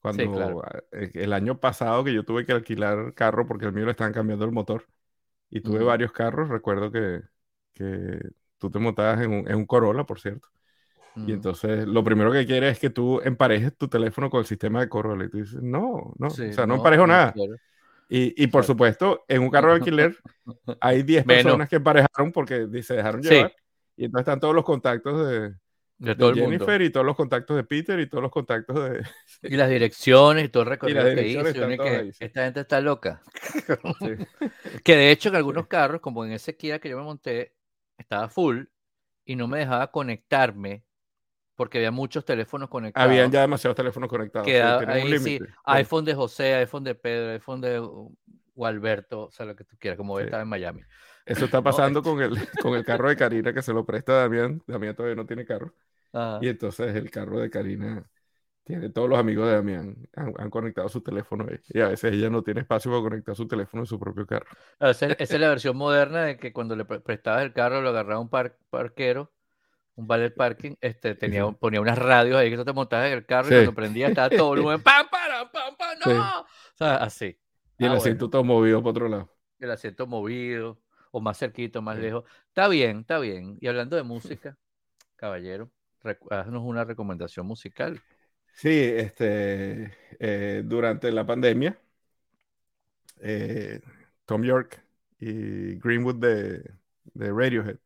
Cuando 0.00 0.30
claro. 0.30 0.64
eh, 0.92 1.10
el 1.14 1.32
año 1.34 1.60
pasado 1.60 2.04
que 2.04 2.14
yo 2.14 2.24
tuve 2.24 2.46
que 2.46 2.52
alquilar 2.52 3.14
carro 3.14 3.46
porque 3.48 3.66
el 3.66 3.72
mío 3.72 3.86
le 3.86 3.92
estaban 3.92 4.12
cambiando 4.14 4.44
el 4.46 4.52
motor 4.52 4.88
y 5.50 5.62
tuve 5.62 5.82
varios 5.84 6.12
carros, 6.12 6.48
recuerdo 6.50 6.92
que, 6.92 7.22
que 7.74 8.20
tú 8.58 8.70
te 8.70 8.78
montabas 8.80 9.20
en 9.22 9.32
un, 9.32 9.48
en 9.50 9.56
un 9.56 9.66
Corolla, 9.66 10.04
por 10.04 10.20
cierto. 10.20 10.48
Y 11.16 11.20
Mm. 11.20 11.30
entonces 11.30 11.86
lo 11.86 12.04
primero 12.04 12.30
que 12.32 12.46
quieres 12.46 12.72
es 12.72 12.78
que 12.78 12.90
tú 12.90 13.20
emparejes 13.24 13.76
tu 13.76 13.88
teléfono 13.88 14.28
con 14.30 14.40
el 14.40 14.46
sistema 14.46 14.80
de 14.80 14.88
Corolla. 14.88 15.24
Y 15.24 15.30
tú 15.30 15.38
dices, 15.38 15.62
no, 15.62 16.12
no, 16.18 16.30
Sí, 16.30 16.42
o 16.48 16.52
sea, 16.52 16.66
no, 16.66 16.74
no, 16.74 16.76
emparejo 16.76 17.06
no 17.06 17.12
nada. 17.14 17.34
Y, 18.08 18.40
y 18.42 18.46
por 18.48 18.60
Exacto. 18.60 18.66
supuesto, 18.72 19.24
en 19.28 19.42
un 19.42 19.50
carro 19.50 19.68
de 19.70 19.74
alquiler 19.76 20.16
hay 20.80 21.02
10 21.02 21.26
Menos. 21.26 21.42
personas 21.44 21.68
que 21.68 21.76
emparejaron 21.76 22.32
porque 22.32 22.66
se 22.82 22.94
dejaron 22.94 23.22
Sí. 23.22 23.30
llevar. 23.30 23.54
Y 23.96 24.04
entonces 24.04 24.22
están 24.28 24.40
todos 24.40 24.54
los 24.54 24.64
contactos 24.64 25.26
de, 25.26 25.40
De 25.50 25.54
de 25.98 26.14
todo 26.16 26.28
el 26.30 26.34
Jennifer 26.36 26.68
mundo. 26.68 26.84
y 26.84 26.90
todos 26.90 27.06
los 27.06 27.16
contactos 27.16 27.56
de 27.56 27.64
Peter 27.64 27.98
y 27.98 28.06
todos 28.08 28.22
los 28.22 28.30
contactos 28.30 28.76
de... 28.90 29.02
Y 29.42 29.56
las 29.56 29.70
direcciones 29.70 30.44
y 30.44 30.48
todo 30.50 30.64
el 30.64 30.68
recorrido 31.00 31.02
que 31.14 31.26
hizo. 31.28 31.42
que 31.42 32.12
sí. 32.12 32.24
Esta 32.24 32.44
gente 32.44 32.60
está 32.60 32.80
loca. 32.82 33.22
Sí. 34.00 34.80
Que 34.84 34.96
de 34.96 35.10
hecho 35.10 35.30
en 35.30 35.36
algunos 35.36 35.66
carros, 35.66 36.00
como 36.02 36.24
en 36.26 36.32
ese 36.32 36.54
Kia 36.56 36.78
que 36.78 36.90
yo 36.90 36.98
me 36.98 37.04
monté, 37.04 37.54
estaba 37.96 38.28
full 38.28 38.64
y 39.24 39.34
no 39.34 39.48
me 39.48 39.58
dejaba 39.60 39.90
conectarme 39.90 40.84
porque 41.56 41.78
había 41.78 41.90
muchos 41.90 42.24
teléfonos 42.24 42.68
conectados. 42.68 43.08
Habían 43.08 43.30
ya 43.30 43.40
demasiados 43.42 43.76
teléfonos 43.76 44.08
conectados. 44.10 44.52
sí, 44.52 44.52
Queda 44.52 44.78
un 44.78 44.90
ahí 44.90 45.18
sí, 45.18 45.40
límite. 45.40 45.46
Claro. 45.64 45.78
iPhone 45.78 46.04
de 46.04 46.14
José, 46.14 46.54
iPhone 46.56 46.84
de 46.84 46.94
Pedro, 46.94 47.32
iPhone 47.32 47.60
de 47.60 47.80
uh, 47.80 48.16
Gualberto, 48.54 49.24
o 49.26 49.30
sea, 49.30 49.46
lo 49.46 49.56
que 49.56 49.64
tú 49.64 49.76
quieras, 49.78 49.96
como 49.98 50.18
Sí. 50.18 50.24
estaba 50.24 50.42
en 50.42 50.48
Miami. 50.48 50.82
Eso 51.24 51.44
está 51.46 51.62
pasando 51.62 52.02
con, 52.02 52.22
el, 52.22 52.36
con 52.62 52.74
el 52.74 52.84
carro 52.84 53.08
de 53.08 53.16
Karina 53.16 53.52
que 53.52 53.62
se 53.62 53.72
lo 53.72 53.84
presta 53.84 54.12
a 54.12 54.16
Damián. 54.22 54.62
Damián 54.66 54.94
todavía 54.94 55.16
no 55.16 55.26
tiene 55.26 55.44
carro. 55.44 55.74
Ajá. 56.12 56.38
Y 56.40 56.48
entonces 56.48 56.94
el 56.96 57.10
carro 57.10 57.38
de 57.40 57.50
Karina 57.50 58.08
tiene 58.64 58.90
todos 58.90 59.08
los 59.08 59.18
amigos 59.18 59.46
de 59.48 59.54
Damián. 59.54 59.96
Han, 60.14 60.34
han 60.38 60.50
conectado 60.50 60.88
su 60.88 61.02
teléfono 61.02 61.46
ahí. 61.50 61.58
Y 61.68 61.80
a 61.80 61.88
veces 61.88 62.12
ella 62.12 62.30
no 62.30 62.42
tiene 62.42 62.60
espacio 62.62 62.90
para 62.92 63.02
conectar 63.02 63.36
su 63.36 63.48
teléfono 63.48 63.82
en 63.84 63.86
su 63.86 63.98
propio 64.00 64.26
carro. 64.26 64.48
Ah, 64.80 64.90
Esa, 64.90 65.06
esa 65.06 65.34
es 65.34 65.40
la 65.40 65.48
versión 65.50 65.76
moderna 65.76 66.24
de 66.24 66.38
que 66.38 66.52
cuando 66.52 66.76
le 66.76 66.84
pre- 66.84 67.00
prestabas 67.00 67.42
el 67.44 67.52
carro, 67.52 67.80
lo 67.80 67.90
agarraba 67.90 68.20
un 68.20 68.28
par- 68.30 68.58
parquero, 68.70 69.32
un 69.96 70.06
valet 70.06 70.34
parking, 70.34 70.74
este, 70.80 71.14
tenía, 71.14 71.50
ponía 71.52 71.80
unas 71.80 71.98
radios 71.98 72.36
ahí 72.38 72.50
que 72.50 72.56
tú 72.56 72.64
te 72.64 72.72
montabas 72.72 73.06
en 73.08 73.14
el 73.14 73.26
carro 73.26 73.48
Sí. 73.48 73.54
y 73.54 73.56
cuando 73.58 73.74
prendía 73.74 74.08
estaba 74.08 74.30
todo 74.30 74.48
volumen, 74.48 74.82
¡pam, 74.82 75.06
para, 75.10 75.50
pam, 75.50 75.76
pam, 75.76 75.98
no! 75.98 76.12
Sí. 76.12 76.12
O 76.18 76.76
sea, 76.76 76.96
así. 76.96 77.38
Y 77.78 77.84
el 77.86 77.92
Ah, 77.92 77.96
asiento 77.96 78.30
todo 78.30 78.44
movido 78.44 78.80
para 78.80 78.90
otro 78.90 79.08
lado. 79.08 79.32
el 79.58 79.70
asiento 79.70 80.06
movido, 80.06 80.78
o 81.10 81.20
más 81.20 81.38
cerquito, 81.38 81.80
más 81.82 81.96
Sí. 81.96 82.02
lejos. 82.02 82.24
Está 82.48 82.68
bien, 82.68 83.00
está 83.00 83.18
bien. 83.18 83.56
Y 83.60 83.66
hablando 83.68 83.96
de 83.96 84.02
música, 84.44 84.56
caballero, 85.16 85.70
haznos 86.30 86.62
una 86.64 86.84
recomendación 86.84 87.46
musical. 87.46 88.00
Sí, 88.52 88.70
este, 88.70 89.92
eh, 90.18 90.62
durante 90.64 91.10
la 91.12 91.26
pandemia, 91.26 91.78
eh, 93.20 93.80
Tom 94.24 94.42
York 94.42 94.82
y 95.18 95.76
Greenwood 95.78 96.16
de, 96.16 96.62
de 97.14 97.32
Radiohead 97.32 97.76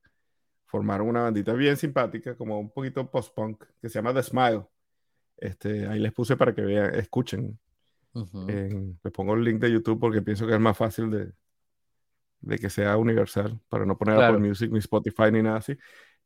formaron 0.71 1.09
una 1.09 1.23
bandita 1.23 1.53
bien 1.53 1.77
simpática, 1.77 2.37
como 2.37 2.61
un 2.61 2.71
poquito 2.71 3.11
post-punk, 3.11 3.65
que 3.83 3.89
se 3.89 3.97
llama 3.99 4.15
The 4.15 4.23
Smile. 4.23 4.63
Este, 5.37 5.87
ahí 5.89 5.99
les 5.99 6.13
puse 6.13 6.37
para 6.37 6.55
que 6.55 6.63
vean, 6.63 6.95
escuchen. 6.95 7.59
En- 8.47 8.99
les 9.03 9.13
pongo 9.13 9.35
el 9.35 9.45
link 9.45 9.61
de 9.61 9.73
YouTube 9.73 9.99
porque 10.01 10.23
pienso 10.23 10.47
que 10.47 10.55
es 10.55 10.61
más 10.61 10.77
fácil 10.77 11.11
de, 11.11 11.33
de 12.41 12.59
que 12.59 12.71
sea 12.71 12.97
universal, 12.97 13.61
para 13.69 13.85
no 13.85 13.99
poner 13.99 14.17
Claro. 14.17 14.35
Apple 14.35 14.49
Music, 14.49 14.71
ni 14.71 14.79
Spotify, 14.79 15.33
ni 15.33 15.43
nada 15.43 15.59
así. 15.59 15.77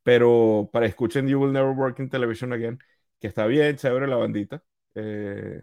Pero 0.03 0.69
para 0.71 0.85
escuchen 0.85 1.27
You 1.27 1.41
Will 1.41 1.51
Never 1.53 1.71
Work 1.71 1.99
in 1.99 2.09
Television 2.09 2.53
Again, 2.53 2.79
que 3.19 3.27
está 3.27 3.47
bien, 3.47 3.75
chévere 3.75 4.07
la 4.07 4.17
bandita. 4.17 4.63
Eh, 4.93 5.61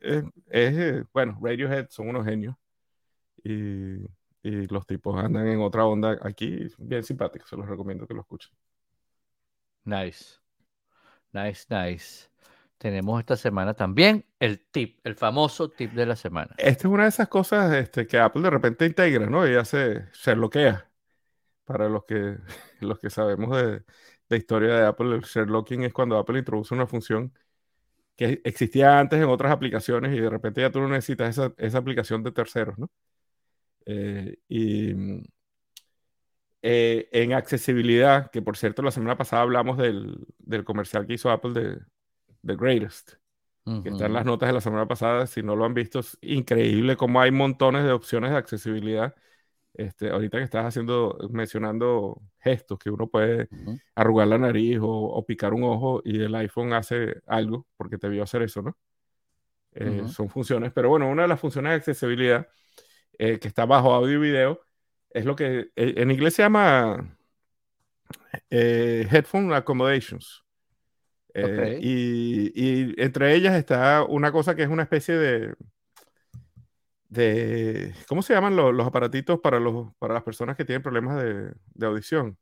es, 0.00 0.24
es, 0.46 0.78
eh, 0.78 1.04
bueno, 1.12 1.38
Radiohead 1.42 1.88
son 1.90 2.08
unos 2.08 2.24
genios. 2.24 2.54
Y, 3.44 3.98
y 4.42 4.66
los 4.66 4.86
tipos 4.86 5.22
andan 5.22 5.46
en 5.46 5.60
otra 5.60 5.84
onda 5.84 6.18
aquí, 6.22 6.66
bien 6.78 7.02
simpáticos, 7.02 7.48
se 7.48 7.56
los 7.56 7.68
recomiendo 7.68 8.06
que 8.06 8.14
lo 8.14 8.20
escuchen. 8.20 8.52
Nice. 9.84 10.36
Nice, 11.32 11.66
nice. 11.68 12.28
Tenemos 12.78 13.20
esta 13.20 13.36
semana 13.36 13.74
también 13.74 14.24
el 14.38 14.58
tip, 14.58 15.00
el 15.04 15.14
famoso 15.14 15.68
tip 15.70 15.92
de 15.92 16.06
la 16.06 16.16
semana. 16.16 16.54
Esta 16.56 16.88
es 16.88 16.92
una 16.92 17.02
de 17.02 17.10
esas 17.10 17.28
cosas 17.28 17.72
este, 17.74 18.06
que 18.06 18.18
Apple 18.18 18.42
de 18.42 18.50
repente 18.50 18.86
integra, 18.86 19.26
¿no? 19.26 19.46
Y 19.46 19.54
hace, 19.54 20.06
Sherlockea. 20.14 20.86
Para 21.64 21.88
los 21.88 22.04
que, 22.04 22.38
los 22.80 22.98
que 22.98 23.10
sabemos 23.10 23.54
de, 23.56 23.84
de 24.30 24.36
historia 24.36 24.74
de 24.76 24.86
Apple, 24.86 25.14
el 25.16 25.20
Sherlocking 25.22 25.82
es 25.82 25.92
cuando 25.92 26.18
Apple 26.18 26.38
introduce 26.38 26.72
una 26.72 26.86
función 26.86 27.34
que 28.16 28.40
existía 28.44 28.98
antes 29.00 29.20
en 29.20 29.28
otras 29.28 29.52
aplicaciones 29.52 30.16
y 30.16 30.20
de 30.20 30.30
repente 30.30 30.60
ya 30.62 30.70
tú 30.70 30.80
no 30.80 30.88
necesitas 30.88 31.30
esa, 31.30 31.52
esa 31.58 31.78
aplicación 31.78 32.22
de 32.22 32.32
terceros, 32.32 32.78
¿no? 32.78 32.90
Eh, 33.86 34.36
y 34.48 34.94
mm, 34.94 35.22
eh, 36.62 37.08
en 37.12 37.32
accesibilidad, 37.32 38.30
que 38.30 38.42
por 38.42 38.56
cierto 38.56 38.82
la 38.82 38.90
semana 38.90 39.16
pasada 39.16 39.42
hablamos 39.42 39.78
del, 39.78 40.26
del 40.38 40.64
comercial 40.64 41.06
que 41.06 41.14
hizo 41.14 41.30
Apple 41.30 41.52
de 41.52 41.78
The 42.46 42.56
Greatest, 42.56 43.12
que 43.82 43.90
está 43.90 44.06
en 44.06 44.14
las 44.14 44.24
notas 44.26 44.48
de 44.48 44.54
la 44.54 44.62
semana 44.62 44.88
pasada. 44.88 45.26
Si 45.26 45.42
no 45.42 45.56
lo 45.56 45.64
han 45.64 45.74
visto, 45.74 46.00
es 46.00 46.18
increíble 46.22 46.96
cómo 46.96 47.20
hay 47.20 47.32
montones 47.32 47.84
de 47.84 47.92
opciones 47.92 48.30
de 48.32 48.38
accesibilidad. 48.38 49.14
Este, 49.74 50.10
ahorita 50.10 50.38
que 50.38 50.44
estás 50.44 50.66
haciendo, 50.66 51.18
mencionando 51.30 52.22
gestos 52.40 52.78
que 52.78 52.90
uno 52.90 53.08
puede 53.08 53.50
Ujú. 53.50 53.80
arrugar 53.96 54.28
la 54.28 54.38
nariz 54.38 54.78
o, 54.80 54.88
o 54.90 55.26
picar 55.26 55.54
un 55.54 55.64
ojo 55.64 56.02
y 56.04 56.20
el 56.22 56.34
iPhone 56.36 56.72
hace 56.74 57.22
algo 57.26 57.66
porque 57.76 57.98
te 57.98 58.08
vio 58.08 58.22
hacer 58.24 58.42
eso, 58.42 58.62
¿no? 58.62 58.78
Eh, 59.72 60.04
son 60.06 60.28
funciones, 60.28 60.72
pero 60.72 60.88
bueno, 60.88 61.08
una 61.08 61.22
de 61.22 61.28
las 61.28 61.40
funciones 61.40 61.70
de 61.70 61.76
accesibilidad 61.76 62.48
eh, 63.20 63.38
que 63.38 63.48
está 63.48 63.66
bajo 63.66 63.92
audio 63.92 64.16
y 64.16 64.30
video 64.30 64.60
es 65.10 65.26
lo 65.26 65.36
que 65.36 65.70
en 65.76 66.10
inglés 66.10 66.34
se 66.34 66.42
llama 66.42 67.18
Headphone 68.48 69.52
Accommodations. 69.52 70.44
Y, 71.34 72.52
y, 72.54 72.94
entre 72.96 73.34
ellas 73.34 73.54
está 73.56 74.04
una 74.04 74.32
cosa 74.32 74.54
que 74.54 74.62
es 74.62 74.68
una 74.68 74.84
especie 74.84 75.18
de, 75.18 75.54
de 77.08 77.94
¿cómo 78.08 78.22
se 78.22 78.32
llaman 78.32 78.56
los, 78.56 78.72
los 78.72 78.86
aparatitos 78.86 79.40
para, 79.40 79.60
los, 79.60 79.92
para 79.98 80.14
las 80.14 80.22
personas 80.22 80.56
que 80.56 80.64
tienen 80.64 80.82
problemas 80.82 81.22
de, 81.22 81.52
de 81.74 81.86
audición? 81.86 82.38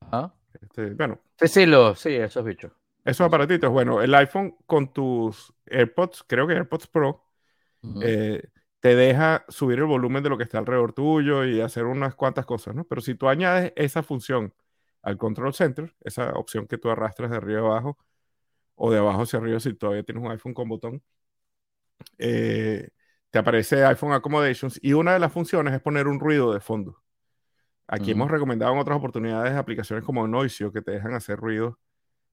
Ajá. 0.00 0.34
Este, 0.60 0.94
bueno. 0.94 1.20
Sí, 1.38 1.46
sí, 1.48 1.66
lo, 1.66 1.94
sí, 1.94 2.10
esos 2.10 2.44
bichos. 2.44 2.72
Esos 3.04 3.26
aparatitos, 3.26 3.70
bueno, 3.70 4.02
el 4.02 4.14
iPhone 4.14 4.56
con 4.66 4.92
tus 4.92 5.52
AirPods, 5.66 6.24
creo 6.26 6.46
que 6.46 6.54
AirPods 6.54 6.86
Pro, 6.86 7.24
eh, 8.00 8.42
te 8.82 8.96
deja 8.96 9.44
subir 9.48 9.78
el 9.78 9.84
volumen 9.84 10.24
de 10.24 10.28
lo 10.28 10.36
que 10.36 10.42
está 10.42 10.58
alrededor 10.58 10.92
tuyo 10.92 11.44
y 11.44 11.60
hacer 11.60 11.84
unas 11.84 12.16
cuantas 12.16 12.44
cosas, 12.46 12.74
¿no? 12.74 12.84
Pero 12.84 13.00
si 13.00 13.14
tú 13.14 13.28
añades 13.28 13.72
esa 13.76 14.02
función 14.02 14.52
al 15.02 15.18
Control 15.18 15.54
Center, 15.54 15.94
esa 16.00 16.32
opción 16.32 16.66
que 16.66 16.78
tú 16.78 16.90
arrastras 16.90 17.30
de 17.30 17.36
arriba 17.36 17.60
abajo 17.60 17.96
o 18.74 18.90
de 18.90 18.98
abajo 18.98 19.22
hacia 19.22 19.38
arriba 19.38 19.60
si 19.60 19.74
todavía 19.74 20.02
tienes 20.02 20.24
un 20.24 20.32
iPhone 20.32 20.52
con 20.52 20.68
botón, 20.68 21.00
eh, 22.18 22.88
te 23.30 23.38
aparece 23.38 23.84
iPhone 23.84 24.14
Accommodations 24.14 24.80
y 24.82 24.94
una 24.94 25.12
de 25.12 25.20
las 25.20 25.32
funciones 25.32 25.74
es 25.74 25.80
poner 25.80 26.08
un 26.08 26.18
ruido 26.18 26.52
de 26.52 26.58
fondo. 26.58 27.00
Aquí 27.86 28.10
hemos 28.10 28.32
recomendado 28.32 28.72
en 28.72 28.80
otras 28.80 28.98
oportunidades 28.98 29.54
aplicaciones 29.54 30.04
como 30.04 30.26
Noisio 30.26 30.72
que 30.72 30.82
te 30.82 30.90
dejan 30.90 31.14
hacer 31.14 31.38
ruido, 31.38 31.78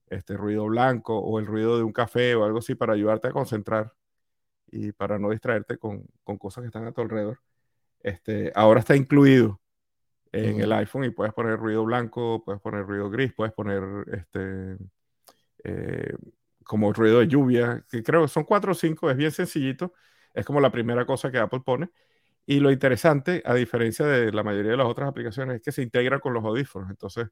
este 0.08 0.36
ruido 0.36 0.64
blanco 0.66 1.16
o 1.16 1.38
el 1.38 1.46
ruido 1.46 1.76
de 1.76 1.84
un 1.84 1.92
café 1.92 2.34
o 2.34 2.44
algo 2.44 2.58
así 2.58 2.74
para 2.74 2.94
ayudarte 2.94 3.28
a 3.28 3.32
concentrar 3.32 3.94
y 4.70 4.92
para 4.92 5.18
no 5.18 5.30
distraerte 5.30 5.78
con, 5.78 6.06
cosas 6.38 6.62
que 6.62 6.66
están 6.66 6.86
a 6.86 6.92
tu 6.92 7.00
alrededor. 7.00 7.40
Este, 8.00 8.52
ahora 8.54 8.80
está 8.80 8.96
incluido 8.96 9.60
en 10.32 10.60
el 10.60 10.72
iPhone 10.72 11.04
y 11.04 11.10
puedes 11.10 11.34
poner 11.34 11.58
ruido 11.58 11.84
blanco, 11.84 12.42
puedes 12.44 12.60
poner 12.60 12.86
ruido 12.86 13.10
gris, 13.10 13.32
puedes 13.32 13.52
poner 13.52 13.82
este, 14.12 14.76
eh, 15.64 16.14
como 16.64 16.92
ruido 16.92 17.18
de 17.18 17.28
lluvia, 17.28 17.84
que 17.90 18.02
creo 18.02 18.22
que 18.22 18.28
son 18.28 18.44
cuatro 18.44 18.72
o 18.72 18.74
cinco, 18.74 19.10
es 19.10 19.16
bien 19.16 19.32
sencillito, 19.32 19.92
es 20.32 20.46
como 20.46 20.60
la 20.60 20.70
primera 20.70 21.04
cosa 21.04 21.30
que 21.30 21.38
Apple 21.38 21.62
pone 21.64 21.90
y 22.50 22.58
lo 22.58 22.72
interesante, 22.72 23.42
a 23.44 23.54
diferencia 23.54 24.06
de 24.06 24.32
la 24.32 24.42
mayoría 24.42 24.72
de 24.72 24.76
las 24.76 24.88
otras 24.88 25.08
aplicaciones, 25.08 25.56
es 25.56 25.62
que 25.62 25.72
se 25.72 25.82
integra 25.82 26.18
con 26.18 26.34
los 26.34 26.44
audífonos. 26.44 26.90
Entonces, 26.90 27.28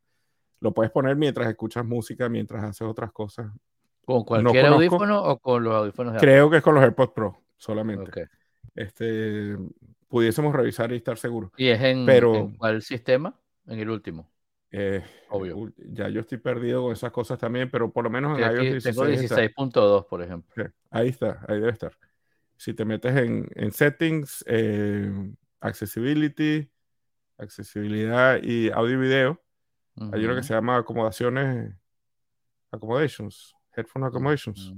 lo 0.60 0.72
puedes 0.72 0.92
poner 0.92 1.16
mientras 1.16 1.48
escuchas 1.48 1.84
música, 1.84 2.28
mientras 2.28 2.62
haces 2.62 2.82
otras 2.82 3.10
cosas. 3.12 3.50
¿Con 4.08 4.24
cualquier 4.24 4.66
audífono 4.66 5.22
o 5.22 5.38
con 5.38 5.62
los 5.62 5.74
audífonos 5.74 6.14
de 6.14 6.20
Creo 6.20 6.48
que 6.48 6.58
es 6.58 6.62
con 6.62 6.74
los 6.74 6.82
AirPods 6.82 7.12
Pro 7.12 7.42
solamente. 7.56 8.28
Este, 8.74 9.56
pudiésemos 10.08 10.54
revisar 10.54 10.92
y 10.92 10.96
estar 10.96 11.18
seguros. 11.18 11.50
¿Y 11.56 11.68
es 11.68 11.80
en, 11.82 12.06
Pero, 12.06 12.50
cuál 12.56 12.80
sistema? 12.80 13.38
En 13.66 13.78
el 13.78 13.90
último. 13.90 14.30
Eh, 14.70 15.02
Obvio. 15.30 15.72
Ya 15.76 16.08
yo 16.08 16.20
estoy 16.20 16.38
perdido 16.38 16.82
con 16.82 16.92
esas 16.92 17.10
cosas 17.10 17.38
también, 17.38 17.70
pero 17.70 17.90
por 17.90 18.04
lo 18.04 18.10
menos 18.10 18.38
en 18.38 18.44
iOS 18.44 18.82
16. 18.82 18.96
Tengo 18.96 19.06
16.2, 19.08 20.06
por 20.06 20.22
ejemplo. 20.22 20.70
ahí 20.90 21.08
está, 21.08 21.44
ahí 21.46 21.60
debe 21.60 21.72
estar 21.72 21.92
si 22.58 22.74
te 22.74 22.84
metes 22.84 23.16
en, 23.16 23.72
settings, 23.72 24.44
eh, 24.46 25.10
accessibility, 25.60 26.68
accesibilidad 27.38 28.42
y 28.42 28.68
audio 28.70 28.94
y 28.94 29.00
video, 29.00 29.42
hay 30.12 30.24
uno 30.24 30.34
que 30.34 30.42
se 30.42 30.54
llama 30.54 30.76
acomodaciones, 30.76 31.74
accommodations, 32.70 33.54
headphone 33.78 34.04
accommodations. 34.04 34.72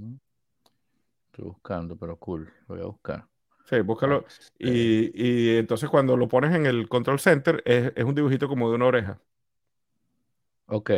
Estoy 1.27 1.45
buscando, 1.45 1.97
pero 1.97 2.17
cool, 2.17 2.53
lo 2.69 2.75
voy 2.75 2.85
a 2.85 2.87
buscar. 2.87 3.27
Sí, 3.65 3.81
búscalo. 3.81 4.25
Y, 4.59 5.57
entonces 5.57 5.89
cuando 5.89 6.17
lo 6.17 6.29
pones 6.29 6.55
en 6.55 6.67
el 6.67 6.89
control 6.89 7.21
center, 7.21 7.63
es, 7.65 8.05
un 8.05 8.15
dibujito 8.15 8.49
como 8.49 8.69
de 8.69 8.75
una 8.75 8.87
oreja. 8.87 9.21
Ok. 10.67 10.91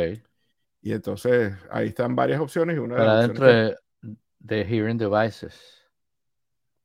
Y 0.81 0.91
entonces 0.91 1.55
ahí 1.71 1.89
están 1.89 2.15
varias 2.15 2.39
opciones. 2.39 2.75
Y 2.75 2.79
una 2.79 2.97
Para 2.97 3.21
dentro 3.21 3.45
de, 3.45 3.75
de 4.39 4.65
Hearing 4.65 4.97
Devices. 4.97 5.83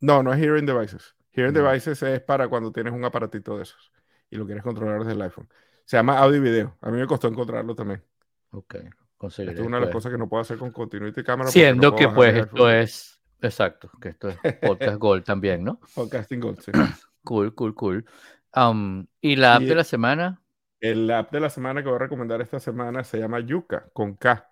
No, 0.00 0.22
no 0.22 0.32
es 0.32 0.40
Hearing 0.40 0.66
Devices. 0.66 1.16
Hearing 1.32 1.54
Devices 1.54 2.02
es 2.02 2.20
para 2.20 2.48
cuando 2.48 2.70
tienes 2.70 2.92
un 2.92 3.04
aparatito 3.04 3.56
de 3.56 3.62
esos 3.62 3.92
y 4.30 4.36
lo 4.36 4.46
quieres 4.46 4.62
controlar 4.62 5.00
desde 5.00 5.12
el 5.12 5.22
iPhone. 5.22 5.48
Se 5.84 5.96
llama 5.96 6.18
audio 6.18 6.36
y 6.36 6.40
video. 6.40 6.76
A 6.80 6.90
mí 6.90 6.98
me 6.98 7.06
costó 7.06 7.28
encontrarlo 7.28 7.74
también. 7.74 8.02
Ok, 8.50 8.76
Esto 9.20 9.42
es 9.42 9.60
una 9.60 9.78
de 9.78 9.86
las 9.86 9.92
cosas 9.92 10.12
que 10.12 10.18
no 10.18 10.28
puedo 10.28 10.40
hacer 10.40 10.58
con 10.58 10.70
Continuity 10.70 11.22
Cámara. 11.22 11.50
Siendo 11.50 11.94
que 11.94 12.08
pues 12.08 12.36
esto 12.36 12.70
es, 12.70 13.20
exacto, 13.40 13.90
que 14.00 14.10
esto 14.10 14.28
es 14.28 14.54
Podcast 14.54 14.96
Gold 14.98 15.24
también, 15.24 15.64
¿no? 15.64 15.80
Podcasting 15.94 16.40
Gold, 16.40 16.60
sí. 16.60 16.72
Cool, 17.24 17.54
cool, 17.54 17.74
cool. 17.74 18.06
Um, 18.54 19.06
¿Y 19.20 19.36
la 19.36 19.56
app 19.56 19.62
de 19.62 19.74
la 19.74 19.84
semana? 19.84 20.40
El 20.80 21.10
app 21.10 21.30
de 21.30 21.40
la 21.40 21.50
semana 21.50 21.82
que 21.82 21.88
voy 21.88 21.96
a 21.96 21.98
recomendar 21.98 22.40
esta 22.40 22.58
semana 22.58 23.04
se 23.04 23.18
llama 23.18 23.40
Yuka, 23.40 23.90
con 23.92 24.14
K. 24.14 24.50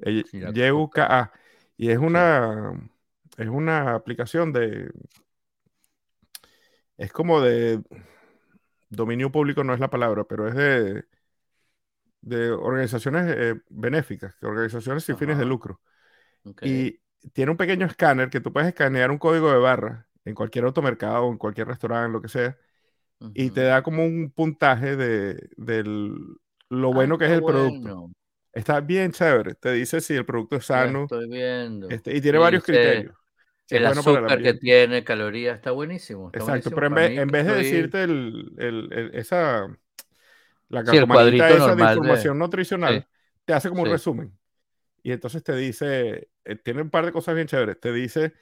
Y-U-K-A. 0.00 1.32
Y 1.76 1.90
es 1.90 1.98
una 1.98 2.72
es 3.38 3.48
una 3.48 3.94
aplicación 3.94 4.52
de. 4.52 4.90
Es 6.96 7.12
como 7.12 7.40
de. 7.40 7.80
Dominio 8.90 9.30
público 9.30 9.62
no 9.64 9.74
es 9.74 9.80
la 9.80 9.90
palabra, 9.90 10.24
pero 10.24 10.48
es 10.48 10.54
de. 10.54 11.04
De 12.20 12.50
organizaciones 12.50 13.34
eh, 13.36 13.60
benéficas, 13.68 14.34
organizaciones 14.42 15.04
sin 15.04 15.16
fines 15.16 15.38
de 15.38 15.44
lucro. 15.44 15.80
Y 16.62 17.00
tiene 17.32 17.50
un 17.50 17.56
pequeño 17.56 17.86
escáner 17.86 18.30
que 18.30 18.40
tú 18.40 18.52
puedes 18.52 18.68
escanear 18.68 19.10
un 19.10 19.18
código 19.18 19.50
de 19.50 19.58
barra 19.58 20.06
en 20.24 20.34
cualquier 20.34 20.64
automercado, 20.64 21.28
en 21.30 21.38
cualquier 21.38 21.68
restaurante, 21.68 22.12
lo 22.12 22.22
que 22.22 22.28
sea, 22.28 22.56
y 23.34 23.50
te 23.50 23.62
da 23.62 23.82
como 23.82 24.04
un 24.04 24.30
puntaje 24.30 24.96
de, 24.96 25.48
lo 26.68 26.92
bueno 26.92 27.16
ah, 27.16 27.18
que 27.18 27.24
es 27.26 27.32
el 27.32 27.42
producto. 27.42 28.10
Está 28.52 28.80
bien 28.80 29.12
chévere. 29.12 29.54
Te 29.54 29.72
dice 29.72 30.00
si 30.00 30.14
el 30.14 30.24
producto 30.24 30.56
es 30.56 30.66
sano. 30.66 31.02
Estoy 31.02 31.28
viendo. 31.28 31.88
Este, 31.90 32.16
y 32.16 32.20
tiene 32.20 32.38
varios 32.38 32.64
criterios 32.64 33.14
el 33.76 33.86
azúcar 33.86 34.42
que 34.42 34.54
tiene, 34.54 35.04
calorías, 35.04 35.56
está 35.56 35.70
buenísimo. 35.72 36.30
Exacto, 36.32 36.70
pero 36.70 36.86
en 36.86 37.28
vez, 37.28 37.46
de 37.46 37.54
decirte 37.54 38.02
el, 38.04 39.10
esa, 39.12 39.66
la 40.68 40.84
sí, 40.84 41.00
cuadrito 41.06 41.44
esa 41.44 41.74
de 41.74 41.82
información 41.82 42.38
nutricional, 42.38 43.06
te 43.44 43.52
hace 43.52 43.68
como 43.68 43.82
un 43.82 43.90
resumen. 43.90 44.38
Y 45.02 45.12
entonces 45.12 45.42
te 45.42 45.54
dice, 45.56 46.28
eh, 46.44 46.56
tiene 46.56 46.82
un 46.82 46.90
par 46.90 47.06
de 47.06 47.12
cosas 47.12 47.34
bien 47.34 47.46
chéveres. 47.46 47.80
Te 47.80 47.92
dice 47.92 48.34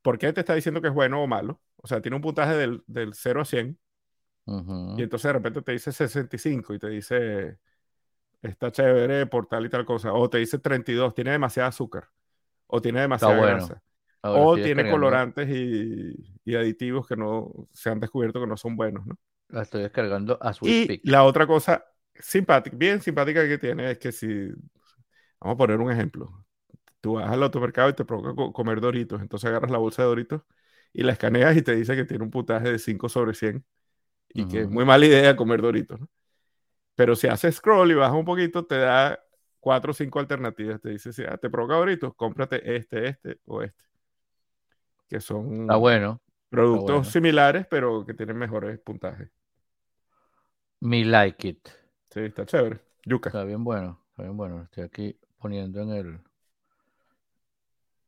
por 0.00 0.18
qué 0.18 0.32
te 0.32 0.40
está 0.40 0.54
diciendo 0.54 0.80
que 0.80 0.88
es 0.88 0.94
bueno 0.94 1.22
o 1.22 1.26
malo. 1.26 1.60
O 1.76 1.86
sea, 1.86 2.00
tiene 2.00 2.16
un 2.16 2.22
puntaje 2.22 2.54
del, 2.56 2.82
del 2.86 3.14
0 3.14 3.42
a 3.42 3.44
100. 3.44 3.78
Y 4.96 5.02
entonces 5.02 5.28
de 5.28 5.32
repente 5.32 5.62
te 5.62 5.72
dice 5.72 5.92
65 5.92 6.74
y 6.74 6.78
te 6.78 6.88
dice, 6.88 7.58
está 8.42 8.72
chévere 8.72 9.26
por 9.26 9.46
tal 9.46 9.66
y 9.66 9.68
tal 9.68 9.84
cosa. 9.84 10.12
O 10.12 10.28
te 10.28 10.38
dice 10.38 10.58
32, 10.58 11.14
tiene 11.14 11.30
demasiada 11.30 11.68
azúcar. 11.68 12.08
O 12.66 12.80
tiene 12.80 13.00
demasiada 13.00 13.36
grasa 13.36 13.82
o 14.22 14.54
tiene 14.56 14.90
colorantes 14.90 15.48
y, 15.48 16.54
aditivos 16.54 17.06
que 17.06 17.16
no 17.16 17.50
se 17.72 17.90
han 17.90 18.00
descubierto 18.00 18.40
que 18.40 18.46
no 18.46 18.56
son 18.56 18.76
buenos, 18.76 19.06
¿no? 19.06 19.16
La 19.52 19.62
estoy 19.62 19.82
descargando 19.82 20.38
a 20.40 20.52
su 20.52 20.66
Y 20.66 21.00
la 21.08 21.24
otra 21.24 21.46
cosa 21.46 21.84
simpática, 22.14 22.76
bien 22.76 23.00
simpática 23.00 23.46
que 23.46 23.58
tiene 23.58 23.92
es 23.92 23.98
que 23.98 24.10
si, 24.10 24.48
vamos 25.40 25.54
a 25.54 25.56
poner 25.56 25.78
un 25.78 25.92
ejemplo, 25.92 26.44
tú 27.00 27.14
vas 27.14 27.30
al 27.30 27.42
automercado 27.42 27.90
y 27.90 27.92
te 27.94 28.04
provoca 28.04 28.52
comer 28.52 28.80
doritos, 28.80 29.20
entonces 29.20 29.48
agarras 29.48 29.70
la 29.70 29.78
bolsa 29.78 30.02
de 30.02 30.08
doritos 30.08 30.42
y 30.92 31.02
la 31.02 31.12
escaneas 31.12 31.56
y 31.56 31.62
te 31.62 31.74
dice 31.74 31.94
que 31.94 32.04
tiene 32.04 32.24
un 32.24 32.30
puntaje 32.30 32.72
de 32.72 32.78
5 32.78 33.08
sobre 33.08 33.34
100 33.34 33.64
y 34.34 34.48
que 34.48 34.62
es 34.62 34.68
muy 34.68 34.84
mala 34.84 35.06
idea 35.06 35.36
comer 35.36 35.60
doritos, 35.60 36.00
¿no? 36.00 36.08
Pero 36.94 37.16
si 37.16 37.26
haces 37.26 37.56
scroll 37.56 37.90
y 37.90 37.94
bajas 37.94 38.16
un 38.16 38.24
poquito, 38.24 38.66
te 38.66 38.78
da 38.78 39.18
cuatro 39.60 39.92
o 39.92 39.94
cinco 39.94 40.18
alternativas. 40.18 40.80
Te 40.80 40.90
dice, 40.90 41.12
si 41.12 41.22
ah, 41.24 41.38
te 41.38 41.48
provoca 41.48 41.74
doritos, 41.74 42.14
cómprate 42.14 42.76
este, 42.76 43.08
este 43.08 43.38
o 43.46 43.62
este 43.62 43.82
que 45.12 45.20
son 45.20 45.66
bueno. 45.66 46.22
productos 46.48 47.08
similares, 47.08 47.66
pero 47.68 48.06
que 48.06 48.14
tienen 48.14 48.38
mejores 48.38 48.80
puntajes. 48.80 49.28
Me 50.82 51.04
like 51.04 51.46
it. 51.46 51.68
Sí, 52.10 52.20
está 52.22 52.44
chévere. 52.44 52.80
Yuca. 53.04 53.28
Está 53.28 53.44
bien 53.44 53.62
bueno, 53.62 54.04
está 54.10 54.24
bien 54.24 54.36
bueno. 54.36 54.62
Estoy 54.64 54.82
aquí 54.82 55.16
poniendo 55.38 55.80
en 55.80 55.90
el. 55.90 56.20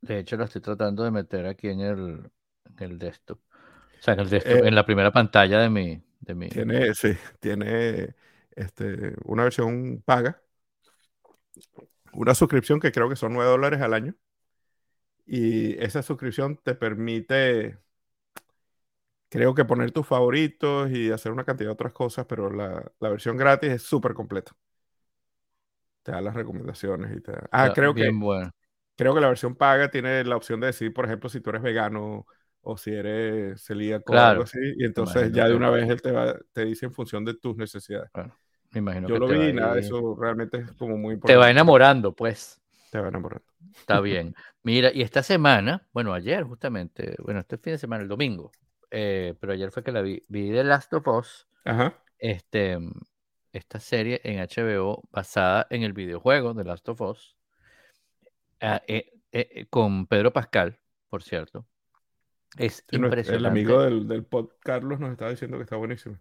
De 0.01 0.19
hecho, 0.19 0.35
lo 0.35 0.43
estoy 0.43 0.61
tratando 0.61 1.05
de 1.05 1.11
meter 1.11 1.45
aquí 1.45 1.69
en 1.69 1.79
el, 1.79 2.29
en 2.65 2.83
el 2.83 2.99
desktop. 2.99 3.39
O 3.39 4.01
sea, 4.03 4.15
en 4.15 4.19
el 4.19 4.29
desktop, 4.29 4.57
eh, 4.57 4.67
en 4.67 4.75
la 4.75 4.85
primera 4.85 5.09
pantalla 5.09 5.59
de 5.59 5.69
mi, 5.69 6.03
de 6.19 6.35
mi. 6.35 6.49
Tiene, 6.49 6.93
sí, 6.93 7.13
tiene 7.39 8.13
este, 8.51 9.13
una 9.23 9.43
versión 9.43 10.01
paga. 10.03 10.41
Una 12.11 12.35
suscripción 12.35 12.81
que 12.81 12.91
creo 12.91 13.07
que 13.07 13.15
son 13.15 13.31
9 13.31 13.51
dólares 13.51 13.79
al 13.79 13.93
año. 13.93 14.15
Y 15.25 15.81
esa 15.81 16.03
suscripción 16.03 16.59
te 16.61 16.75
permite, 16.75 17.77
creo 19.35 19.53
que 19.53 19.65
poner 19.65 19.91
tus 19.91 20.07
favoritos 20.07 20.89
y 20.91 21.11
hacer 21.11 21.31
una 21.31 21.43
cantidad 21.43 21.67
de 21.67 21.73
otras 21.73 21.91
cosas, 21.91 22.25
pero 22.25 22.49
la, 22.49 22.89
versión 23.01 23.35
gratis 23.35 23.69
es 23.69 23.81
súper 23.83 24.13
completa. 24.13 24.53
Te 26.03 26.13
da 26.13 26.21
las 26.21 26.33
recomendaciones 26.33 27.17
y 27.17 27.21
te 27.21 27.33
da... 27.33 27.47
Ah, 27.51 27.71
creo 27.73 27.93
que... 27.93 28.09
Bueno. 28.13 28.51
creo 28.95 29.13
que 29.13 29.19
la 29.19 29.27
versión 29.27 29.55
paga 29.55 29.89
tiene 29.89 30.23
la 30.23 30.37
opción 30.37 30.61
de 30.61 30.67
decir, 30.67 30.93
por 30.93 31.05
ejemplo, 31.05 31.29
si 31.29 31.41
tú 31.41 31.49
eres 31.49 31.61
vegano 31.61 32.25
o 32.61 32.77
si 32.77 32.93
eres 32.93 33.61
celíaco 33.61 34.13
o 34.13 34.17
algo 34.17 34.43
así, 34.43 34.59
y 34.77 34.85
entonces 34.85 35.31
ya 35.33 35.47
de 35.49 35.55
una 35.55 35.69
vez 35.69 35.89
él 35.89 36.01
te, 36.01 36.11
va, 36.11 36.35
te 36.53 36.65
dice 36.65 36.85
en 36.85 36.93
función 36.93 37.25
de 37.25 37.33
tus 37.33 37.57
necesidades. 37.57 38.09
me 38.71 38.79
imagino 38.79 39.09
Yo 39.09 39.19
lo 39.19 39.27
vi, 39.27 39.51
nada, 39.51 39.77
eso 39.77 40.17
realmente 40.19 40.59
es 40.59 40.71
como 40.73 40.97
muy 40.97 41.15
importante. 41.15 41.33
Te 41.33 41.37
va 41.37 41.51
enamorando, 41.51 42.15
pues. 42.15 42.61
Te 42.89 42.99
va 42.99 43.09
enamorando. 43.09 43.45
Está 43.77 43.99
bien. 43.99 44.33
Mira, 44.63 44.91
y 44.93 45.01
esta 45.01 45.21
semana, 45.21 45.85
bueno, 45.91 46.13
ayer 46.13 46.43
justamente, 46.43 47.15
bueno, 47.19 47.41
este 47.41 47.57
fin 47.57 47.73
de 47.73 47.77
semana, 47.77 48.03
el 48.03 48.07
domingo, 48.07 48.51
eh, 48.97 49.35
pero 49.41 49.51
ayer 49.51 49.71
fue 49.71 49.83
que 49.83 49.91
la 49.91 50.01
vi, 50.01 50.23
vi 50.29 50.51
The 50.51 50.63
Last 50.63 50.93
of 50.93 51.05
Us, 51.09 51.47
Ajá. 51.65 52.01
Este, 52.17 52.79
esta 53.51 53.81
serie 53.81 54.21
en 54.23 54.39
HBO 54.39 55.03
basada 55.11 55.67
en 55.69 55.83
el 55.83 55.91
videojuego 55.91 56.55
The 56.55 56.63
Last 56.63 56.87
of 56.87 57.01
Us, 57.01 57.35
ah, 58.61 58.81
eh, 58.87 59.11
eh, 59.33 59.65
con 59.69 60.07
Pedro 60.07 60.31
Pascal, 60.31 60.79
por 61.09 61.23
cierto. 61.23 61.65
Es 62.57 62.85
impresionante. 62.89 63.35
El 63.35 63.45
amigo 63.45 63.81
del, 63.81 64.07
del 64.07 64.23
pod, 64.23 64.51
Carlos, 64.61 64.97
nos 65.01 65.11
estaba 65.11 65.31
diciendo 65.31 65.57
que 65.57 65.63
está 65.63 65.75
buenísimo. 65.75 66.17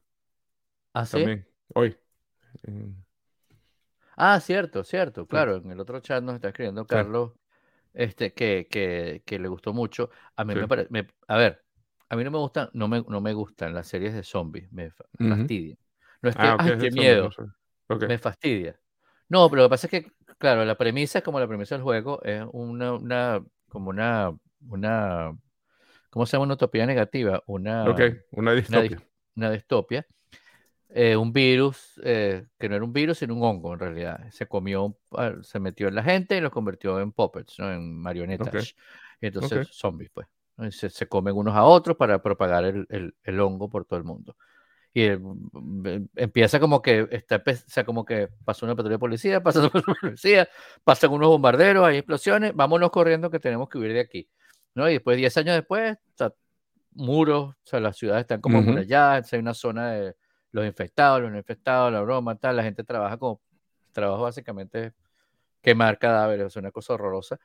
¿Ah, 0.95 1.07
sí? 1.07 1.19
También, 1.19 1.47
hoy. 1.75 1.97
Ah, 4.17 4.41
cierto, 4.41 4.83
cierto, 4.83 5.29
claro. 5.29 5.57
En 5.57 5.71
el 5.71 5.79
otro 5.79 6.01
chat 6.01 6.25
nos 6.25 6.35
está 6.35 6.49
escribiendo 6.49 6.85
Carlos 6.89 7.35
este, 7.93 8.33
que, 8.33 8.67
que, 8.69 9.23
que 9.25 9.39
le 9.39 9.47
gustó 9.47 9.73
mucho. 9.73 10.11
A 10.35 10.45
mí 10.45 10.57
me 10.57 10.67
parece. 10.67 10.89
A 11.29 11.37
ver, 11.37 11.64
a 12.09 12.17
mí 12.17 12.25
no 12.25 12.31
me 12.31 12.39
gustan, 12.39 12.71
no 12.73 12.89
me, 12.89 13.03
no 13.09 13.21
me 13.21 13.33
gustan 13.33 13.75
las 13.75 13.89
series 13.89 14.15
de 14.15 14.23
zombies, 14.23 14.71
me, 14.73 14.91
fastidian. 14.91 15.79
No 16.23 16.31
es 16.31 16.37
que, 16.37 16.43
ah, 16.43 16.57
ay, 16.59 16.79
qué 16.79 16.91
miedo, 16.91 17.31
me 18.09 18.19
fastidia. 18.19 18.79
No, 19.29 19.49
pero 19.49 19.63
lo 19.63 19.69
que 19.69 19.71
pasa 19.71 19.87
es 19.87 19.91
que, 19.91 20.13
claro, 20.39 20.65
la 20.65 20.77
premisa 20.77 21.19
es 21.19 21.25
como 21.25 21.41
la 21.41 21.49
premisa 21.49 21.75
del 21.75 21.83
juego, 21.83 22.23
es 22.23 22.45
una, 22.53 22.93
una 22.93 23.43
como 23.69 23.91
una, 23.91 24.33
una 24.69 25.37
¿cómo 26.11 26.27
se 26.27 26.37
llama 26.37 26.45
una 26.45 26.55
utopía 26.55 26.87
negativa? 26.87 27.43
Una, 27.47 27.85
una 28.31 28.55
distopia. 28.55 29.03
Una, 29.35 29.51
distopia. 29.51 30.07
Eh, 30.91 31.17
un 31.17 31.33
virus, 31.33 32.01
eh, 32.05 32.47
que 32.57 32.69
no 32.69 32.77
era 32.77 32.85
un 32.85 32.93
virus, 32.93 33.19
sino 33.19 33.35
un 33.35 33.43
hongo 33.43 33.73
en 33.73 33.81
realidad. 33.81 34.31
Se 34.31 34.47
comió, 34.47 34.97
ah, 35.13 35.33
se 35.43 35.59
metió 35.59 35.89
en 35.89 35.97
la 35.97 36.05
gente 36.05 36.37
y 36.37 36.41
los 36.41 36.53
convirtió 36.53 37.01
en 37.01 37.11
puppets, 37.11 37.59
¿no? 37.59 37.73
en 37.73 37.99
marionetas. 37.99 38.77
Entonces, 39.21 39.69
zombies, 39.73 40.11
pues. 40.15 40.29
Se, 40.71 40.89
se, 40.89 41.09
comen 41.09 41.35
unos 41.35 41.55
a 41.55 41.65
otros 41.65 41.97
para 41.97 42.23
propagar 42.23 42.65
el, 42.65 42.87
el, 42.89 43.15
el 43.25 43.41
hongo 43.41 43.69
por 43.69 43.85
todo 43.85 43.99
el 43.99 44.05
mundo. 44.05 44.37
Y 44.97 45.09
empieza 46.15 46.61
como 46.61 46.81
que 46.81 47.09
está, 47.11 47.43
o 47.45 47.55
sea, 47.67 47.85
como 47.85 48.05
que 48.05 48.29
pasó 48.45 48.65
una 48.65 48.77
patrulla 48.77 48.95
de 48.95 49.01
policía, 49.01 49.43
pasa 49.43 49.59
una 49.59 49.71
patrulla 49.71 49.97
de 49.97 50.09
policía, 50.09 50.49
pasan 50.85 51.11
unos 51.11 51.29
bombarderos, 51.29 51.85
hay 51.85 51.99
explosiones, 51.99 52.55
vámonos 52.55 52.91
corriendo 52.91 53.29
que 53.29 53.41
tenemos 53.41 53.69
que 53.69 53.79
huir 53.79 53.93
de 53.93 54.01
aquí. 54.01 54.29
¿no? 54.75 54.89
Y 54.89 54.95
después, 54.95 55.17
10 55.17 55.37
años 55.39 55.57
después, 55.57 55.97
muros, 56.93 57.51
o 57.51 57.57
sea, 57.65 57.81
las 57.81 57.97
ciudades 57.97 58.23
están 58.23 58.41
como 58.41 58.61
uh 58.61 58.63
hay 58.63 59.39
una 59.41 59.55
zona 59.55 59.91
de 59.91 60.15
los 60.53 60.65
infectados, 60.65 61.21
los 61.21 61.33
no 61.33 61.39
infectados, 61.39 61.93
la 61.93 62.01
broma, 62.01 62.37
tal, 62.37 62.57
la 62.57 62.63
gente 62.63 62.85
trabaja 62.85 63.17
como, 63.17 63.41
trabajo 63.91 64.23
básicamente 64.23 64.93
quemar 65.61 65.99
cadáveres, 65.99 66.47
es 66.47 66.57
una 66.57 66.71
cosa 66.71 66.95
horrorosa, 66.95 67.41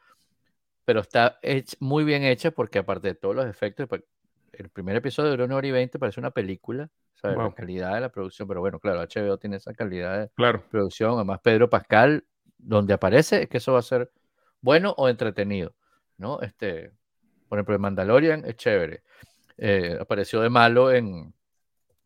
pero 0.90 1.02
está 1.02 1.40
muy 1.80 2.04
bien 2.04 2.24
hecha 2.24 2.50
porque 2.50 2.80
aparte 2.80 3.10
de 3.10 3.14
todos 3.14 3.36
los 3.36 3.46
efectos, 3.46 3.88
pues, 3.88 4.02
el 4.54 4.70
primer 4.70 4.96
episodio 4.96 5.30
duró 5.30 5.46
una 5.46 5.58
hora 5.58 5.68
y 5.68 5.70
veinte, 5.70 6.00
parece 6.00 6.20
una 6.20 6.32
película, 6.32 6.90
¿sabes? 7.14 7.38
La 7.38 7.54
calidad 7.54 7.94
de 7.94 8.02
la 8.02 8.10
producción, 8.10 8.48
pero 8.48 8.60
bueno, 8.60 8.80
claro, 8.80 9.00
HBO 9.00 9.38
tiene 9.38 9.58
esa 9.58 9.72
calidad 9.76 10.32
de 10.36 10.60
producción, 10.72 11.14
además 11.14 11.42
Pedro 11.44 11.70
Pascal, 11.70 12.26
donde 12.58 12.96
aparece, 12.96 13.44
es 13.44 13.50
que 13.50 13.58
eso 13.58 13.74
va 13.74 13.78
a 13.78 13.84
ser 13.84 14.12
bueno 14.62 14.96
o 14.98 15.08
entretenido, 15.08 15.76
¿no? 16.18 16.42
Este, 16.42 16.92
por 17.48 17.60
ejemplo, 17.60 17.76
el 17.76 17.82
Mandalorian 17.82 18.44
es 18.46 18.56
chévere. 18.56 19.04
Eh, 19.60 19.96
apareció 20.02 20.42
de 20.42 20.50
malo 20.50 20.92
en 20.92 21.36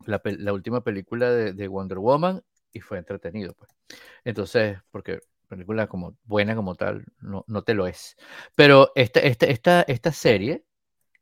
la, 0.04 0.20
última 0.52 0.84
película 0.84 1.30
de, 1.30 1.68
Wonder 1.68 2.00
Woman 2.00 2.42
y 2.70 2.80
fue 2.80 2.98
entretenido, 2.98 3.54
pues. 3.54 3.70
Entonces, 4.24 4.76
porque 4.90 5.20
película 5.54 5.86
como 5.86 6.16
buena 6.24 6.54
como 6.54 6.74
tal, 6.74 7.04
no, 7.20 7.44
no 7.48 7.62
te 7.62 7.74
lo 7.74 7.86
es. 7.86 8.16
Pero 8.54 8.92
esta, 8.94 9.20
esta, 9.20 9.46
esta, 9.46 9.82
esta 9.82 10.12
serie 10.12 10.64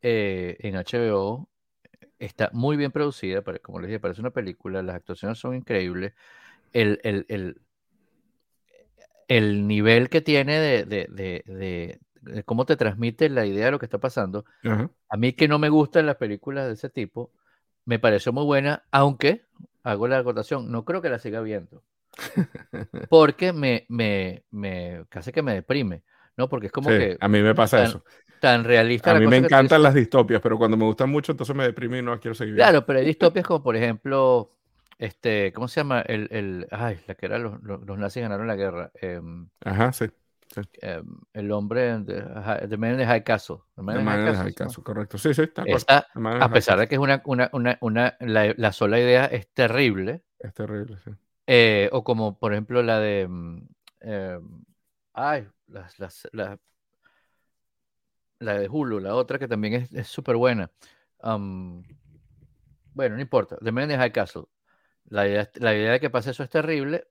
eh, 0.03 0.57
en 0.61 0.74
HBO 0.76 1.49
está 2.18 2.51
muy 2.53 2.76
bien 2.76 2.93
producida, 2.93 3.43
como 3.62 3.80
les 3.80 3.89
dije, 3.89 4.01
parece 4.01 4.20
una 4.20 4.30
película, 4.30 4.83
las 4.83 4.97
actuaciones 4.97 5.39
son 5.39 5.55
increíbles, 5.57 6.14
el, 6.72 7.01
el, 7.03 7.26
el, 7.28 7.61
el 9.28 9.66
nivel 9.66 10.09
que 10.09 10.20
tiene 10.20 10.59
de, 10.59 10.85
de, 10.85 11.07
de, 11.09 12.01
de, 12.20 12.45
cómo 12.45 12.64
te 12.64 12.76
transmite 12.76 13.28
la 13.28 13.45
idea 13.47 13.66
de 13.66 13.70
lo 13.72 13.78
que 13.78 13.87
está 13.87 13.99
pasando, 13.99 14.45
a 14.64 15.16
mí 15.16 15.33
que 15.33 15.49
no 15.49 15.59
me 15.59 15.68
gustan 15.68 16.07
las 16.07 16.16
películas 16.16 16.66
de 16.66 16.74
ese 16.74 16.91
tipo, 16.91 17.33
me 17.85 17.99
pareció 17.99 18.33
muy 18.33 18.45
buena, 18.45 18.85
aunque, 18.93 19.47
hago 19.83 20.07
la 20.07 20.18
acotación, 20.18 20.70
no 20.70 20.85
creo 20.85 21.03
que 21.03 21.11
la 21.11 21.18
siga 21.18 21.41
viendo, 21.41 21.83
porque 23.09 23.53
me, 23.53 23.87
me, 23.89 24.45
me 24.51 25.05
casi 25.09 25.33
que 25.33 25.43
me 25.43 25.55
deprime. 25.55 26.03
¿no? 26.37 26.49
Porque 26.49 26.67
es 26.67 26.73
como 26.73 26.89
que... 26.89 27.17
A 27.21 27.29
mí 27.29 27.41
me 27.43 27.55
pasa 27.55 27.85
eso. 27.85 28.05
Tan 28.41 28.65
realista. 28.65 29.13
A 29.13 29.21
mí 29.21 29.27
me 29.27 29.37
encantan 29.37 29.83
las 29.83 29.95
distopias, 29.95 30.41
pero 30.41 30.59
cuando 30.59 30.77
me 30.77 30.85
gustan 30.85 31.11
mucho, 31.11 31.33
entonces 31.33 31.55
me 31.55 31.65
deprime 31.65 31.99
y 31.99 32.03
no 32.03 32.11
las 32.11 32.21
quiero 32.21 32.35
seguir. 32.35 32.57
Claro, 32.57 32.85
pero 32.85 32.99
hay 32.99 33.05
distopias 33.05 33.47
como, 33.47 33.63
por 33.63 33.77
ejemplo, 33.77 34.51
este, 34.99 35.53
¿cómo 35.53 35.69
se 35.69 35.81
llama? 35.81 36.01
El, 36.01 36.29
el 36.33 36.67
ay, 36.71 36.99
la 37.07 37.15
que 37.15 37.27
era 37.27 37.39
los, 37.39 37.63
los, 37.63 37.99
nazis 37.99 38.23
ganaron 38.23 38.49
la 38.49 38.57
guerra. 38.57 38.91
Em, 39.01 39.49
Ajá, 39.65 39.93
sí. 39.93 40.07
Em, 40.81 41.07
el 41.33 41.53
hombre 41.53 41.99
de, 42.01 42.25
de 42.67 42.77
Man 42.77 43.01
in 43.01 43.07
High 43.07 43.23
Castle. 43.23 43.59
De 43.77 43.83
Man, 43.83 44.01
in 44.01 44.35
High 44.35 44.55
Castle, 44.55 44.83
correcto. 44.83 45.19
Sí, 45.19 45.33
sí, 45.35 45.43
está 45.43 45.63
Esta, 45.65 46.09
A 46.41 46.51
pesar 46.51 46.79
de 46.81 46.89
que 46.89 46.97
es 46.97 47.01
una, 47.01 47.23
una, 47.25 47.49
una, 47.53 47.79
una 47.81 48.17
la, 48.19 48.53
la, 48.57 48.73
sola 48.73 48.99
idea 48.99 49.27
es 49.27 49.53
terrible. 49.55 50.23
Es 50.41 50.53
terrible, 50.53 50.99
sí. 51.05 51.13
Eh, 51.47 51.88
o 51.93 52.05
como, 52.05 52.38
por 52.38 52.53
ejemplo, 52.53 52.82
la 52.82 53.01
de... 53.01 53.28
Eh, 54.01 54.38
ay, 55.12 55.49
las, 55.68 55.99
las, 55.99 56.28
la, 56.32 56.59
la 58.43 58.59
de 58.59 58.68
Hulu, 58.68 59.01
la 59.01 59.14
otra 59.14 59.38
que 59.38 59.49
también 59.49 59.88
es 59.93 60.09
súper 60.09 60.36
buena. 60.36 60.70
bueno, 61.20 61.84
no 62.95 63.20
importa. 63.20 63.57
The 63.62 63.72
Man 63.72 63.90
in 63.90 63.99
High 63.99 64.12
Castle. 64.12 64.45
La 65.09 65.26
idea, 65.26 65.51
la 65.57 65.74
idea 65.74 65.93
de 65.93 66.01
que 66.01 66.11
pase 66.11 66.30
eso 66.30 66.43
es 66.43 66.51
terrible, 66.51 67.07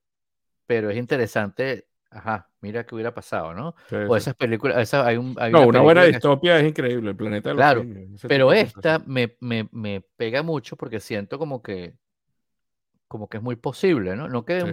pero 0.65 0.89
es 0.89 0.97
interesante. 0.97 1.87
Ajá, 2.09 2.49
mira 2.59 2.85
qué 2.85 2.93
hubiera 2.93 3.13
pasado, 3.13 3.53
¿no? 3.53 3.73
o 4.07 4.15
esas 4.17 4.35
películas. 4.35 4.77
Esa, 4.77 5.05
hay 5.05 5.15
un, 5.17 5.33
no, 5.33 5.67
una, 5.67 5.79
buena 5.81 6.03
distopia 6.03 6.59
es 6.59 6.67
increíble. 6.67 7.11
El 7.11 7.15
planeta 7.15 7.49
de 7.49 7.55
los 7.55 7.59
Claro, 7.59 7.85
pero 8.27 8.51
esta 8.51 8.99
me, 9.05 9.37
me, 9.39 9.69
me, 9.71 10.01
pega 10.17 10.43
mucho 10.43 10.75
porque 10.75 10.99
siento 10.99 11.39
como 11.39 11.61
que 11.61 11.93
como 13.11 13.27
que 13.27 13.37
es 13.37 13.43
muy 13.43 13.57
posible, 13.57 14.15
¿no? 14.15 14.29
No 14.29 14.45
que, 14.45 14.63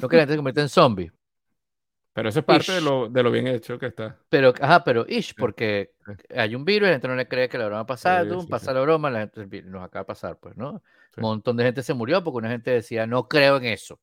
no 0.00 0.08
que 0.08 0.16
la 0.16 0.22
gente 0.22 0.34
se 0.34 0.36
convierta 0.36 0.60
en 0.60 0.68
zombie, 0.68 1.10
pero 2.12 2.28
eso 2.28 2.38
es 2.38 2.44
parte 2.44 2.72
de 2.72 2.80
lo, 2.80 3.08
de 3.08 3.22
lo, 3.24 3.30
bien 3.32 3.48
hecho 3.48 3.76
que 3.76 3.86
está. 3.86 4.16
Pero, 4.28 4.54
ajá, 4.60 4.84
pero 4.84 5.04
ish, 5.08 5.34
porque 5.36 5.94
hay 6.34 6.54
un 6.54 6.64
virus, 6.64 6.88
la 6.88 6.94
gente 6.94 7.08
no 7.08 7.16
le 7.16 7.26
cree 7.26 7.48
que 7.48 7.58
la 7.58 7.66
broma 7.66 7.78
va 7.78 7.82
a 7.82 7.86
pasar, 7.86 8.26
pasa 8.48 8.72
la 8.72 8.80
broma, 8.80 9.10
la 9.10 9.20
gente 9.28 9.62
nos 9.62 9.84
acaba 9.84 10.04
de 10.04 10.06
pasar, 10.06 10.38
pues, 10.38 10.56
¿no? 10.56 10.82
Un 11.16 11.22
montón 11.22 11.56
de 11.56 11.64
gente 11.64 11.82
se 11.82 11.94
murió 11.94 12.22
porque 12.22 12.38
una 12.38 12.50
gente 12.50 12.70
decía, 12.70 13.04
no 13.06 13.26
creo 13.26 13.56
en 13.56 13.64
eso, 13.64 14.00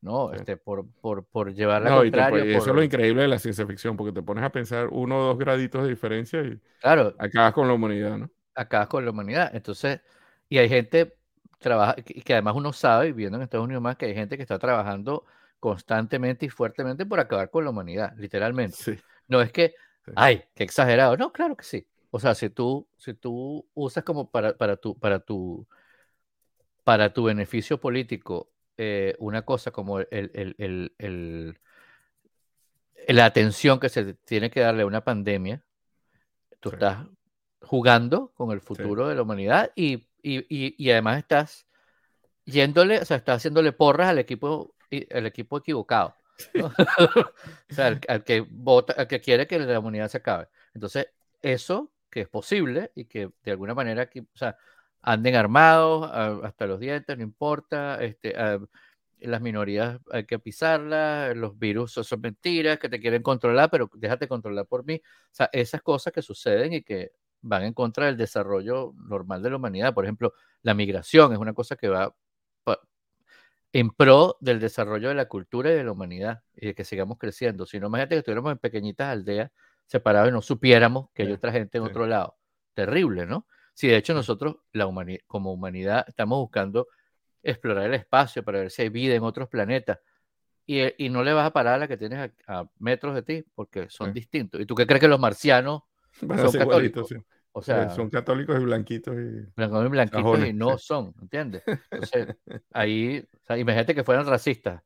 ¿no? 0.00 0.32
Este, 0.32 0.56
por, 0.56 0.88
por, 1.00 1.26
por 1.26 1.52
llevar 1.52 1.82
la 1.82 1.90
no, 1.90 2.04
Y, 2.04 2.08
eso 2.54 2.70
es 2.70 2.76
lo 2.76 2.82
increíble 2.84 3.22
de 3.22 3.28
la 3.28 3.40
ciencia 3.40 3.66
ficción, 3.66 3.96
porque 3.96 4.12
te 4.12 4.22
pones 4.22 4.44
a 4.44 4.50
pensar 4.50 4.88
uno 4.92 5.18
o 5.18 5.24
dos 5.24 5.38
graditos 5.38 5.82
de 5.82 5.88
diferencia 5.88 6.40
y 6.42 6.60
claro, 6.80 7.14
acabas 7.18 7.52
con 7.52 7.66
la 7.66 7.74
humanidad, 7.74 8.16
¿no? 8.16 8.30
Acabas 8.54 8.86
con 8.86 9.04
la 9.04 9.10
humanidad. 9.10 9.50
Entonces, 9.54 10.00
y 10.48 10.58
hay 10.58 10.68
gente 10.68 11.16
trabaja, 11.64 11.94
que 11.94 12.32
además 12.32 12.54
uno 12.54 12.72
sabe, 12.72 13.06
viviendo 13.06 13.38
en 13.38 13.42
Estados 13.42 13.64
Unidos 13.64 13.82
más, 13.82 13.96
que 13.96 14.06
hay 14.06 14.14
gente 14.14 14.36
que 14.36 14.42
está 14.42 14.58
trabajando 14.58 15.24
constantemente 15.58 16.44
y 16.46 16.50
fuertemente 16.50 17.06
por 17.06 17.18
acabar 17.18 17.50
con 17.50 17.64
la 17.64 17.70
humanidad, 17.70 18.12
literalmente. 18.18 18.76
No 19.26 19.40
es 19.40 19.50
que, 19.50 19.74
ay, 20.14 20.44
qué 20.54 20.62
exagerado. 20.62 21.16
No, 21.16 21.32
claro 21.32 21.56
que 21.56 21.64
sí. 21.64 21.86
O 22.10 22.20
sea, 22.20 22.34
si 22.34 22.50
tú, 22.50 22.86
si 22.98 23.14
tú 23.14 23.66
usas 23.72 24.04
como 24.04 24.30
para, 24.30 24.56
para, 24.56 24.76
tu, 24.76 24.96
para, 24.98 25.20
tu, 25.20 25.66
para 26.84 27.12
tu 27.12 27.24
beneficio 27.24 27.80
político 27.80 28.50
eh, 28.76 29.14
una 29.18 29.42
cosa 29.42 29.70
como 29.70 30.00
el, 30.00 31.56
la 33.08 33.24
atención 33.24 33.80
que 33.80 33.88
se 33.88 34.14
tiene 34.14 34.50
que 34.50 34.60
darle 34.60 34.82
a 34.82 34.86
una 34.86 35.02
pandemia, 35.02 35.64
tú 36.60 36.68
estás 36.68 37.06
jugando 37.62 38.32
con 38.34 38.50
el 38.50 38.60
futuro 38.60 39.08
de 39.08 39.14
la 39.14 39.22
humanidad 39.22 39.72
y, 39.74 40.06
y, 40.24 40.90
además 40.90 41.18
estás 41.18 41.66
yéndole, 42.44 42.98
o 42.98 43.04
sea, 43.04 43.18
estás 43.18 43.36
haciéndole 43.38 43.72
porras 43.72 44.08
al 44.08 44.18
equipo 44.18 44.74
el 44.90 45.26
equipo 45.26 45.58
equivocado. 45.58 46.14
o 46.62 47.74
sea, 47.74 47.98
al, 48.08 48.24
que 48.24 48.40
vota, 48.48 48.92
al 48.94 49.06
que 49.06 49.20
quiere 49.20 49.46
que 49.46 49.58
la 49.58 49.78
humanidad 49.78 50.08
se 50.08 50.18
acabe. 50.18 50.48
Entonces, 50.74 51.08
eso 51.42 51.92
que 52.10 52.22
es 52.22 52.28
posible 52.28 52.92
y 52.94 53.06
que 53.06 53.30
de 53.42 53.50
alguna 53.50 53.74
manera, 53.74 54.08
o 54.14 54.38
sea, 54.38 54.56
anden 55.02 55.34
armados 55.34 56.10
hasta 56.44 56.66
los 56.66 56.80
dientes, 56.80 57.16
no 57.16 57.22
importa, 57.22 58.02
este, 58.02 58.34
las 59.20 59.40
minorías 59.40 60.00
hay 60.10 60.24
que 60.24 60.38
pisarlas, 60.38 61.36
los 61.36 61.58
virus 61.58 61.92
son 61.92 62.20
mentiras, 62.20 62.78
que 62.78 62.88
te 62.88 63.00
quieren 63.00 63.22
controlar, 63.22 63.70
pero 63.70 63.90
déjate 63.94 64.28
controlar 64.28 64.66
por 64.66 64.84
mí. 64.84 64.96
O 64.96 65.34
sea, 65.34 65.50
esas 65.52 65.82
cosas 65.82 66.12
que 66.12 66.22
suceden 66.22 66.72
y 66.72 66.82
que 66.82 67.12
van 67.44 67.62
en 67.64 67.74
contra 67.74 68.06
del 68.06 68.16
desarrollo 68.16 68.92
normal 68.96 69.42
de 69.42 69.50
la 69.50 69.56
humanidad. 69.56 69.94
Por 69.94 70.04
ejemplo, 70.04 70.34
la 70.62 70.74
migración 70.74 71.32
es 71.32 71.38
una 71.38 71.52
cosa 71.52 71.76
que 71.76 71.88
va 71.88 72.14
en 73.74 73.90
pro 73.90 74.36
del 74.40 74.60
desarrollo 74.60 75.08
de 75.08 75.16
la 75.16 75.26
cultura 75.26 75.72
y 75.72 75.74
de 75.74 75.82
la 75.82 75.90
humanidad 75.90 76.44
y 76.54 76.66
de 76.66 76.74
que 76.74 76.84
sigamos 76.84 77.18
creciendo. 77.18 77.66
Si 77.66 77.80
no, 77.80 77.88
imagínate 77.88 78.14
que 78.14 78.18
estuviéramos 78.20 78.52
en 78.52 78.58
pequeñitas 78.58 79.08
aldeas 79.08 79.50
separados 79.86 80.28
y 80.28 80.32
no 80.32 80.42
supiéramos 80.42 81.10
que 81.12 81.24
hay 81.24 81.32
otra 81.32 81.50
gente 81.50 81.78
en 81.78 81.84
otro 81.84 82.06
lado. 82.06 82.36
Terrible, 82.72 83.26
¿no? 83.26 83.48
Si 83.74 83.88
de 83.88 83.96
hecho 83.96 84.14
nosotros, 84.14 84.58
la 84.72 84.88
como 85.26 85.52
humanidad, 85.52 86.04
estamos 86.06 86.38
buscando 86.38 86.86
explorar 87.42 87.86
el 87.86 87.94
espacio 87.94 88.44
para 88.44 88.60
ver 88.60 88.70
si 88.70 88.82
hay 88.82 88.90
vida 88.90 89.16
en 89.16 89.24
otros 89.24 89.48
planetas. 89.48 89.98
Y, 90.66 91.04
y 91.04 91.10
no 91.10 91.24
le 91.24 91.32
vas 91.32 91.48
a 91.48 91.52
parar 91.52 91.74
a 91.74 91.78
la 91.78 91.88
que 91.88 91.96
tienes 91.96 92.30
a, 92.46 92.70
metros 92.78 93.12
de 93.16 93.22
ti, 93.22 93.44
porque 93.56 93.90
son 93.90 94.12
distintos. 94.12 94.60
¿Y 94.60 94.66
tú 94.66 94.76
qué 94.76 94.86
crees 94.86 95.00
que 95.00 95.08
los 95.08 95.18
marcianos 95.18 95.82
son 96.20 96.52
católicos? 96.52 97.12
O 97.56 97.62
sea, 97.62 97.88
son 97.90 98.10
católicos 98.10 98.60
y 98.60 98.64
blanquitos 98.64 99.14
y, 99.14 99.46
blancos 99.54 99.86
y 99.86 99.88
blanquitos 99.88 100.44
y 100.44 100.52
no 100.52 100.76
son, 100.78 101.14
¿entiendes? 101.22 101.62
Entonces, 101.88 102.36
ahí, 102.72 103.24
o 103.32 103.44
sea, 103.46 103.56
imagínate 103.56 103.94
que 103.94 104.02
fueran 104.02 104.26
racistas. 104.26 104.82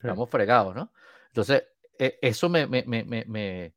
Estamos 0.00 0.30
fregados, 0.30 0.74
¿no? 0.74 0.90
Entonces, 1.26 1.64
e, 1.98 2.18
eso 2.22 2.48
me, 2.48 2.66
me, 2.66 2.84
me, 2.86 3.04
me, 3.04 3.74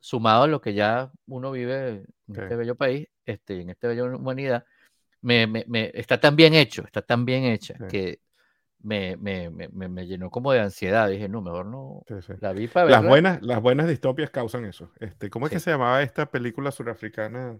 sumado 0.00 0.42
a 0.42 0.48
lo 0.48 0.60
que 0.60 0.74
ya 0.74 1.12
uno 1.26 1.52
vive 1.52 1.88
en 1.88 2.06
este 2.26 2.56
bello 2.56 2.74
país, 2.74 3.06
este, 3.24 3.60
en 3.60 3.70
esta 3.70 3.86
bella 3.86 4.04
humanidad, 4.04 4.64
me, 5.20 5.46
me, 5.46 5.92
está 5.94 6.18
tan 6.18 6.34
bien 6.34 6.54
hecho, 6.54 6.82
está 6.82 7.02
tan 7.02 7.24
bien 7.24 7.44
hecha, 7.44 7.76
que 7.88 8.21
me, 8.82 9.16
me, 9.16 10.06
llenó 10.06 10.30
como 10.30 10.52
de 10.52 10.60
ansiedad. 10.60 11.08
Dije, 11.08 11.28
no, 11.28 11.40
mejor 11.42 11.66
no. 11.66 12.04
La 12.40 12.52
vi 12.52 12.68
para 12.68 12.90
Las 12.90 13.04
buenas, 13.04 13.42
las 13.42 13.60
buenas 13.60 13.88
distopias 13.88 14.30
causan 14.30 14.64
eso. 14.64 14.90
Este, 15.00 15.30
¿Cómo 15.30 15.46
es 15.46 15.52
que 15.52 15.60
se 15.60 15.70
llamaba 15.70 16.02
esta 16.02 16.26
película 16.26 16.70
surafricana? 16.70 17.58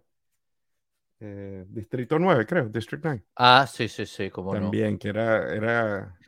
Eh, 1.21 1.65
Distrito 1.69 2.19
9, 2.19 2.47
creo, 2.47 2.69
District 2.69 3.05
9. 3.05 3.23
Ah, 3.37 3.67
sí, 3.69 3.87
sí, 3.89 4.07
sí, 4.07 4.29
como 4.31 4.53
También, 4.53 4.99
que 4.99 5.09
era, 5.09 5.55
era... 5.55 6.19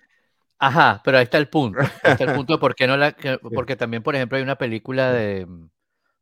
Ajá, 0.58 1.02
pero 1.04 1.18
ahí 1.18 1.24
está 1.24 1.38
el 1.38 1.48
punto. 1.48 1.80
Ahí 1.80 2.12
está 2.12 2.24
el 2.24 2.34
punto 2.36 2.60
porque 2.60 2.86
no 2.86 2.96
la, 2.96 3.16
porque 3.52 3.74
también, 3.74 4.04
por 4.04 4.14
ejemplo, 4.14 4.36
hay 4.36 4.44
una 4.44 4.56
película 4.56 5.12
de 5.12 5.48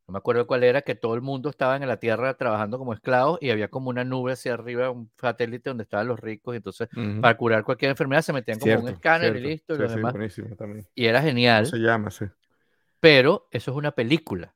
no 0.07 0.11
me 0.11 0.17
acuerdo 0.17 0.45
cuál 0.47 0.63
era, 0.63 0.81
que 0.81 0.95
todo 0.95 1.15
el 1.15 1.21
mundo 1.21 1.49
estaba 1.49 1.77
en 1.77 1.87
la 1.87 1.97
Tierra 1.97 2.33
trabajando 2.33 2.77
como 2.77 2.93
esclavos 2.93 3.39
y 3.41 3.51
había 3.51 3.69
como 3.69 3.89
una 3.89 4.03
nube 4.03 4.33
hacia 4.33 4.53
arriba, 4.53 4.89
un 4.91 5.09
satélite 5.19 5.69
donde 5.69 5.83
estaban 5.83 6.07
los 6.07 6.19
ricos, 6.19 6.53
y 6.53 6.57
entonces 6.57 6.89
para 7.21 7.37
curar 7.37 7.63
cualquier 7.63 7.91
enfermedad 7.91 8.21
se 8.21 8.33
metían 8.33 8.59
como 8.59 8.79
un 8.79 8.89
escáner 8.89 9.35
y 9.37 9.41
listo. 9.41 9.75
y, 9.75 9.77
demás. 9.77 10.13
y 10.93 11.05
era 11.05 11.21
genial. 11.21 11.65
se 11.67 11.77
llama, 11.77 12.11
sí. 12.11 12.25
Pero 12.99 13.47
eso 13.51 13.71
es 13.71 13.77
una 13.77 13.91
película. 13.91 14.53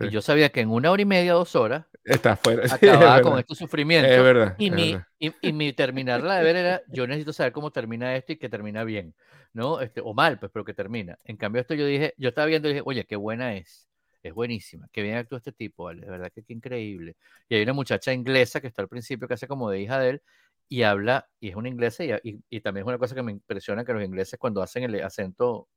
Y 0.00 0.08
yo 0.08 0.22
sabía 0.22 0.48
que 0.48 0.60
en 0.60 0.70
una 0.70 0.90
hora 0.90 1.02
y 1.02 1.04
media, 1.04 1.34
dos 1.34 1.54
horas, 1.54 1.84
Está 2.02 2.34
fuera. 2.34 2.62
acababa 2.74 3.20
con 3.20 3.38
este 3.38 3.54
sufrimiento. 3.54 4.10
Es 4.10 4.22
verdad. 4.22 4.54
Y, 4.58 4.70
mi, 4.70 4.96
Y, 5.18 5.32
y, 5.42 5.52
mi 5.52 5.74
terminarla 5.74 6.36
de 6.38 6.44
ver 6.44 6.56
era, 6.56 6.82
yo 6.88 7.06
necesito 7.06 7.34
saber 7.34 7.52
cómo 7.52 7.70
termina 7.70 8.16
esto 8.16 8.32
y 8.32 8.36
que 8.36 8.48
termina 8.48 8.84
bien, 8.84 9.14
¿no? 9.52 9.80
Este, 9.82 10.00
o 10.02 10.14
mal, 10.14 10.38
pues, 10.38 10.50
pero 10.50 10.64
que 10.64 10.72
termina. 10.72 11.18
En 11.24 11.36
cambio, 11.36 11.60
esto 11.60 11.74
yo 11.74 11.84
dije, 11.84 12.14
yo 12.16 12.30
estaba 12.30 12.46
viendo 12.46 12.68
y 12.68 12.72
dije, 12.72 12.82
oye, 12.86 13.04
qué 13.04 13.16
buena 13.16 13.54
es 13.54 13.89
es 14.22 14.34
buenísima. 14.34 14.88
Qué 14.92 15.02
bien 15.02 15.16
actúa 15.16 15.38
este 15.38 15.52
tipo, 15.52 15.84
¿vale? 15.84 16.02
De 16.02 16.10
verdad 16.10 16.30
que 16.32 16.42
qué 16.42 16.52
increíble. 16.52 17.16
Y 17.48 17.56
hay 17.56 17.62
una 17.62 17.72
muchacha 17.72 18.12
inglesa 18.12 18.60
que 18.60 18.66
está 18.66 18.82
al 18.82 18.88
principio 18.88 19.26
que 19.26 19.34
hace 19.34 19.46
como 19.46 19.70
de 19.70 19.80
hija 19.80 19.98
de 19.98 20.10
él 20.10 20.22
y 20.68 20.82
habla, 20.82 21.28
y 21.40 21.48
es 21.48 21.56
una 21.56 21.68
inglesa, 21.68 22.04
y, 22.04 22.38
y, 22.48 22.60
también 22.60 22.84
es 22.84 22.88
una 22.88 22.98
cosa 22.98 23.16
que 23.16 23.24
me 23.24 23.32
impresiona 23.32 23.84
que 23.84 23.92
los 23.92 24.04
ingleses 24.04 24.38
cuando 24.38 24.62
hacen 24.62 24.84
el 24.84 25.02
acento 25.02 25.68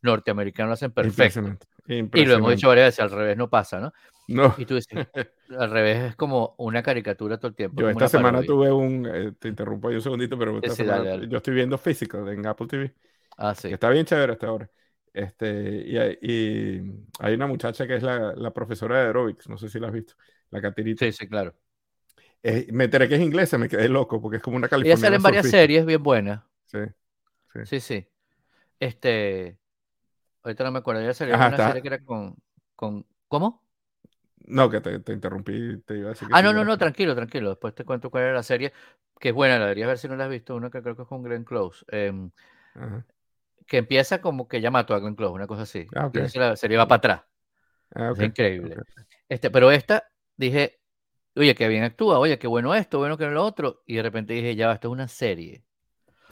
norteamericano 0.00 0.68
lo 0.68 0.72
hacen 0.74 0.90
perfecto. 0.90 1.58
Y 1.86 2.24
lo 2.24 2.34
hemos 2.34 2.50
dicho 2.52 2.68
varias 2.68 2.88
veces, 2.88 3.00
al 3.00 3.10
revés 3.10 3.36
no 3.36 3.50
pasa, 3.50 3.80
¿no? 3.80 3.92
No. 4.28 4.54
Y 4.58 4.66
tú 4.66 4.74
dices, 4.74 4.90
al 5.58 5.70
revés 5.70 6.10
es 6.10 6.16
como 6.16 6.54
una 6.58 6.82
caricatura 6.82 7.38
todo 7.38 7.48
el 7.48 7.54
tiempo. 7.54 7.80
Yo 7.80 7.90
esta 7.90 8.08
semana 8.08 8.42
tuve 8.42 8.70
un, 8.70 9.06
eh, 9.06 9.32
te 9.38 9.48
interrumpo 9.48 9.88
ahí 9.88 9.96
un 9.96 10.02
segundito, 10.02 10.38
pero 10.38 10.60
yo 10.60 11.36
estoy 11.36 11.54
viendo 11.54 11.78
Physical 11.78 12.28
en 12.28 12.46
Apple 12.46 12.66
TV. 12.66 12.94
Ah, 13.36 13.54
sí. 13.54 13.68
está 13.68 13.88
bien 13.90 14.04
chévere 14.04 14.32
hasta 14.32 14.46
ahora. 14.48 14.70
Este, 15.18 15.82
y, 16.20 16.78
hay 17.18 17.34
una 17.34 17.48
muchacha 17.48 17.88
que 17.88 17.96
es 17.96 18.02
la, 18.04 18.52
profesora 18.54 19.00
de 19.00 19.06
aerobics, 19.06 19.48
no 19.48 19.58
sé 19.58 19.68
si 19.68 19.80
la 19.80 19.88
has 19.88 19.92
visto, 19.92 20.14
la 20.50 20.60
Catirita. 20.60 21.04
Sí, 21.04 21.10
sí, 21.10 21.26
claro. 21.26 21.56
Eh, 22.40 22.68
me 22.70 22.84
enteré 22.84 23.08
que 23.08 23.16
es 23.16 23.20
inglesa, 23.20 23.58
me 23.58 23.68
quedé 23.68 23.88
loco 23.88 24.22
porque 24.22 24.36
es 24.36 24.42
como 24.44 24.56
una 24.56 24.68
californiana. 24.68 24.96
Ella 24.96 25.06
sale 25.06 25.16
en 25.16 25.22
varias 25.22 25.50
series 25.50 25.84
bien 25.84 26.00
buenas. 26.00 26.44
Sí, 26.66 26.78
sí. 27.52 27.60
Sí, 27.64 27.80
sí. 27.80 28.08
Este, 28.78 29.58
ahorita 30.44 30.62
no 30.62 30.70
me 30.70 30.78
acuerdo, 30.78 31.00
ella 31.00 31.14
salió 31.14 31.34
en 31.34 31.40
una 31.40 31.66
serie 31.66 31.82
que 31.82 31.88
era 31.88 31.98
con, 31.98 32.36
con, 32.76 33.04
¿cómo? 33.26 33.66
No, 34.46 34.70
que 34.70 34.80
te, 34.80 35.00
te, 35.00 35.12
interrumpí, 35.12 35.78
te 35.78 35.98
iba 35.98 36.10
a 36.10 36.12
decir. 36.12 36.28
ah, 36.30 36.42
no, 36.42 36.52
no, 36.52 36.64
no, 36.64 36.78
tranquilo, 36.78 37.16
tranquilo. 37.16 37.48
Después 37.50 37.74
te 37.74 37.84
cuento 37.84 38.08
cuál 38.08 38.22
era 38.22 38.34
la 38.34 38.44
serie, 38.44 38.72
que 39.18 39.30
es 39.30 39.34
buena, 39.34 39.58
la 39.58 39.64
deberías 39.64 39.88
ver 39.88 39.98
si 39.98 40.06
no 40.06 40.14
la 40.14 40.26
has 40.26 40.30
visto, 40.30 40.54
una 40.54 40.70
que 40.70 40.80
creo 40.80 40.94
que 40.94 41.02
es 41.02 41.08
con 41.08 41.24
Glenn 41.24 41.42
Close. 41.42 41.84
Eh, 41.90 42.12
que 43.68 43.76
empieza 43.76 44.20
como 44.20 44.48
que 44.48 44.60
ya 44.60 44.70
mató 44.70 44.94
a 44.94 44.98
Glenn 44.98 45.14
Close, 45.14 45.34
una 45.34 45.46
cosa 45.46 45.62
así. 45.62 45.86
Ah, 45.94 46.10
la 46.34 46.56
serie 46.56 46.78
va 46.78 46.88
para 46.88 46.96
atrás. 46.96 47.22
Ah, 47.94 48.12
es 48.16 48.22
increíble. 48.22 48.76
Este, 49.28 49.50
pero 49.50 49.70
esta, 49.70 50.04
dije, 50.36 50.80
oye, 51.36 51.54
qué 51.54 51.68
bien 51.68 51.84
actúa, 51.84 52.18
oye, 52.18 52.38
qué 52.38 52.46
bueno 52.46 52.74
esto, 52.74 52.98
bueno 52.98 53.18
que 53.18 53.26
lo 53.26 53.44
otro. 53.44 53.82
Y 53.86 53.96
de 53.96 54.02
repente 54.02 54.32
dije, 54.32 54.56
ya, 54.56 54.72
esto 54.72 54.88
es 54.88 54.92
una 54.92 55.06
serie. 55.06 55.64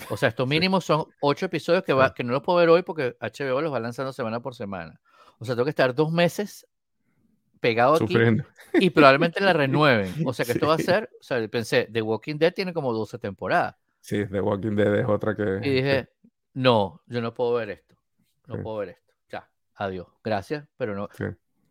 O 0.08 0.16
sea, 0.16 0.30
estos 0.30 0.48
mínimos 0.48 0.84
son 0.84 1.06
ocho 1.20 1.46
episodios 1.46 1.84
que, 1.84 1.92
va, 1.92 2.14
que 2.14 2.24
no 2.24 2.32
los 2.32 2.42
puedo 2.42 2.58
ver 2.58 2.70
hoy 2.70 2.82
porque 2.82 3.16
HBO 3.20 3.60
los 3.60 3.72
va 3.72 3.80
lanzando 3.80 4.12
semana 4.12 4.40
por 4.40 4.54
semana. 4.54 4.98
O 5.38 5.44
sea, 5.44 5.54
tengo 5.54 5.64
que 5.64 5.70
estar 5.70 5.94
dos 5.94 6.10
meses 6.10 6.66
pegado 7.60 7.96
aquí 7.96 8.16
y 8.74 8.90
probablemente 8.90 9.40
la 9.40 9.52
renueven. 9.52 10.12
O 10.26 10.32
sea, 10.32 10.46
que 10.46 10.52
esto 10.52 10.68
va 10.68 10.74
a 10.74 10.78
ser, 10.78 11.10
o 11.20 11.22
sea, 11.22 11.46
pensé, 11.48 11.88
The 11.92 12.00
Walking 12.00 12.36
Dead 12.36 12.52
tiene 12.52 12.72
como 12.72 12.92
12 12.94 13.18
temporadas. 13.18 13.76
Sí, 14.00 14.24
The 14.26 14.40
Walking 14.40 14.76
Dead 14.76 14.94
es 15.00 15.06
otra 15.06 15.34
que... 15.34 15.60
Y 15.62 15.70
dije, 15.70 16.08
no, 16.56 17.02
yo 17.06 17.20
no 17.20 17.34
puedo 17.34 17.52
ver 17.52 17.68
esto. 17.68 17.94
No 18.46 18.62
puedo 18.62 18.78
ver 18.78 18.88
esto. 18.88 19.12
Ya, 19.28 19.46
adiós. 19.74 20.06
Gracias, 20.24 20.66
pero 20.78 20.94
no. 20.94 21.06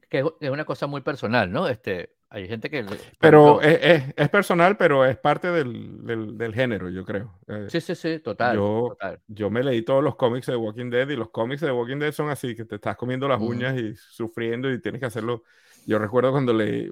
Que 0.07 0.23
es 0.39 0.49
una 0.51 0.63
cosa 0.63 0.85
muy 0.85 1.01
personal, 1.01 1.51
¿no? 1.51 1.67
Este, 1.67 2.17
hay 2.29 2.47
gente 2.47 2.69
que... 2.69 2.85
Pero 3.19 3.61
es, 3.61 4.13
es, 4.15 4.29
personal, 4.29 4.77
pero 4.77 5.03
es 5.03 5.17
parte 5.17 5.47
del, 5.49 6.37
del, 6.37 6.53
género, 6.53 6.91
yo 6.91 7.03
creo. 7.03 7.39
Eh, 7.47 7.65
sí, 7.67 7.81
sí, 7.81 7.95
sí, 7.95 8.19
total 8.19 8.57
yo, 8.57 8.95
yo 9.27 9.49
me 9.49 9.63
leí 9.63 9.81
todos 9.81 10.03
los 10.03 10.15
cómics 10.17 10.45
de 10.45 10.55
Walking 10.55 10.91
Dead 10.91 11.09
y 11.09 11.15
los 11.15 11.31
cómics 11.31 11.61
de 11.61 11.71
Walking 11.71 11.97
Dead 11.97 12.11
son 12.11 12.29
así, 12.29 12.55
que 12.55 12.65
te 12.65 12.75
estás 12.75 12.95
comiendo 12.95 13.27
las 13.27 13.41
uñas 13.41 13.75
y 13.79 13.95
sufriendo 13.95 14.71
y 14.71 14.79
tienes 14.79 14.99
que 14.99 15.07
hacerlo. 15.07 15.41
Yo 15.87 15.97
recuerdo 15.97 16.29
cuando 16.29 16.53
leí, 16.53 16.87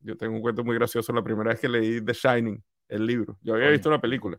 yo 0.00 0.16
tengo 0.16 0.36
un 0.36 0.40
cuento 0.40 0.64
muy 0.64 0.74
gracioso, 0.74 1.12
la 1.12 1.22
primera 1.22 1.50
vez 1.50 1.60
que 1.60 1.68
leí 1.68 2.02
The 2.02 2.14
Shining, 2.14 2.64
el 2.88 3.04
libro. 3.04 3.36
Yo 3.42 3.56
había 3.56 3.68
visto 3.68 3.90
la 3.90 4.00
película. 4.00 4.38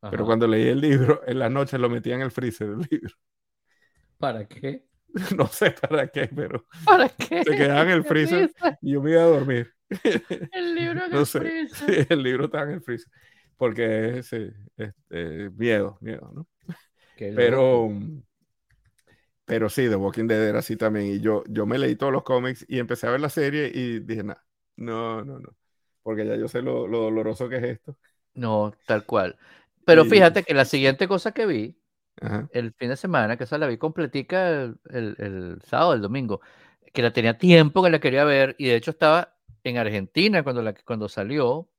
Pero 0.00 0.24
cuando 0.24 0.46
leí 0.46 0.68
el 0.68 0.80
libro, 0.80 1.22
en 1.26 1.38
la 1.38 1.48
noche 1.48 1.78
lo 1.78 1.88
metía 1.88 2.14
en 2.14 2.22
el 2.22 2.30
freezer 2.30 2.68
del 2.68 2.86
libro. 2.90 3.14
¿Para 4.18 4.46
qué? 4.46 4.84
No 5.36 5.46
sé 5.46 5.70
para 5.70 6.08
qué, 6.08 6.28
pero. 6.28 6.66
¿Para 6.84 7.08
qué? 7.08 7.42
Se 7.42 7.56
quedaba 7.56 7.82
en 7.82 7.90
el 7.90 8.04
freezer 8.04 8.52
y 8.82 8.92
yo 8.92 9.02
me 9.02 9.12
iba 9.12 9.22
a 9.22 9.26
dormir. 9.26 9.72
El 10.52 10.74
libro 10.74 11.06
en 11.06 11.14
el 11.14 11.26
freezer. 11.26 11.68
Sí, 11.70 12.06
el 12.10 12.22
libro 12.22 12.44
estaba 12.44 12.64
en 12.64 12.72
el 12.72 12.82
freezer. 12.82 13.10
Porque 13.56 14.18
es 14.18 14.30
este, 14.34 15.50
miedo, 15.56 15.96
miedo, 16.02 16.30
¿no? 16.34 16.46
pero. 17.16 17.88
Pero 19.46 19.70
sí, 19.70 19.88
The 19.88 19.96
Walking 19.96 20.26
Dead 20.26 20.46
era 20.46 20.58
así 20.58 20.76
también. 20.76 21.06
Y 21.06 21.20
yo, 21.20 21.42
yo 21.48 21.64
me 21.64 21.78
leí 21.78 21.96
todos 21.96 22.12
los 22.12 22.22
cómics 22.22 22.66
y 22.68 22.78
empecé 22.78 23.06
a 23.06 23.12
ver 23.12 23.20
la 23.20 23.30
serie 23.30 23.72
y 23.74 24.00
dije, 24.00 24.22
nah, 24.22 24.36
no, 24.76 25.24
no, 25.24 25.40
no. 25.40 25.56
Porque 26.02 26.26
ya 26.26 26.36
yo 26.36 26.48
sé 26.48 26.60
lo, 26.60 26.86
lo 26.86 26.98
doloroso 26.98 27.48
que 27.48 27.56
es 27.56 27.64
esto. 27.64 27.96
No, 28.34 28.74
tal 28.86 29.06
cual. 29.06 29.38
Pero 29.88 30.04
fíjate 30.04 30.42
que 30.42 30.52
la 30.52 30.66
siguiente 30.66 31.08
cosa 31.08 31.32
que 31.32 31.46
vi 31.46 31.78
el 32.52 32.72
fin 32.74 32.90
de 32.90 32.96
semana, 32.96 33.36
que 33.36 33.44
esa 33.44 33.56
la 33.56 33.66
vi 33.66 33.78
completica 33.78 34.50
el, 34.50 34.78
el, 34.90 35.62
sábado, 35.64 35.94
el 35.94 36.02
domingo, 36.02 36.42
que 36.92 37.00
la 37.00 37.12
tenía 37.12 37.38
tiempo 37.38 37.82
que 37.82 37.90
la 37.90 37.98
quería 37.98 38.24
ver 38.24 38.54
y 38.58 38.66
de 38.66 38.76
hecho 38.76 38.90
estaba 38.90 39.36
en 39.64 39.78
Argentina 39.78 40.42
cuando, 40.42 40.60
la, 40.60 40.74
cuando 40.74 41.08
salió, 41.08 41.70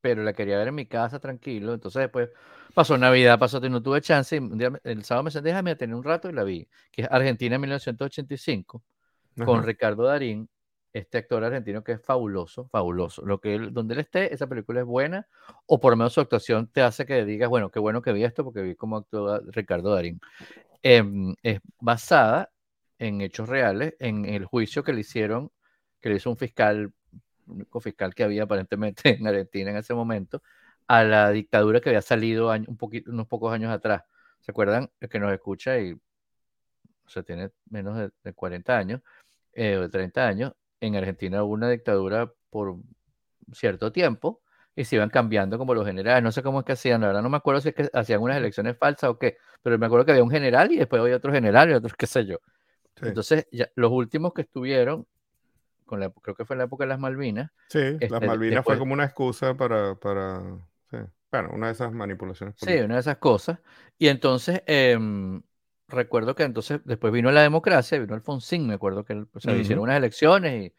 pero 0.00 0.22
la 0.22 0.34
quería 0.34 0.58
ver 0.58 0.68
en 0.68 0.76
mi 0.76 0.86
casa 0.86 1.18
tranquilo. 1.18 1.74
Entonces 1.74 2.02
después 2.02 2.30
pasó 2.74 2.96
Navidad, 2.96 3.40
pasó, 3.40 3.58
no 3.60 3.82
tuve 3.82 4.02
chance. 4.02 4.36
Y 4.36 4.38
un 4.38 4.56
día, 4.56 4.70
el 4.84 5.02
sábado 5.02 5.24
me 5.24 5.30
senté, 5.32 5.48
déjame 5.48 5.74
tener 5.74 5.96
un 5.96 6.04
rato 6.04 6.28
y 6.30 6.32
la 6.32 6.44
vi, 6.44 6.68
que 6.92 7.02
es 7.02 7.08
Argentina 7.10 7.58
1985, 7.58 8.84
con 9.44 9.64
Ricardo 9.64 10.04
Darín 10.04 10.48
este 10.92 11.18
actor 11.18 11.44
argentino 11.44 11.84
que 11.84 11.92
es 11.92 12.02
fabuloso, 12.02 12.68
fabuloso. 12.68 13.24
Lo 13.24 13.40
que 13.40 13.58
donde 13.58 13.94
él 13.94 14.00
esté, 14.00 14.32
esa 14.34 14.46
película 14.46 14.80
es 14.80 14.86
buena, 14.86 15.28
o 15.66 15.80
por 15.80 15.92
lo 15.92 15.96
menos 15.96 16.12
su 16.14 16.20
actuación 16.20 16.68
te 16.68 16.82
hace 16.82 17.06
que 17.06 17.24
digas, 17.24 17.48
bueno, 17.48 17.70
qué 17.70 17.78
bueno 17.78 18.02
que 18.02 18.12
vi 18.12 18.24
esto, 18.24 18.44
porque 18.44 18.62
vi 18.62 18.74
cómo 18.74 18.98
actúa 18.98 19.40
Ricardo 19.48 19.94
Darín. 19.94 20.20
Em, 20.82 21.34
es 21.42 21.60
basada 21.80 22.50
en 22.98 23.20
hechos 23.20 23.48
reales, 23.48 23.94
en 23.98 24.24
el 24.24 24.44
juicio 24.46 24.82
que 24.84 24.92
le 24.92 25.00
hicieron, 25.00 25.50
que 26.00 26.10
le 26.10 26.16
hizo 26.16 26.30
un 26.30 26.36
fiscal, 26.36 26.92
único 27.46 27.80
fiscal 27.80 28.14
que 28.14 28.24
había 28.24 28.44
aparentemente 28.44 29.02
en 29.20 29.26
Argentina 29.26 29.70
en 29.70 29.78
ese 29.78 29.94
momento, 29.94 30.42
a 30.86 31.04
la 31.04 31.30
dictadura 31.30 31.80
que 31.80 31.90
había 31.90 32.02
salido 32.02 32.50
un 32.50 32.76
poquito, 32.76 33.10
unos 33.10 33.26
pocos 33.28 33.52
años 33.52 33.70
atrás 33.72 34.04
¿Se 34.40 34.52
acuerdan? 34.52 34.90
El 35.00 35.08
que 35.08 35.18
nos 35.20 35.32
escucha 35.32 35.78
y 35.78 35.92
o 35.92 37.10
sea, 37.10 37.22
tiene 37.22 37.50
menos 37.70 37.96
de, 37.96 38.10
de 38.22 38.32
40 38.34 38.76
años, 38.76 39.00
eh, 39.52 39.76
o 39.76 39.82
de 39.82 39.88
30 39.88 40.26
años, 40.26 40.52
en 40.80 40.96
Argentina 40.96 41.42
hubo 41.42 41.52
una 41.54 41.68
dictadura 41.70 42.32
por 42.50 42.76
cierto 43.52 43.92
tiempo 43.92 44.40
y 44.76 44.84
se 44.84 44.96
iban 44.96 45.10
cambiando 45.10 45.58
como 45.58 45.74
los 45.74 45.84
generales. 45.86 46.22
No 46.22 46.30
sé 46.32 46.42
cómo 46.42 46.60
es 46.60 46.64
que 46.66 46.72
hacían, 46.72 47.00
la 47.00 47.08
verdad 47.08 47.22
no 47.22 47.30
me 47.30 47.36
acuerdo 47.36 47.60
si 47.60 47.70
es 47.70 47.74
que 47.74 47.90
hacían 47.92 48.20
unas 48.22 48.36
elecciones 48.36 48.76
falsas 48.78 49.10
o 49.10 49.18
qué, 49.18 49.36
pero 49.62 49.78
me 49.78 49.86
acuerdo 49.86 50.04
que 50.06 50.12
había 50.12 50.22
un 50.24 50.30
general 50.30 50.70
y 50.72 50.76
después 50.76 51.00
había 51.02 51.16
otro 51.16 51.32
general 51.32 51.70
y 51.70 51.74
otros 51.74 51.94
qué 51.94 52.06
sé 52.06 52.24
yo. 52.26 52.38
Sí. 52.96 53.06
Entonces, 53.08 53.46
ya, 53.52 53.68
los 53.76 53.90
últimos 53.90 54.32
que 54.34 54.42
estuvieron, 54.42 55.06
con 55.84 56.00
la, 56.00 56.10
creo 56.10 56.34
que 56.36 56.44
fue 56.44 56.54
en 56.54 56.58
la 56.58 56.64
época 56.66 56.84
de 56.84 56.88
las 56.88 56.98
Malvinas, 57.00 57.50
Sí, 57.68 57.78
las 57.78 58.00
este, 58.02 58.26
Malvinas 58.26 58.56
después- 58.56 58.64
fue 58.76 58.78
como 58.78 58.92
una 58.92 59.04
excusa 59.04 59.56
para, 59.56 59.94
para, 59.96 60.42
sí. 60.90 60.96
Bueno, 61.30 61.50
una 61.52 61.66
de 61.66 61.72
esas 61.72 61.92
manipulaciones 61.92 62.54
Sí, 62.56 62.64
políticas. 62.66 62.84
una 62.86 62.94
de 62.94 63.00
esas 63.00 63.16
cosas. 63.18 63.58
Y 63.98 64.08
entonces, 64.08 64.62
em, 64.66 65.42
recuerdo 65.88 66.34
que 66.34 66.42
entonces 66.44 66.80
después 66.84 67.12
vino 67.12 67.30
la 67.32 67.42
democracia, 67.42 67.98
vino 67.98 68.14
Alfonsín, 68.14 68.66
me 68.66 68.74
acuerdo 68.74 69.04
que 69.04 69.14
él, 69.14 69.28
o 69.32 69.40
sea, 69.40 69.56
hicieron 69.56 69.82
Ujú. 69.82 69.84
unas 69.84 69.96
elecciones 69.96 70.72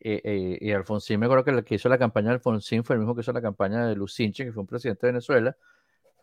y, 0.00 0.10
y, 0.10 0.30
y- 0.30 0.58
y 0.68 0.72
Alfonsín, 0.72 1.20
me 1.20 1.26
acuerdo 1.26 1.44
que 1.44 1.50
el 1.52 1.64
que 1.64 1.76
hizo 1.76 1.88
la 1.88 1.98
campaña 1.98 2.28
de 2.28 2.34
Alfonsín 2.34 2.84
fue 2.84 2.94
el 2.96 3.00
mismo 3.00 3.14
que 3.14 3.22
hizo 3.22 3.32
la 3.32 3.42
campaña 3.42 3.86
de 3.86 3.96
Lucinche, 3.96 4.44
que 4.44 4.52
fue 4.52 4.62
un 4.62 4.66
presidente 4.66 5.06
de 5.06 5.12
Venezuela, 5.12 5.56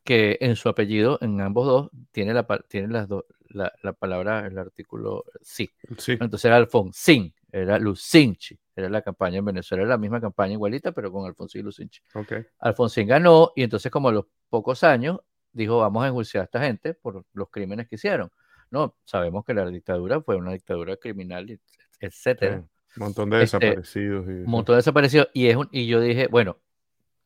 que 0.03 0.37
en 0.41 0.55
su 0.55 0.69
apellido, 0.69 1.17
en 1.21 1.41
ambos 1.41 1.67
dos, 1.67 1.91
tiene 2.11 2.33
la, 2.33 2.45
tiene 2.69 2.89
las 2.89 3.07
dos, 3.07 3.25
la, 3.49 3.71
la 3.83 3.93
palabra, 3.93 4.47
el 4.47 4.57
artículo 4.57 5.25
sí. 5.41 5.71
Sí, 5.97 6.17
Entonces 6.19 6.45
era 6.45 6.57
Alfonsín, 6.57 7.33
era 7.51 7.79
Lucinchi, 7.79 8.59
era 8.75 8.89
la 8.89 9.01
campaña 9.01 9.39
en 9.39 9.45
Venezuela, 9.45 9.83
era 9.83 9.91
la 9.91 9.97
misma 9.97 10.21
campaña 10.21 10.53
igualita, 10.53 10.91
pero 10.93 11.11
con 11.11 11.25
Alfonsín 11.27 11.61
y 11.61 11.63
Lucinchi. 11.65 12.01
ok. 12.13 12.33
Alfonsín 12.59 13.07
ganó 13.07 13.51
y 13.55 13.63
entonces 13.63 13.91
como 13.91 14.09
a 14.09 14.11
los 14.11 14.25
pocos 14.49 14.83
años 14.83 15.19
dijo 15.53 15.79
vamos 15.79 16.03
a 16.03 16.07
enjuiciar 16.07 16.41
a 16.41 16.45
esta 16.45 16.61
gente 16.61 16.93
por 16.95 17.25
los 17.33 17.49
crímenes 17.49 17.87
que 17.87 17.95
hicieron. 17.95 18.31
No, 18.71 18.95
sabemos 19.05 19.45
que 19.45 19.53
la 19.53 19.65
dictadura 19.67 20.21
fue 20.21 20.35
una 20.35 20.51
dictadura 20.53 20.97
criminal, 20.97 21.59
etcétera. 21.99 22.57
Un 22.57 22.69
montón 22.95 23.29
de 23.29 23.41
Este, 23.43 23.57
desaparecidos. 23.59 24.25
y, 24.27 24.31
Un 24.31 24.45
montón 24.45 24.73
de 24.73 24.77
desaparecidos 24.77 25.29
y 25.33 25.47
es 25.47 25.55
un, 25.55 25.69
y 25.71 25.87
yo 25.87 25.99
dije, 26.01 26.27
bueno, 26.27 26.57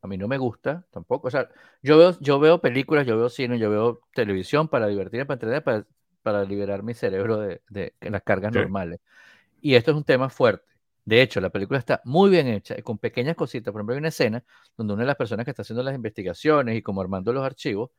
a 0.01 0.07
mí 0.07 0.17
no 0.17 0.27
me 0.27 0.37
gusta 0.37 0.85
tampoco, 0.91 1.27
o 1.27 1.31
sea, 1.31 1.49
yo 1.81 1.97
veo 1.97 2.17
yo 2.21 2.39
veo 2.39 2.61
películas, 2.61 3.05
yo 3.07 3.17
veo 3.17 3.29
cine, 3.29 3.59
yo 3.59 3.69
veo 3.69 4.01
televisión 4.13 4.67
para 4.67 4.87
divertirme, 4.87 5.25
para 5.25 5.35
entretener, 5.35 5.63
para, 5.63 5.85
para 6.21 6.43
liberar 6.45 6.83
mi 6.83 6.93
cerebro 6.93 7.37
de, 7.39 7.61
de 7.69 7.93
las 8.01 8.21
cargas 8.23 8.53
Sí. 8.53 8.59
normales. 8.59 8.99
Y 9.61 9.75
esto 9.75 9.91
es 9.91 9.97
un 9.97 10.03
tema 10.03 10.29
fuerte. 10.29 10.65
De 11.05 11.21
hecho, 11.21 11.39
la 11.41 11.49
película 11.49 11.79
está 11.79 12.01
muy 12.05 12.29
bien 12.29 12.47
hecha, 12.47 12.81
con 12.83 12.97
pequeñas 12.97 13.35
cositas. 13.35 13.71
Por 13.71 13.79
ejemplo, 13.81 13.93
hay 13.95 13.99
una 13.99 14.09
escena 14.09 14.43
donde 14.77 14.93
una 14.93 15.03
de 15.03 15.07
las 15.07 15.15
personas 15.15 15.45
que 15.45 15.51
está 15.51 15.61
haciendo 15.63 15.83
las 15.83 15.95
investigaciones 15.95 16.75
y 16.77 16.81
como 16.81 17.01
armando 17.01 17.31
los 17.33 17.43
archivos, 17.45 17.91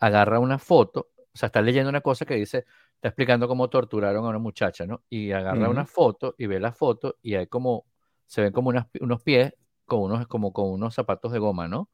agarra 0.00 0.38
una 0.40 0.58
foto, 0.58 1.10
o 1.16 1.36
sea, 1.38 1.48
está 1.48 1.62
leyendo 1.62 1.90
una 1.90 2.00
cosa 2.02 2.24
que 2.26 2.34
dice, 2.34 2.66
está 2.94 3.08
explicando 3.08 3.48
cómo 3.48 3.70
torturaron 3.70 4.24
a 4.26 4.28
una 4.30 4.38
muchacha, 4.38 4.86
¿no? 4.86 5.02
Y 5.10 5.32
agarra 5.32 5.68
una 5.70 5.86
foto 5.86 6.34
y 6.38 6.46
ve 6.46 6.60
la 6.60 6.72
foto 6.72 7.16
y 7.22 7.34
hay 7.36 7.46
como, 7.46 7.86
se 8.26 8.42
ven 8.42 8.52
como 8.52 8.70
unas- 8.70 8.86
unos 9.00 9.22
pies 9.22 9.54
con 9.86 10.02
unos, 10.02 10.26
como 10.28 10.52
con 10.52 10.70
unos 10.70 10.94
zapatos 10.94 11.32
de 11.32 11.38
goma, 11.38 11.68
¿no? 11.68 11.90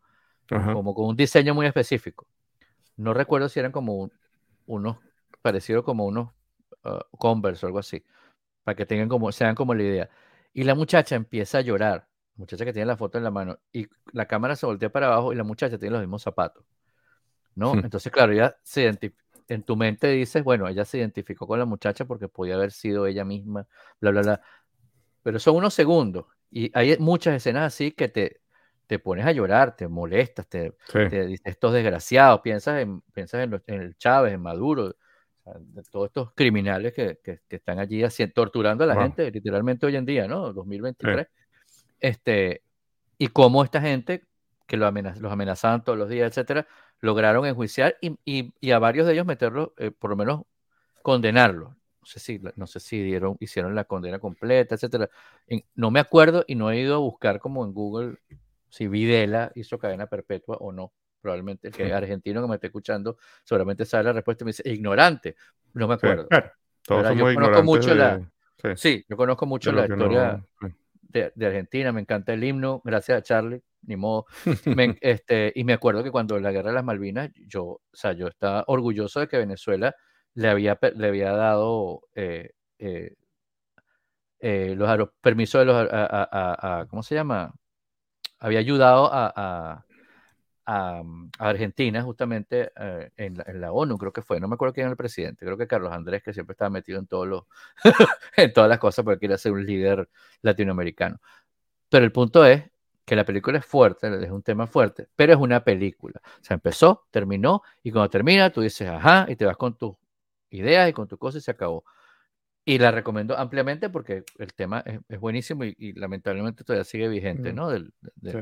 Como 0.70 0.94
con 0.94 1.06
un 1.08 1.16
diseño 1.16 1.54
muy 1.54 1.66
específico. 1.66 2.26
No 2.96 3.14
recuerdo 3.14 3.48
si 3.48 3.60
eran 3.60 3.72
como 3.72 3.94
un- 3.96 4.12
unos, 4.66 4.98
parecidos 5.42 5.84
como 5.84 6.06
unos 6.06 6.30
uh, 6.84 7.00
Converse 7.18 7.66
o 7.66 7.68
algo 7.68 7.78
así, 7.78 8.04
para 8.64 8.76
que 8.76 8.86
tengan 8.86 9.08
como, 9.08 9.32
sean 9.32 9.54
como 9.54 9.74
la 9.74 9.82
idea. 9.84 10.10
Y 10.54 10.64
la 10.64 10.74
muchacha 10.74 11.16
empieza 11.16 11.58
a 11.58 11.60
llorar, 11.62 12.08
muchacha 12.36 12.64
que 12.64 12.72
tiene 12.72 12.86
la 12.86 12.96
foto 12.96 13.18
en 13.18 13.24
la 13.24 13.30
mano, 13.30 13.58
y 13.72 13.88
la 14.12 14.26
cámara 14.26 14.56
se 14.56 14.66
voltea 14.66 14.90
para 14.92 15.08
abajo 15.08 15.32
y 15.32 15.36
la 15.36 15.44
muchacha 15.44 15.78
tiene 15.78 15.92
los 15.94 16.02
mismos 16.02 16.22
zapatos, 16.22 16.64
¿no? 17.56 17.74
Hmm. 17.74 17.80
Entonces, 17.84 18.12
claro, 18.12 18.32
ya 18.32 18.56
se 18.62 18.86
en 19.48 19.62
tu 19.62 19.76
mente 19.76 20.08
dices, 20.08 20.42
bueno, 20.44 20.68
ella 20.68 20.84
se 20.84 20.98
identificó 20.98 21.46
con 21.46 21.58
la 21.58 21.64
muchacha 21.64 22.04
porque 22.04 22.28
podía 22.28 22.54
haber 22.54 22.70
sido 22.72 23.06
ella 23.06 23.24
misma, 23.24 23.66
bla, 24.00 24.10
bla, 24.12 24.22
bla. 24.22 24.40
Pero 25.22 25.38
son 25.40 25.56
unos 25.56 25.74
segundos, 25.74 26.26
y 26.50 26.70
hay 26.76 26.96
muchas 26.98 27.34
escenas 27.34 27.64
así 27.74 27.92
que 27.92 28.08
te, 28.08 28.40
te 28.86 28.98
pones 29.00 29.26
a 29.26 29.32
llorar, 29.32 29.74
te 29.76 29.88
molestas, 29.88 30.48
te, 30.48 30.70
Sí. 30.86 30.98
te 31.10 31.26
dices, 31.26 31.42
estos 31.44 31.72
desgraciados, 31.72 32.40
piensas 32.40 32.80
en, 32.82 33.00
piensas 33.12 33.42
en, 33.44 33.50
los- 33.50 33.62
en 33.66 33.82
el 33.82 33.96
Chávez, 33.96 34.32
en 34.34 34.40
Maduro, 34.42 34.84
o 34.86 34.94
sea, 35.44 35.54
de 35.60 35.82
todos 35.90 36.06
estos 36.06 36.32
criminales 36.34 36.92
que, 36.92 37.18
que- 37.22 37.40
que 37.48 37.56
están 37.56 37.78
allí 37.78 38.02
haci- 38.02 38.32
torturando 38.32 38.84
a 38.84 38.86
la 38.88 38.94
Wow. 38.94 39.02
gente 39.04 39.30
literalmente 39.30 39.86
hoy 39.86 39.96
en 39.96 40.06
día, 40.06 40.26
¿no? 40.28 40.52
2023. 40.52 41.26
Este, 42.00 42.62
y 43.18 43.28
cómo 43.28 43.64
esta 43.64 43.80
gente 43.80 44.24
que 44.66 44.76
lo 44.76 44.86
amenaz- 44.86 45.18
los 45.20 45.32
amenazaban 45.32 45.84
todos 45.84 45.98
los 45.98 46.08
días, 46.08 46.28
etcétera, 46.28 46.66
lograron 47.00 47.46
enjuiciar 47.46 47.96
y, 48.00 48.16
y- 48.24 48.52
y 48.60 48.70
a 48.72 48.78
varios 48.78 49.06
de 49.06 49.12
ellos 49.14 49.26
meterlos, 49.26 49.70
eh, 49.78 49.90
por 49.90 50.10
lo 50.10 50.16
menos 50.16 50.42
condenarlos. 51.02 51.70
No 51.70 52.06
sé 52.06 52.20
si, 52.20 52.40
no 52.56 52.66
sé 52.66 52.80
si 52.80 53.02
dieron, 53.02 53.36
hicieron 53.40 53.74
la 53.74 53.84
condena 53.84 54.18
completa, 54.18 54.74
etcétera. 54.76 55.08
En- 55.46 55.64
no 55.74 55.90
me 55.90 56.00
acuerdo 56.00 56.44
y 56.46 56.54
no 56.54 56.70
he 56.70 56.78
ido 56.80 56.94
a 56.94 56.98
buscar 56.98 57.40
como 57.40 57.64
en 57.64 57.72
Google 57.72 58.18
si 58.68 58.86
Videla 58.88 59.52
hizo 59.54 59.78
cadena 59.78 60.06
perpetua 60.06 60.56
o 60.60 60.72
no. 60.72 60.92
Probablemente 61.20 61.68
el 61.68 61.74
que 61.74 61.86
Sí. 61.86 61.90
argentino 61.92 62.40
que 62.42 62.48
me 62.48 62.54
esté 62.54 62.68
escuchando 62.68 63.16
seguramente 63.42 63.84
sabe 63.84 64.04
la 64.04 64.12
respuesta 64.12 64.44
y 64.44 64.46
me 64.46 64.50
dice, 64.50 64.62
ignorante. 64.68 65.34
No 65.74 65.88
me 65.88 65.94
Sí. 65.94 65.98
acuerdo. 66.06 66.28
Bueno, 66.30 66.46
todos 66.84 67.02
¿Verdad? 67.02 67.10
Yo 67.16 67.18
somos 67.26 67.34
conozco 67.34 67.62
mucho 67.64 67.94
la- 67.94 68.16
de, 68.18 68.76
sí, 68.76 68.76
Sí, 68.76 69.04
yo 69.08 69.16
conozco 69.16 69.46
mucho 69.46 69.72
la 69.72 69.86
historia 69.86 70.44
no- 70.60 70.68
sí. 70.68 70.74
de, 71.02 71.32
de 71.34 71.46
Argentina, 71.46 71.90
me 71.92 72.00
encanta 72.02 72.32
el 72.32 72.44
himno, 72.44 72.80
gracias 72.84 73.18
a 73.18 73.22
Charlie, 73.22 73.62
ni 73.86 73.96
modo. 73.96 74.26
Me 74.70 74.96
este, 75.00 75.52
y 75.54 75.64
me 75.64 75.72
acuerdo 75.74 76.02
que 76.04 76.10
cuando 76.10 76.38
la 76.40 76.52
guerra 76.52 76.70
de 76.70 76.74
las 76.76 76.84
Malvinas, 76.84 77.30
yo, 77.48 77.64
o 77.64 77.80
sea, 77.92 78.12
yo 78.12 78.28
estaba 78.28 78.64
orgulloso 78.68 79.20
de 79.20 79.28
que 79.28 79.38
Venezuela 79.38 79.94
le 80.34 80.48
había, 80.48 80.78
le 80.94 81.08
había 81.08 81.32
dado 81.32 82.02
eh, 82.14 82.50
eh, 82.78 83.14
eh, 84.40 84.74
los 84.76 85.10
permisos 85.20 85.60
de 85.60 85.64
los, 85.66 85.88
a, 85.92 86.80
a- 86.80 86.86
¿cómo 86.86 87.02
se 87.02 87.14
llama? 87.14 87.54
Había 88.40 88.60
ayudado 88.60 89.10
a, 90.66 91.02
mm, 91.04 91.28
Argentina 91.38 92.02
justamente 92.02 92.72
eh, 92.76 93.10
en, 93.16 93.36
la, 93.38 93.44
en 93.46 93.60
la 93.60 93.72
ONU, 93.72 93.98
creo 93.98 94.12
que 94.12 94.22
fue, 94.22 94.40
no 94.40 94.48
me 94.48 94.54
acuerdo 94.54 94.74
quién 94.74 94.86
era 94.86 94.92
el 94.92 94.96
presidente, 94.96 95.44
creo 95.44 95.56
que 95.58 95.66
Carlos 95.66 95.92
Andrés, 95.92 96.22
que 96.22 96.32
siempre 96.32 96.52
estaba 96.54 96.70
metido 96.70 96.98
en, 96.98 97.06
todos 97.06 97.26
los, 97.28 97.44
en 98.36 98.52
todas 98.52 98.68
las 98.68 98.78
cosas 98.78 99.04
porque 99.04 99.20
quería 99.20 99.38
ser 99.38 99.52
un 99.52 99.64
líder 99.66 100.08
latinoamericano. 100.42 101.18
Pero 101.90 102.04
el 102.04 102.12
punto 102.12 102.44
es 102.46 102.64
que 103.06 103.16
la 103.16 103.24
película 103.24 103.58
es 103.58 103.64
fuerte, 103.64 104.08
es 104.24 104.30
un 104.30 104.42
tema 104.42 104.66
fuerte, 104.66 105.06
pero 105.16 105.32
es 105.32 105.38
una 105.38 105.62
película. 105.64 106.20
O 106.24 106.44
sea, 106.44 106.54
empezó, 106.54 107.06
terminó, 107.10 107.62
y 107.82 107.92
cuando 107.92 108.10
termina 108.10 108.50
tú 108.50 108.60
dices, 108.60 108.88
ajá, 108.88 109.24
y 109.28 109.36
te 109.36 109.46
vas 109.46 109.56
con 109.56 109.78
tus 109.78 109.94
ideas 110.50 110.90
y 110.90 110.92
con 110.92 111.06
tus 111.08 111.18
cosas 111.18 111.40
y 111.42 111.44
se 111.44 111.50
acabó. 111.52 111.84
Y 112.64 112.78
la 112.78 112.90
recomiendo 112.90 113.38
ampliamente 113.38 113.88
porque 113.90 114.24
el 114.38 114.52
tema 114.54 114.80
es, 114.84 114.98
es 115.08 115.20
buenísimo 115.20 115.64
y, 115.64 115.74
y 115.78 115.92
lamentablemente 115.92 116.64
todavía 116.64 116.82
sigue 116.84 117.06
vigente, 117.08 117.52
Mm. 117.52 117.56
¿no? 117.56 117.70
Del- 117.70 117.94
de, 118.16 118.32
Sí. 118.32 118.38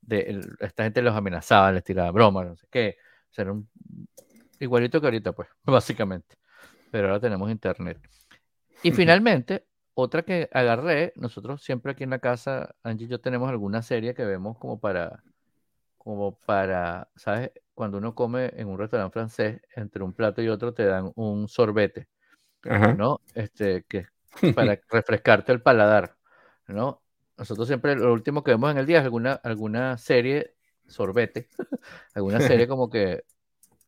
de 0.00 0.20
el- 0.20 0.56
esta 0.60 0.84
gente 0.84 1.02
los 1.02 1.14
amenazaba, 1.14 1.70
les 1.70 1.84
tiraba 1.84 2.10
bromas, 2.12 2.46
no 2.46 2.56
sé 2.56 2.66
qué. 2.70 2.96
O 3.30 3.34
sea, 3.34 3.42
era 3.42 3.52
un- 3.52 3.68
igualito 4.58 5.00
que 5.02 5.06
ahorita, 5.08 5.32
pues, 5.32 5.48
básicamente. 5.64 6.36
Pero 6.90 7.08
ahora 7.08 7.20
tenemos 7.20 7.50
internet. 7.50 7.98
Y 8.82 8.92
finalmente, 8.92 9.66
otra 9.98 10.22
que 10.22 10.50
agarré, 10.52 11.14
nosotros 11.16 11.62
siempre 11.62 11.92
aquí 11.92 12.04
en 12.04 12.10
la 12.10 12.18
casa, 12.18 12.74
Angie 12.82 13.06
y 13.06 13.08
yo 13.08 13.18
tenemos 13.18 13.48
alguna 13.48 13.80
serie 13.80 14.14
que 14.14 14.26
vemos 14.26 14.58
como 14.58 14.78
para, 14.78 15.24
como 15.96 16.38
para, 16.38 17.08
¿sabes? 17.16 17.50
Cuando 17.74 17.96
uno 17.96 18.14
come 18.14 18.52
en 18.56 18.68
un 18.68 18.78
restaurante 18.78 19.14
francés, 19.14 19.62
entre 19.74 20.04
un 20.04 20.12
plato 20.12 20.42
y 20.42 20.48
otro 20.48 20.74
te 20.74 20.84
dan 20.84 21.12
un 21.14 21.48
sorbete, 21.48 22.08
Ajá. 22.68 22.92
¿no? 22.92 23.22
Este, 23.34 23.84
que 23.84 24.08
para 24.54 24.78
refrescarte 24.90 25.52
el 25.52 25.62
paladar, 25.62 26.14
¿no? 26.66 27.00
Nosotros 27.38 27.66
siempre 27.66 27.96
lo 27.96 28.12
último 28.12 28.44
que 28.44 28.50
vemos 28.50 28.70
en 28.72 28.76
el 28.76 28.84
día 28.84 28.98
es 28.98 29.04
alguna, 29.04 29.32
alguna 29.32 29.96
serie 29.96 30.56
sorbete, 30.86 31.48
alguna 32.14 32.40
serie 32.40 32.68
como 32.68 32.90
que 32.90 33.24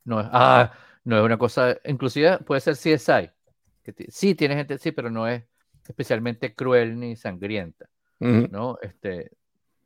no 0.04 0.20
es, 0.20 0.26
ah, 0.32 0.72
no 1.04 1.18
es 1.18 1.22
una 1.22 1.36
cosa, 1.36 1.76
inclusive 1.84 2.38
puede 2.38 2.62
ser 2.62 2.76
CSI, 2.76 3.30
que 3.82 4.06
sí 4.09 4.34
tiene 4.34 4.56
gente, 4.56 4.78
sí, 4.78 4.90
pero 4.90 5.11
no 5.11 5.28
es 5.28 5.44
especialmente 5.89 6.55
cruel 6.55 6.99
ni 7.01 7.16
sangrienta, 7.16 7.89
Ujú. 8.20 8.49
¿no? 8.51 8.78
Este, 8.82 9.32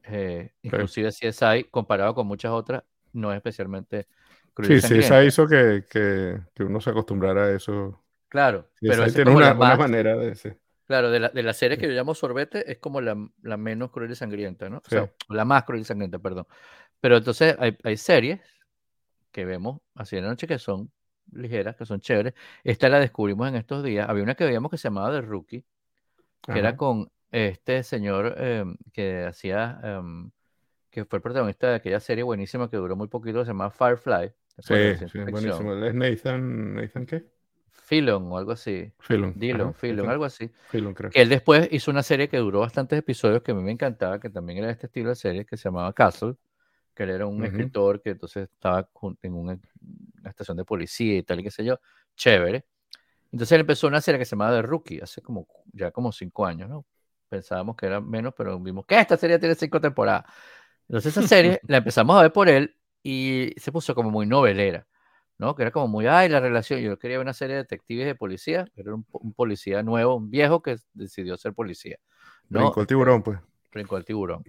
eh, 0.05 0.53
inclusive 0.63 1.13
CSI, 1.13 1.65
comparado 1.65 2.15
con 2.15 2.27
muchas 2.27 2.53
otras, 2.53 2.85
no 3.13 3.33
es 3.33 3.37
especialmente 3.39 4.07
cruel 4.55 4.73
Sí, 4.83 4.99
esa 4.99 5.25
hizo 5.25 5.47
que, 5.49 5.85
que, 5.91 6.41
que 6.55 6.65
uno 6.65 6.81
se 6.81 6.91
acostumbrara 6.91 7.45
a 7.47 7.53
eso. 7.55 7.99
Claro, 8.29 8.69
Sí, 8.81 8.89
pero 8.89 9.07
tiene 9.13 9.31
como 9.31 9.39
una, 9.39 9.49
la 9.49 9.55
una 9.55 9.77
más, 9.77 9.79
manera 9.79 10.17
de 10.17 10.35
sí. 10.35 10.51
claro, 10.87 11.11
de, 11.11 11.21
la, 11.21 11.29
de 11.31 11.43
las 11.43 11.57
series 11.57 11.79
que 11.79 11.87
yo 11.87 11.93
llamo 11.93 12.15
sorbete, 12.15 12.71
es 12.71 12.79
como 12.79 13.01
la, 13.01 13.17
la 13.43 13.57
menos 13.57 13.91
cruel 13.91 14.11
y 14.11 14.15
sangrienta, 14.15 14.69
¿no? 14.69 14.79
O 14.79 14.91
sea, 14.91 15.11
la 15.29 15.45
más 15.45 15.65
cruel 15.65 15.83
y 15.83 15.85
sangrienta, 15.85 16.19
perdón. 16.19 16.47
Pero 17.01 17.19
entonces 17.19 17.57
hay, 17.59 17.77
hay 17.85 17.97
series 17.97 18.41
que 19.33 19.45
vemos 19.45 19.81
así 19.95 20.17
de 20.17 20.23
la 20.23 20.29
noche 20.29 20.47
que 20.47 20.59
son 20.59 20.93
ligeras, 21.33 21.77
que 21.77 21.87
son 21.87 22.01
chéveres. 22.01 22.35
Esta 22.65 22.89
la 22.89 23.01
descubrimos 23.01 23.49
en 23.49 23.57
estos 23.57 23.85
días. 23.85 24.09
Había 24.09 24.25
una 24.25 24.35
que 24.35 24.45
veíamos 24.45 24.71
que 24.71 24.79
se 24.79 24.85
llamaba 24.89 25.13
The 25.13 25.23
Rookie, 25.23 25.65
que 26.47 26.59
era 26.59 26.71
Ajá. 26.71 26.77
con 26.77 27.11
este 27.31 27.83
señor 27.83 28.35
em, 28.39 28.77
que 28.93 29.25
hacía, 29.25 29.81
em, 29.83 30.31
que 30.91 31.05
fue 31.05 31.19
el 31.19 31.23
protagonista 31.23 31.71
de 31.71 31.77
aquella 31.77 32.01
serie 32.01 32.25
buenísima 32.25 32.69
que 32.69 32.77
duró 32.77 32.97
muy 32.97 33.09
poquito, 33.09 33.45
se 33.45 33.51
llamaba 33.51 33.71
Firefly. 33.71 34.33
Sí, 34.59 35.09
sí 35.11 35.19
buenísimo. 35.31 35.75
¿Es 35.85 35.95
Nathan, 35.95 36.75
Nathan 36.75 37.07
qué? 37.07 37.25
Fillon 37.93 38.31
o 38.31 38.39
algo 38.39 38.53
así. 38.53 38.93
Fillon. 39.01 39.33
Dillon, 39.37 39.75
Fillon, 39.75 40.09
algo 40.09 40.25
así. 40.25 40.51
Fillon, 40.69 40.95
creo. 40.95 41.11
Que 41.11 41.21
él 41.21 41.29
después 41.29 41.69
hizo 41.73 41.91
una 41.91 42.03
serie 42.03 42.29
que 42.29 42.39
duró 42.39 42.61
bastantes 42.61 42.99
episodios 42.99 43.43
que 43.43 43.53
a 43.53 43.55
mí 43.55 43.63
me 43.63 43.73
encantaba, 43.73 44.21
que 44.21 44.31
también 44.31 44.59
era 44.59 44.69
de 44.69 44.75
este 44.75 44.87
estilo 44.87 45.11
de 45.11 45.15
serie, 45.15 45.45
que 45.45 45.57
se 45.57 45.65
llamaba 45.65 45.93
Castle, 45.93 46.35
que 46.95 47.03
él 47.03 47.11
era 47.11 47.27
un 47.27 47.45
escritor 47.45 48.01
que 48.01 48.11
entonces 48.11 48.49
estaba 48.51 48.89
en 49.23 49.35
una, 49.35 49.59
estación 50.25 50.57
de 50.57 50.65
policía 50.65 51.17
y 51.17 51.23
tal 51.23 51.41
y 51.41 51.45
qué 51.45 51.51
sé 51.51 51.65
yo. 51.65 51.81
Chévere. 52.15 52.65
Entonces 53.33 53.53
él 53.53 53.63
empezó 53.63 53.87
una 53.87 54.01
serie 54.01 54.19
que 54.19 54.27
se 54.27 54.37
llamaba 54.37 54.57
The 54.57 54.63
Rookie, 54.63 55.01
hace 55.01 55.23
como 55.23 55.49
ya 55.73 55.91
como 55.91 56.13
cinco 56.13 56.45
años, 56.45 56.69
¿no? 56.69 56.85
Pensábamos 57.31 57.77
que 57.77 57.87
era 57.87 57.99
menos, 58.01 58.35
pero 58.37 58.61
vimos 58.61 58.85
que 58.85 59.01
esta 59.01 59.17
serie 59.17 59.39
tiene 59.39 59.55
cinco 59.55 59.81
temporadas. 59.81 60.25
Entonces 60.87 61.17
esa 61.17 61.27
serie 61.27 61.59
la 61.67 61.79
empezamos 61.79 62.15
a 62.17 62.23
ver 62.23 62.33
por 62.33 62.51
él 62.51 62.77
y 63.03 63.55
se 63.57 63.73
puso 63.73 63.95
como 63.95 64.11
muy 64.11 64.27
novelera, 64.27 64.87
¿no? 65.39 65.55
Que 65.55 65.63
era 65.63 65.71
como 65.71 65.89
muy, 65.89 66.07
ay, 66.07 66.29
la 66.29 66.41
relación. 66.41 66.81
Yo 66.81 66.99
quería 66.99 67.17
ver 67.17 67.25
una 67.25 67.33
serie 67.33 67.57
de 67.57 67.63
detectives 67.63 68.05
de 68.05 68.15
policía, 68.15 68.67
era 68.77 68.95
un, 68.95 69.05
policía 69.35 69.83
nuevo, 69.83 70.17
un 70.17 70.31
viejo 70.31 70.61
que 70.61 70.77
decidió 70.93 71.39
ser 71.39 71.55
policía. 71.55 71.97
¿no? 72.51 72.61
Brincó 72.61 72.83
el 72.83 72.87
tiburón, 72.87 73.23
pues. 73.23 73.39
Brincó 73.73 73.97
el 73.97 74.05
tiburón, 74.05 74.45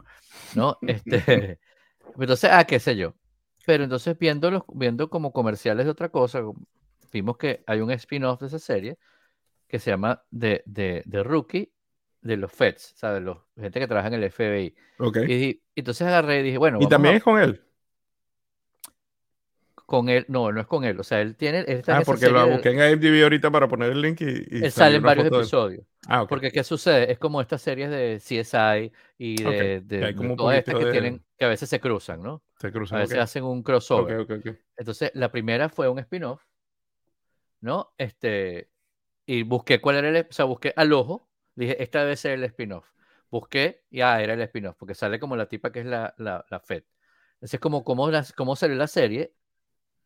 ¿no? 0.55 0.77
Este, 0.88 1.57
entonces, 2.19 2.49
ah, 2.51 2.65
qué 2.65 2.81
sé 2.81 2.97
yo. 2.97 3.15
Pero 3.65 3.86
entonces 3.86 4.17
viendo, 4.19 4.65
viendo 4.73 5.09
como 5.09 5.31
comerciales 5.31 5.86
de 5.86 5.91
otra 5.91 6.09
cosa, 6.09 6.41
vimos 7.14 7.38
que 7.38 7.64
hay 7.68 7.80
un 7.80 7.91
spin-off 7.91 8.41
de 8.41 8.47
esa 8.47 8.59
serie 8.59 8.97
que 9.68 9.80
se 9.80 9.91
llama 9.91 10.24
The, 10.38 10.64
The, 10.72 11.24
Rookie 11.24 11.72
de 12.22 12.38
los 12.38 12.51
Feds, 12.51 12.93
¿sabes? 12.95 13.22
Los 13.22 13.38
gente 13.59 13.80
que 13.80 13.88
trabaja 13.88 14.07
en 14.09 14.16
el 14.16 14.30
FBI. 14.30 14.76
Ok. 14.99 15.18
Y, 15.28 15.61
entonces 15.76 16.07
agarré 16.07 16.41
y 16.41 16.43
dije, 16.43 16.57
bueno. 16.57 16.80
¿Y 16.82 16.88
también 16.88 17.16
es 17.16 17.24
con 17.24 17.39
él? 17.39 17.61
Con 19.86 20.09
él, 20.09 20.26
no, 20.28 20.51
no 20.51 20.61
es 20.61 20.68
con 20.68 20.86
él. 20.86 20.99
O 20.99 21.03
sea, 21.03 21.22
él 21.22 21.36
tiene. 21.36 21.66
ah, 21.88 22.01
porque 22.05 22.30
lo 22.30 22.47
busqué 22.47 22.70
en 22.70 22.93
IMDb 22.93 23.24
ahorita 23.24 23.51
para 23.51 23.68
poner 23.68 23.91
el 23.91 24.01
link 24.01 24.22
y. 24.22 24.57
y 24.59 24.64
él 24.64 24.72
sale 24.72 24.97
en 24.97 25.03
varios 25.03 25.28
episodios. 25.28 25.86
Ah, 26.07 26.26
Porque, 26.28 26.51
¿qué 26.51 26.64
sucede? 26.64 27.11
Es 27.11 27.18
como 27.18 27.41
estas 27.41 27.61
series 27.61 27.89
de 27.89 28.18
CSI 28.20 28.91
y 29.18 29.41
de, 29.41 29.82
de, 29.82 30.14
todas 30.36 30.57
estas 30.57 30.76
que 30.76 30.91
tienen, 30.91 31.24
que 31.38 31.45
a 31.45 31.49
veces 31.49 31.70
se 31.70 31.80
cruzan, 31.80 32.22
¿no? 32.22 32.43
Se 32.59 32.72
cruzan. 32.72 32.97
A 32.97 33.01
veces 33.01 33.18
hacen 33.20 33.43
un 33.43 33.64
crossover. 33.64 34.26
Entonces, 34.78 35.11
la 35.14 35.32
primera 35.32 35.70
fue 35.70 35.88
un 35.89 35.99
spin-off 35.99 36.43
¿no? 37.64 37.93
Este, 37.97 38.70
y 39.26 39.43
busqué 39.43 39.80
cuál 39.82 39.95
era 39.95 40.09
el, 40.09 40.28
o 40.30 40.34
sea, 40.34 40.45
busqué 40.45 40.74
al 40.76 40.91
ojo, 40.93 41.30
dije, 41.55 41.82
esta 41.82 42.01
debe 42.01 42.18
ser 42.18 42.34
el 42.34 42.43
spin-off. 42.43 42.86
Busqué 43.32 43.86
y 43.89 44.01
ah, 44.01 44.22
era 44.22 44.34
el 44.34 44.41
spin-off, 44.41 44.76
porque 44.78 44.93
sale 44.93 45.18
como 45.20 45.36
la 45.38 45.47
tipa 45.47 45.72
que 45.72 45.80
es 45.80 45.86
la, 45.86 46.14
la, 46.18 46.45
la 46.49 46.59
Fed. 46.59 46.84
Entonces, 47.36 47.59
como 47.61 47.84
cómo, 47.84 48.11
cómo 48.36 48.55
salió 48.57 48.76
la 48.76 48.88
serie, 48.88 49.34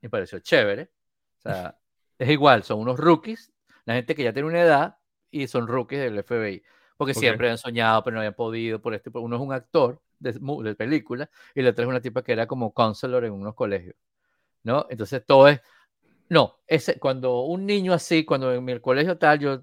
me 0.01 0.10
pareció 0.10 0.39
chévere. 0.39 0.91
O 1.39 1.41
sea, 1.41 1.80
es 2.20 2.30
igual, 2.30 2.64
son 2.64 2.80
unos 2.80 2.99
rookies, 2.99 3.51
la 3.86 3.95
gente 3.95 4.14
que 4.14 4.24
ya 4.24 4.34
tiene 4.34 4.47
una 4.47 4.62
edad 4.62 4.99
y 5.32 5.47
son 5.47 5.68
rookies 5.68 5.99
del 5.99 6.24
FBI, 6.24 6.64
porque 6.95 7.16
siempre 7.16 7.49
han 7.49 7.58
soñado, 7.58 8.03
pero 8.03 8.14
no 8.16 8.20
habían 8.20 8.36
podido, 8.36 8.80
por 8.82 8.93
este, 8.93 9.10
uno 9.14 9.36
es 9.36 9.41
un 9.41 9.51
actor 9.51 10.01
de, 10.20 10.34
de 10.34 10.76
película 10.76 11.30
y 11.55 11.64
la 11.64 11.72
otra 11.72 11.86
es 11.86 11.89
una 11.89 12.01
tipa 12.01 12.24
que 12.24 12.34
era 12.34 12.45
como 12.45 12.72
counselor 12.74 13.26
en 13.26 13.34
unos 13.34 13.55
colegios, 13.55 13.95
¿no? 14.64 14.86
Entonces 14.89 15.26
todo 15.26 15.47
es, 15.47 15.62
no, 16.30 16.59
ese, 16.67 16.99
cuando 16.99 17.41
un 17.41 17.65
niño 17.65 17.93
así, 17.93 18.25
cuando 18.25 18.53
en 18.53 18.63
mi 18.63 18.80
colegio 18.80 19.17
tal, 19.17 19.39
yo 19.39 19.61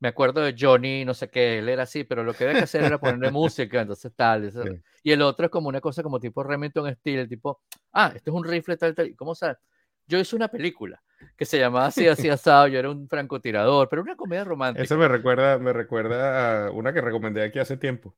me 0.00 0.08
acuerdo 0.08 0.42
de 0.42 0.54
Johnny, 0.58 1.04
no 1.04 1.14
sé 1.14 1.30
qué, 1.30 1.58
él 1.58 1.68
era 1.68 1.84
así, 1.84 2.04
pero 2.04 2.24
lo 2.24 2.34
que 2.34 2.44
había 2.44 2.58
que 2.58 2.64
hacer 2.64 2.84
era 2.84 2.98
ponerle 2.98 3.30
música, 3.30 3.80
entonces 3.80 4.12
tal. 4.14 4.52
Y 5.06 5.12
el 5.12 5.20
otro 5.20 5.44
es 5.44 5.50
como 5.50 5.68
una 5.68 5.82
cosa 5.82 6.02
como 6.02 6.18
tipo 6.18 6.42
Remington 6.42 6.90
Steel, 6.94 7.28
tipo, 7.28 7.60
ah, 7.92 8.10
esto 8.14 8.30
es 8.30 8.34
un 8.34 8.42
rifle 8.42 8.78
tal, 8.78 8.94
tal. 8.94 9.14
¿Cómo 9.16 9.34
sabes? 9.34 9.58
Yo 10.06 10.18
hice 10.18 10.34
una 10.34 10.48
película 10.48 11.02
que 11.36 11.44
se 11.44 11.58
llamaba 11.58 11.86
así, 11.86 12.08
así 12.08 12.28
asado, 12.30 12.68
yo 12.68 12.78
era 12.78 12.90
un 12.90 13.06
francotirador, 13.06 13.88
pero 13.90 14.00
una 14.00 14.16
comedia 14.16 14.44
romántica. 14.44 14.82
Eso 14.82 14.96
me 14.96 15.06
recuerda, 15.06 15.58
me 15.58 15.74
recuerda 15.74 16.66
a 16.66 16.70
una 16.70 16.94
que 16.94 17.02
recomendé 17.02 17.42
aquí 17.42 17.58
hace 17.58 17.76
tiempo, 17.76 18.14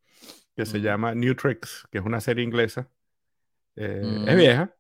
que 0.55 0.65
se 0.65 0.81
llama 0.81 1.13
New 1.15 1.35
Tricks, 1.35 1.89
que 1.91 1.99
es 1.99 2.05
una 2.05 2.21
serie 2.21 2.45
inglesa. 2.45 2.89
Eh, 3.75 4.01
es 4.27 4.35
mm. 4.35 4.39
vieja, 4.39 4.75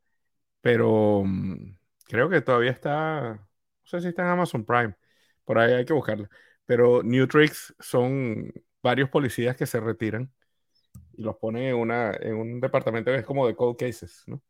pero 0.61 1.23
mm, 1.25 1.77
Creo 2.07 2.29
que 2.29 2.41
todavía 2.41 2.71
está, 2.71 3.35
no 3.35 3.49
sé 3.85 4.01
si 4.01 4.09
está 4.09 4.23
en 4.23 4.29
Amazon 4.29 4.65
Prime, 4.65 4.95
por 5.45 5.59
ahí 5.59 5.73
hay 5.73 5.85
que 5.85 5.93
buscarla. 5.93 6.29
Pero 6.65 7.03
New 7.03 7.27
Tricks 7.27 7.75
son 7.79 8.53
varios 8.83 9.09
policías 9.11 9.57
que 9.57 9.67
se 9.67 9.81
retiran 9.81 10.33
y 11.15 11.23
los 11.23 11.37
ponen 11.37 11.65
en, 11.65 11.75
una, 11.77 12.13
en 12.21 12.37
un 12.37 12.61
departamento 12.61 13.11
que 13.11 13.19
es 13.19 13.25
como 13.25 13.47
de 13.47 13.57
cold 13.57 13.77
cases, 13.77 14.23
¿no? 14.27 14.43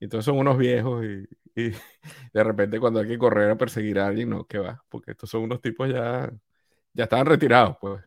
Y 0.00 0.04
entonces 0.04 0.26
son 0.26 0.38
unos 0.38 0.58
viejos 0.58 1.04
y, 1.04 1.26
y, 1.54 1.70
de 2.32 2.44
repente 2.44 2.80
cuando 2.80 3.00
hay 3.00 3.08
que 3.08 3.18
correr 3.18 3.50
a 3.50 3.56
perseguir 3.56 3.98
a 3.98 4.06
alguien, 4.08 4.30
no, 4.30 4.46
que 4.46 4.58
va, 4.58 4.84
porque 4.88 5.12
estos 5.12 5.30
son 5.30 5.42
unos 5.42 5.60
tipos 5.60 5.88
ya, 5.88 6.30
ya 6.92 7.04
estaban 7.04 7.26
retirados, 7.26 7.76
pues. 7.80 8.02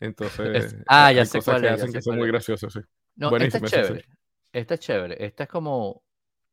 Entonces, 0.00 0.76
ah, 0.86 1.12
ya 1.12 1.24
sé 1.24 1.38
cosas 1.38 1.60
que 1.62 1.68
hacen 1.68 1.92
que 1.92 2.02
son 2.02 2.18
muy 2.18 2.28
graciosos, 2.28 2.72
sí. 2.72 2.80
No, 3.16 3.34
esta 3.36 3.58
es 3.58 3.64
chévere. 3.64 4.04
Esta 4.52 4.74
es 4.74 4.80
chévere. 4.80 5.24
Esta 5.24 5.44
es 5.44 5.48
como 5.48 6.03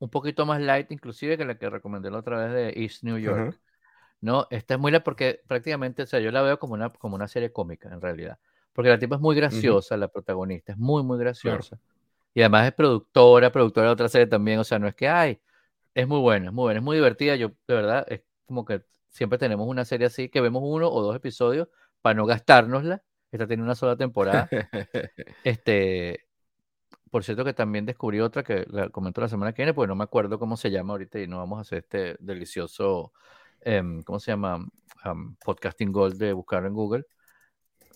un 0.01 0.09
poquito 0.09 0.47
más 0.47 0.59
light, 0.59 0.91
inclusive 0.91 1.37
que 1.37 1.45
la 1.45 1.59
que 1.59 1.69
recomendé 1.69 2.09
la 2.09 2.17
otra 2.17 2.43
vez 2.43 2.53
de 2.53 2.83
East 2.83 3.03
New 3.03 3.19
York. 3.19 3.55
No, 4.19 4.47
esta 4.49 4.73
es 4.73 4.79
muy 4.79 4.91
light 4.91 5.03
porque 5.03 5.41
prácticamente, 5.47 6.01
o 6.01 6.05
sea, 6.07 6.19
yo 6.19 6.31
la 6.31 6.41
veo 6.41 6.57
como 6.57 6.73
una, 6.73 6.89
como 6.89 7.15
una 7.15 7.27
serie 7.27 7.51
cómica 7.51 7.87
en 7.87 8.01
realidad. 8.01 8.39
Porque 8.73 8.89
la 8.89 8.97
tipa 8.97 9.15
es 9.15 9.21
muy 9.21 9.35
graciosa, 9.35 9.95
la 9.97 10.07
protagonista, 10.07 10.71
es 10.71 10.77
muy, 10.79 11.03
muy 11.03 11.19
graciosa. 11.19 11.77
Y 12.33 12.41
además 12.41 12.65
es 12.65 12.73
productora, 12.73 13.51
productora 13.51 13.87
de 13.87 13.93
otra 13.93 14.09
serie 14.09 14.25
también, 14.25 14.57
o 14.57 14.63
sea, 14.63 14.79
no 14.79 14.87
es 14.87 14.95
que, 14.95 15.07
hay, 15.07 15.39
es 15.93 16.07
muy 16.07 16.19
buena, 16.19 16.47
es 16.47 16.53
muy 16.53 16.63
buena, 16.63 16.79
es 16.79 16.83
muy 16.83 16.95
divertida. 16.95 17.35
Yo, 17.35 17.49
de 17.67 17.75
verdad, 17.75 18.05
es 18.09 18.21
como 18.47 18.65
que 18.65 18.81
siempre 19.09 19.37
tenemos 19.37 19.67
una 19.67 19.85
serie 19.85 20.07
así 20.07 20.29
que 20.29 20.41
vemos 20.41 20.63
uno 20.65 20.89
o 20.89 21.03
dos 21.03 21.15
episodios 21.15 21.67
para 22.01 22.15
no 22.15 22.25
gastárnosla. 22.25 23.03
Esta 23.31 23.45
tiene 23.45 23.61
una 23.61 23.75
sola 23.75 23.95
temporada. 23.95 24.49
este, 25.43 26.25
por 27.11 27.23
cierto 27.25 27.45
que 27.45 27.53
también 27.53 27.85
descubrí 27.85 28.21
otra 28.21 28.43
que 28.43 28.65
la 28.69 28.89
comento 28.89 29.21
la 29.21 29.27
semana 29.27 29.53
que 29.53 29.61
viene, 29.63 29.73
porque 29.73 29.89
no 29.89 29.95
me 29.95 30.05
acuerdo 30.05 30.39
cómo 30.39 30.57
se 30.57 30.71
llama 30.71 30.93
ahorita 30.93 31.19
y 31.19 31.27
no 31.27 31.37
vamos 31.39 31.57
a 31.59 31.61
hacer 31.61 31.79
este 31.79 32.17
delicioso, 32.21 33.13
em, 33.61 34.01
¿cómo 34.03 34.19
se 34.19 34.31
llama? 34.31 34.65
podcasting 35.43 35.91
Gold 35.91 36.17
de 36.17 36.33
buscar 36.33 36.65
en 36.65 36.73
Google. 36.73 37.05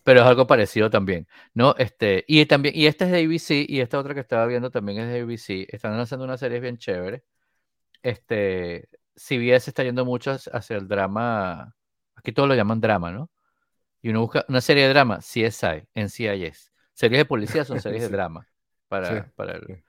Pero 0.04 0.22
es 0.22 0.28
algo 0.28 0.48
parecido 0.48 0.90
también, 0.90 1.28
¿no? 1.54 1.76
Este, 1.78 2.26
y 2.28 2.46
también, 2.46 2.76
y 2.76 2.88
esta 2.88 3.06
es 3.06 3.12
de 3.12 3.20
ABC 3.26 3.66
y 3.70 3.82
esta 3.82 4.00
otra 4.00 4.14
que 4.14 4.20
estaba 4.22 4.46
viendo 4.48 4.72
también 4.72 5.00
es 5.00 5.10
de 5.12 5.22
ABC. 5.22 5.68
Están 5.74 6.00
haciendo 6.00 6.26
una 6.26 6.38
serie 6.38 6.60
bien 6.60 6.78
chévere. 6.78 7.24
Este, 8.04 8.90
CBS 9.16 9.70
está 9.70 9.84
yendo 9.84 10.06
mucho 10.06 10.32
hacia 10.54 10.78
el 10.78 10.88
drama, 10.88 11.76
aquí 12.16 12.32
todos 12.34 12.50
lo 12.50 12.56
llaman 12.56 12.82
drama, 12.82 13.12
¿no? 13.12 13.32
Y 14.02 14.10
uno 14.10 14.22
busca 14.22 14.46
una 14.50 14.62
serie 14.62 14.84
de 14.84 14.90
drama, 14.90 15.20
CSI, 15.20 15.88
NCIS. 15.96 16.72
Series 16.94 17.20
de 17.20 17.26
policía 17.26 17.66
son 17.66 17.80
series 17.82 18.04
de 18.04 18.10
drama 18.10 18.48
para, 19.02 19.32
para 19.36 19.54
el, 19.54 19.84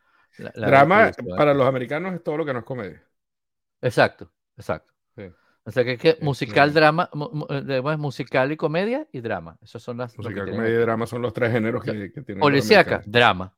drama 0.55 1.11
para 1.37 1.55
los 1.55 1.67
americanos 1.67 2.15
es 2.15 2.23
todo 2.23 2.37
lo 2.37 2.45
que 2.45 2.53
no 2.53 2.61
es 2.61 2.65
comedia. 2.65 3.03
Exacto, 3.81 4.33
exacto. 4.57 4.93
O 5.67 5.73
sea 5.73 5.83
que 5.83 5.95
es 5.95 5.99
que 5.99 6.17
musical, 6.21 6.73
drama, 6.73 7.11
eh, 7.51 7.97
musical 7.99 8.53
y 8.53 8.57
comedia 8.57 9.09
y 9.11 9.21
drama. 9.21 9.59
Esos 9.61 9.83
son 9.83 9.99
las. 9.99 10.17
Musical, 10.17 10.49
comedia 10.49 10.75
y 10.75 10.79
drama 10.79 11.07
son 11.09 11.23
los 11.23 11.33
tres 11.33 11.51
géneros 11.51 11.83
que, 11.83 12.13
que 12.13 12.23
tienen. 12.23 12.41
Policíaca, 12.41 13.03
drama. 13.05 13.53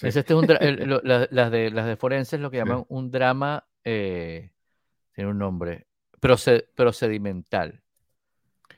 este 0.00 0.20
es 0.20 0.30
un 0.30 0.46
las, 1.02 1.50
de, 1.50 1.70
las 1.72 1.86
de 1.86 1.96
forenses 1.96 2.38
lo 2.38 2.52
que 2.52 2.58
llaman 2.58 2.84
un 2.88 3.10
drama, 3.10 3.66
eh, 3.82 4.52
tiene 5.12 5.30
un 5.30 5.38
nombre, 5.38 5.88
procedimental. 6.20 7.82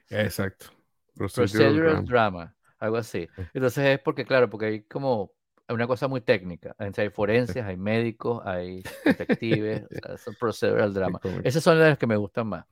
Exacto. 0.08 0.66
Procedural, 1.14 2.06
drama. 2.06 2.54
algo 2.78 2.96
así. 2.96 3.28
Entonces 3.52 3.84
es 3.84 3.98
porque, 3.98 4.24
claro, 4.24 4.48
porque 4.48 4.66
hay 4.66 4.82
como 4.84 5.34
una 5.72 5.86
cosa 5.86 6.08
muy 6.08 6.20
técnica. 6.20 6.74
Hay 6.78 7.08
forenses, 7.10 7.64
hay 7.64 7.76
médicos, 7.76 8.42
hay 8.44 8.82
detectives, 9.04 9.84
son 10.22 10.34
procedural 10.38 10.92
drama. 10.94 11.20
Esas 11.44 11.62
son 11.62 11.78
las 11.78 11.98
que 11.98 12.06
me 12.06 12.16
gustan 12.16 12.46
más. 12.48 12.66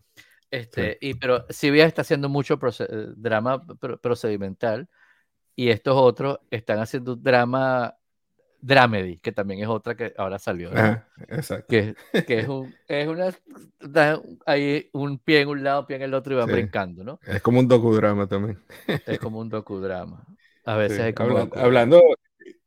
Este, 0.50 0.98
y, 1.00 1.14
pero 1.14 1.46
CBS 1.48 1.86
está 1.86 2.02
haciendo 2.02 2.28
mucho 2.28 2.58
drama 3.16 3.64
procedimental 4.02 4.88
y 5.54 5.68
estos 5.70 5.96
otros 5.96 6.40
están 6.50 6.80
haciendo 6.80 7.14
drama 7.14 7.94
dramedy, 8.60 9.18
que 9.18 9.32
también 9.32 9.60
es 9.60 9.68
otra 9.68 9.94
que 9.94 10.12
ahora 10.16 10.38
salió. 10.38 10.70
exacto. 11.28 11.66
Que, 11.68 11.94
que, 12.26 12.40
es, 12.40 12.48
un, 12.48 12.74
es 12.88 13.08
una. 13.08 13.30
Hay 14.46 14.90
un 14.92 15.18
pie 15.18 15.42
en 15.42 15.48
un 15.48 15.62
lado, 15.62 15.86
pie 15.86 15.96
en 15.96 16.02
el 16.02 16.14
otro 16.14 16.34
y 16.34 16.36
van 16.36 16.48
brincando, 16.48 17.04
¿no? 17.04 17.20
Es 17.26 17.42
como 17.42 17.60
un 17.60 17.68
docudrama 17.68 18.26
también. 18.26 18.58
Es 19.06 19.18
como 19.18 19.38
un 19.38 19.48
docudrama. 19.48 20.24
A 20.64 20.76
veces 20.76 21.00
hay 21.00 21.12
como. 21.14 21.48
hablando, 21.54 22.00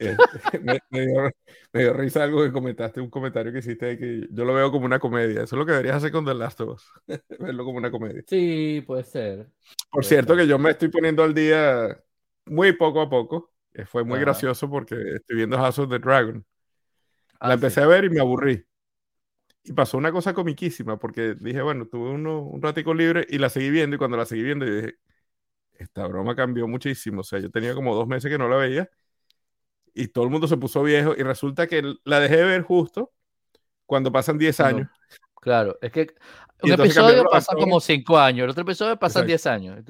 eh, 0.53 0.79
me, 0.91 1.81
dio, 1.81 1.93
risa 1.93 2.23
algo 2.23 2.43
que 2.43 2.51
comentaste, 2.51 3.01
un 3.01 3.09
comentario 3.09 3.51
que 3.51 3.59
hiciste 3.59 3.85
de 3.85 3.97
que 3.97 4.27
yo 4.31 4.45
lo 4.45 4.53
veo 4.53 4.71
como 4.71 4.85
una 4.85 4.99
comedia. 4.99 5.43
Eso 5.43 5.55
es 5.55 5.59
lo 5.59 5.65
que 5.65 5.71
deberías 5.71 5.97
hacer 5.97 6.11
con 6.11 6.25
The 6.25 6.33
Last 6.33 6.61
of 6.61 6.75
Us, 6.75 6.91
verlo 7.39 7.65
como 7.65 7.77
una 7.77 7.91
comedia. 7.91 8.23
Sí, 8.27 8.83
puede 8.85 9.03
ser. 9.03 9.49
Por 9.89 10.05
cierto, 10.05 10.35
que 10.35 10.47
yo 10.47 10.57
me 10.59 10.71
estoy 10.71 10.89
poniendo 10.89 11.23
al 11.23 11.33
día 11.33 11.97
muy 12.45 12.73
poco 12.73 13.01
a 13.01 13.09
poco. 13.09 13.51
Fue 13.87 14.03
muy 14.03 14.19
gracioso 14.19 14.69
porque 14.69 14.95
estoy 15.15 15.37
viendo 15.37 15.57
House 15.57 15.79
of 15.79 15.89
the 15.89 15.97
Dragon. 15.97 16.45
la 17.41 17.49
ah, 17.49 17.53
empecé 17.53 17.81
a 17.81 17.87
ver 17.87 18.05
y 18.05 18.09
me 18.09 18.19
aburrí. 18.19 18.63
Y 19.63 19.73
pasó 19.73 19.97
una 19.97 20.11
cosa 20.11 20.33
comiquísima, 20.33 20.99
porque 20.99 21.35
dije, 21.39 21.61
bueno, 21.61 21.87
tuve 21.87 22.11
uno, 22.11 22.41
un 22.41 22.61
ratico 22.61 22.93
libre 22.93 23.25
y 23.29 23.37
la 23.37 23.49
seguí 23.49 23.69
viendo, 23.69 23.95
y 23.95 23.99
cuando 23.99 24.17
la 24.17 24.25
seguí 24.25 24.43
viendo, 24.43 24.65
dije, 24.65 24.95
esta 25.73 26.07
broma 26.07 26.35
cambió 26.35 26.67
muchísimo. 26.67 27.21
O 27.21 27.23
sea, 27.23 27.39
yo 27.39 27.49
tenía 27.49 27.73
como 27.73 27.95
dos 27.95 28.07
meses 28.07 28.29
que 28.29 28.37
no 28.37 28.49
la 28.49 28.57
veía, 28.57 28.89
y 29.93 30.07
todo 30.07 30.23
el 30.23 30.29
mundo 30.29 30.47
se 30.47 30.57
puso 30.57 30.83
viejo, 30.83 31.13
y 31.17 31.23
resulta 31.23 31.67
que 31.67 31.83
la 32.03 32.19
dejé 32.19 32.37
de 32.37 32.43
ver 32.45 32.61
justo 32.63 33.11
cuando 33.85 34.11
pasan 34.11 34.37
10 34.37 34.59
años. 34.59 34.87
claro, 35.41 35.77
es 35.81 35.91
que 35.91 36.13
un 36.61 36.71
episodio 36.71 37.25
pasa 37.29 37.53
como 37.55 37.79
5 37.79 38.17
años, 38.17 38.45
el 38.45 38.49
otro 38.51 38.63
episodio 38.63 38.97
pasan 38.97 39.27
10 39.27 39.45
años. 39.47 39.83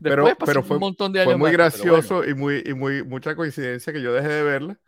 pero, 0.00 0.26
pero 0.44 0.62
fue, 0.62 0.76
un 0.76 0.80
montón 0.80 1.12
de 1.12 1.20
años 1.20 1.32
fue 1.32 1.38
muy 1.38 1.52
gracioso 1.52 2.24
y, 2.24 2.34
muy, 2.34 2.62
y 2.66 2.74
muy, 2.74 3.02
mucha 3.04 3.36
coincidencia 3.36 3.92
que 3.92 4.02
yo 4.02 4.12
dejé 4.12 4.28
de 4.28 4.42
verla 4.42 4.78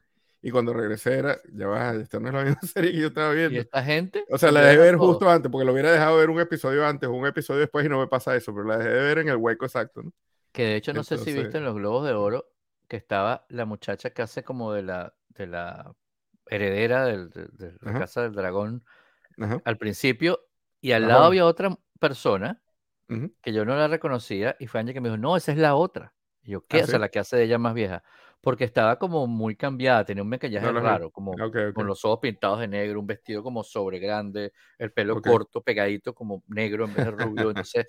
y 0.45 0.51
cuando 0.51 0.74
regresé 0.74 1.14
era, 1.14 1.41
ya 1.55 1.66
va, 1.66 1.95
esta 1.95 2.20
no 2.20 2.28
es 2.28 2.35
la 2.35 2.45
misma 2.45 2.61
serie 2.61 2.93
que 2.93 2.99
yo 2.99 3.07
estaba 3.07 3.32
viendo. 3.32 3.55
¿Y 3.55 3.61
esta 3.61 3.82
gente? 3.82 4.26
O 4.28 4.37
sea, 4.37 4.53
la 4.53 4.61
dejé 4.61 4.76
ver 4.76 4.97
justo 4.97 5.30
antes, 5.30 5.51
porque 5.51 5.64
lo 5.64 5.72
hubiera 5.72 5.91
dejado 5.91 6.18
ver 6.18 6.28
un 6.28 6.39
episodio 6.39 6.87
antes 6.87 7.09
o 7.09 7.12
un 7.12 7.26
episodio 7.26 7.61
después 7.61 7.87
y 7.87 7.89
no 7.89 7.99
me 7.99 8.09
pasa 8.09 8.37
eso, 8.37 8.53
pero 8.53 8.66
la 8.66 8.76
dejé 8.76 8.91
de 8.91 9.03
ver 9.03 9.18
en 9.20 9.28
el 9.30 9.37
hueco 9.37 9.64
exacto, 9.64 10.03
¿no? 10.03 10.12
Que 10.53 10.64
de 10.64 10.76
hecho, 10.76 10.93
no 10.93 11.03
sé 11.03 11.16
si 11.16 11.32
viste 11.32 11.57
en 11.57 11.64
los 11.64 11.74
Globos 11.74 12.07
de 12.07 12.12
Oro 12.12 12.53
que 12.95 12.99
estaba 12.99 13.45
la 13.49 13.64
muchacha 13.64 14.11
que 14.11 14.22
hace 14.22 14.45
como 14.45 14.72
de 14.72 14.84
la, 14.84 15.16
de 15.30 15.49
la 15.49 15.92
heredera 16.47 17.07
de, 17.07 17.28
la 17.80 17.99
Casa 17.99 18.22
del 18.22 18.34
Dragón 18.34 18.84
al 19.64 19.78
principio, 19.78 20.47
y 20.80 20.92
al 20.92 21.09
lado 21.09 21.24
había 21.24 21.45
otra 21.45 21.76
persona 21.99 22.62
que 23.42 23.53
yo 23.53 23.64
no 23.64 23.74
la 23.74 23.88
reconocía, 23.88 24.55
y 24.61 24.68
fue 24.68 24.78
Angie 24.78 24.95
que 24.95 25.01
me 25.01 25.09
dijo, 25.09 25.18
no, 25.18 25.36
esa 25.36 25.51
es 25.51 25.59
la 25.59 25.74
otra. 25.74 26.14
Y 26.45 26.53
yo, 26.53 26.64
¿qué? 26.66 26.82
¿Ah, 26.82 26.84
o 26.84 26.86
sea, 26.86 27.01
la 27.01 27.09
que 27.09 27.18
hace 27.18 27.36
de 27.36 27.42
ella 27.42 27.59
más 27.59 27.74
vieja 27.74 28.05
porque 28.40 28.62
estaba 28.62 28.97
como 28.99 29.26
muy 29.26 29.57
cambiada, 29.57 30.05
tenía 30.05 30.22
un 30.22 30.28
maquillaje 30.28 30.70
raro, 30.70 31.11
como 31.11 31.34
con 31.74 31.86
los 31.86 32.05
ojos 32.05 32.18
pintados 32.20 32.61
de 32.61 32.68
negro, 32.68 33.01
un 33.01 33.07
vestido 33.07 33.42
como 33.42 33.64
sobre 33.64 33.99
grande, 33.99 34.53
el 34.78 34.92
pelo 34.92 35.20
corto, 35.20 35.62
pegadito, 35.62 36.14
como 36.14 36.45
negro 36.47 36.84
en 36.84 36.95
vez 36.95 37.07
de 37.07 37.11
rubio. 37.11 37.51
Entonces, 37.66 37.86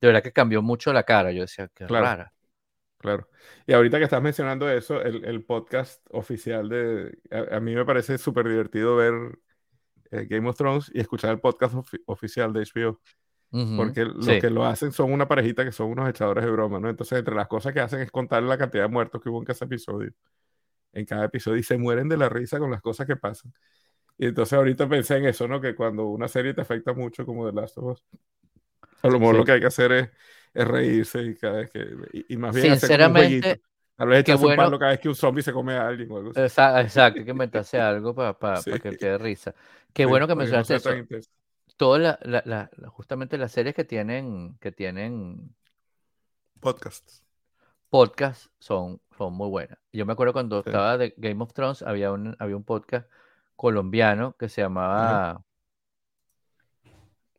de 0.00 0.06
verdad 0.08 0.22
que 0.22 0.32
cambió 0.32 0.62
mucho 0.62 0.92
la 0.94 1.02
cara. 1.02 1.30
Yo 1.30 1.42
decía, 1.42 1.70
qué 1.74 1.86
rara. 1.86 2.32
Claro. 2.98 3.28
Y 3.66 3.72
ahorita 3.72 3.98
que 3.98 4.04
estás 4.04 4.22
mencionando 4.22 4.68
eso, 4.68 5.00
el, 5.00 5.44
podcast 5.44 6.04
oficial 6.10 6.68
de. 6.68 7.18
A, 7.30 7.60
mí 7.60 7.74
me 7.74 7.84
parece 7.84 8.18
súper 8.18 8.48
divertido 8.48 8.96
ver 8.96 9.38
eh, 10.10 10.26
Game 10.28 10.48
of 10.48 10.56
Thrones 10.56 10.90
y 10.92 11.00
escuchar 11.00 11.30
el 11.30 11.40
podcast 11.40 11.74
oficial 12.06 12.52
de 12.52 12.60
HBO. 12.60 13.00
Porque 13.50 14.04
lo 14.04 14.40
que 14.40 14.50
lo 14.50 14.66
hacen 14.66 14.92
son 14.92 15.10
una 15.10 15.26
parejita 15.26 15.64
que 15.64 15.72
son 15.72 15.90
unos 15.90 16.08
echadores 16.10 16.44
de 16.44 16.50
broma, 16.50 16.80
¿no? 16.80 16.90
Entonces, 16.90 17.18
entre 17.18 17.34
las 17.34 17.48
cosas 17.48 17.72
que 17.72 17.80
hacen 17.80 18.00
es 18.00 18.10
contar 18.10 18.42
la 18.42 18.58
cantidad 18.58 18.82
de 18.82 18.88
muertos 18.88 19.22
que 19.22 19.30
hubo 19.30 19.38
en 19.38 19.46
cada 19.46 19.64
episodio. 19.64 20.12
En 20.92 21.06
cada 21.06 21.24
episodio 21.24 21.58
y 21.58 21.62
se 21.62 21.78
mueren 21.78 22.08
de 22.08 22.18
la 22.18 22.28
risa 22.28 22.58
con 22.58 22.70
las 22.70 22.82
cosas 22.82 23.06
que 23.06 23.16
pasan. 23.16 23.52
Y 24.18 24.26
entonces 24.26 24.52
ahorita 24.52 24.88
pensé 24.88 25.16
en 25.16 25.26
eso, 25.26 25.46
¿no? 25.46 25.60
Que 25.60 25.74
cuando 25.74 26.08
una 26.08 26.28
serie 26.28 26.52
te 26.52 26.60
afecta 26.60 26.92
mucho 26.92 27.24
como 27.24 27.48
The 27.48 27.54
Last 27.54 27.78
of 27.78 27.92
Us, 27.92 28.04
a 29.02 29.08
lo 29.08 29.20
mejor 29.20 29.36
lo 29.36 29.44
que 29.44 29.52
hay 29.52 29.60
que 29.60 29.66
hacer 29.66 29.92
es, 29.92 30.10
es, 30.62 30.68
reírse 30.68 31.22
y 31.22 31.34
cada 31.34 31.58
vez 31.58 31.70
que... 31.70 31.86
Y, 32.28 32.36
más 32.36 32.54
bien 32.54 32.78
Sinceramente, 32.78 33.48
hacer 33.48 33.62
Tal 33.96 34.08
vez 34.08 34.20
echarse 34.20 34.44
bueno, 34.44 34.62
un 34.62 34.66
palo 34.66 34.78
cada 34.78 34.92
vez 34.92 35.00
que 35.00 35.08
un 35.08 35.16
zombie 35.16 35.42
se 35.42 35.52
come 35.52 35.74
a 35.74 35.88
alguien 35.88 36.10
o 36.12 36.18
algo 36.18 36.30
así. 36.30 36.40
Exacto, 36.40 37.18
hay 37.18 37.24
que 37.24 37.30
inventarse 37.32 37.80
algo 37.80 38.14
para, 38.14 38.38
para, 38.38 38.62
que 38.62 38.92
te 38.92 39.06
dé 39.06 39.18
risa. 39.18 39.54
Qué 39.92 40.06
bueno 40.06 40.28
que 40.28 40.36
mencionaste 40.36 40.76
eso 40.76 40.90
todas 41.78 42.18
la, 42.22 42.70
justamente 42.88 43.38
las 43.38 43.52
series 43.52 43.74
que 43.74 43.84
tienen, 43.84 44.58
que 44.60 44.72
tienen 44.72 45.54
podcasts. 46.60 47.24
Podcasts 47.88 48.50
son, 48.58 49.00
son 49.16 49.32
muy 49.32 49.48
buenas. 49.48 49.78
Yo 49.92 50.04
me 50.04 50.12
acuerdo 50.12 50.34
cuando 50.34 50.58
estaba 50.58 50.98
de 50.98 51.14
Game 51.16 51.42
of 51.42 51.54
Thrones, 51.54 51.82
había 51.82 52.12
un, 52.12 52.36
había 52.38 52.56
un 52.56 52.64
podcast 52.64 53.08
colombiano 53.56 54.36
que 54.36 54.50
se 54.50 54.60
llamaba 54.60 55.42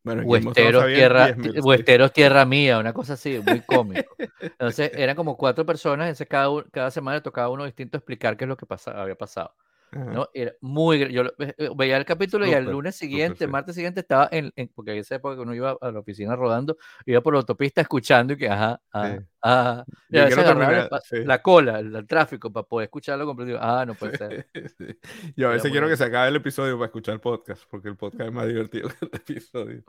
bueno, 0.04 0.54
Tierra, 0.54 2.10
Tierra 2.10 2.45
Mía, 2.45 2.80
una 2.80 2.93
cosa 2.93 3.14
así, 3.14 3.39
muy 3.45 3.62
cómico. 3.62 4.16
Entonces 4.39 4.91
eran 4.93 5.16
como 5.16 5.38
cuatro 5.38 5.66
personas, 5.66 6.08
entonces 6.08 6.28
cada, 6.28 6.50
cada 6.72 6.91
semana 6.91 7.22
tocaba 7.22 7.50
uno 7.50 7.66
distinto 7.66 7.97
explicar 7.97 8.38
qué 8.38 8.45
es 8.45 8.50
lo 8.50 8.58
que 8.58 8.66
había 8.88 9.16
pasado. 9.16 9.54
¿No? 9.92 10.28
Era 10.34 10.54
muy, 10.62 11.12
yo 11.12 11.24
eh, 11.40 11.70
veía 11.76 11.98
el 11.98 12.06
capítulo 12.06 12.46
y 12.46 12.54
al 12.54 12.66
lunes 12.66 12.96
siguiente, 12.96 13.48
martes 13.48 13.76
siguiente 13.76 14.02
estaba 14.02 14.30
en, 14.32 14.52
porque 14.74 14.92
en 14.92 14.98
esa 15.00 15.16
época 15.16 15.36
que 15.36 15.42
uno 15.42 15.54
iba 15.54 15.78
a 15.80 15.92
la 15.92 16.00
oficina 16.00 16.36
rodando, 16.36 16.78
iba 17.06 17.22
por 17.22 17.34
la 17.34 17.40
autopista 17.40 17.82
escuchando 17.82 18.34
y 18.34 18.38
que 18.38 18.50
ajá, 18.50 18.82
ajá, 18.92 19.26
ajá. 19.42 19.86
la, 20.10 21.42
cola, 21.42 21.80
el, 21.80 22.08
tráfico 22.08 22.52
para 22.52 22.66
poder 22.66 22.86
escucharlo 22.86 23.26
completo. 23.26 23.58
Ah, 23.62 23.86
no 23.86 23.96
puede 23.96 24.18
ser. 24.18 24.48
Yo 25.36 25.50
a 25.50 25.54
veces 25.54 25.72
quiero 25.72 25.88
que 25.88 25.98
se 25.98 26.04
acabe 26.04 26.30
el 26.30 26.36
episodio 26.36 26.76
para 26.76 26.88
escuchar 26.88 27.16
el 27.16 27.22
podcast, 27.22 27.64
porque 27.70 27.90
el 27.90 27.96
podcast 27.96 28.30
es 28.30 28.34
más 28.34 28.48
divertido 28.48 28.90
que 28.90 29.06
el 29.06 29.12
episodio. 29.14 29.84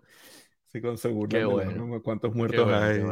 Sí, 0.67 0.81
con 0.81 0.97
seguro. 0.99 1.51
Bueno. 1.51 2.01
¿Cuántos 2.03 2.35
muertos 2.35 2.69
hay? 2.73 3.03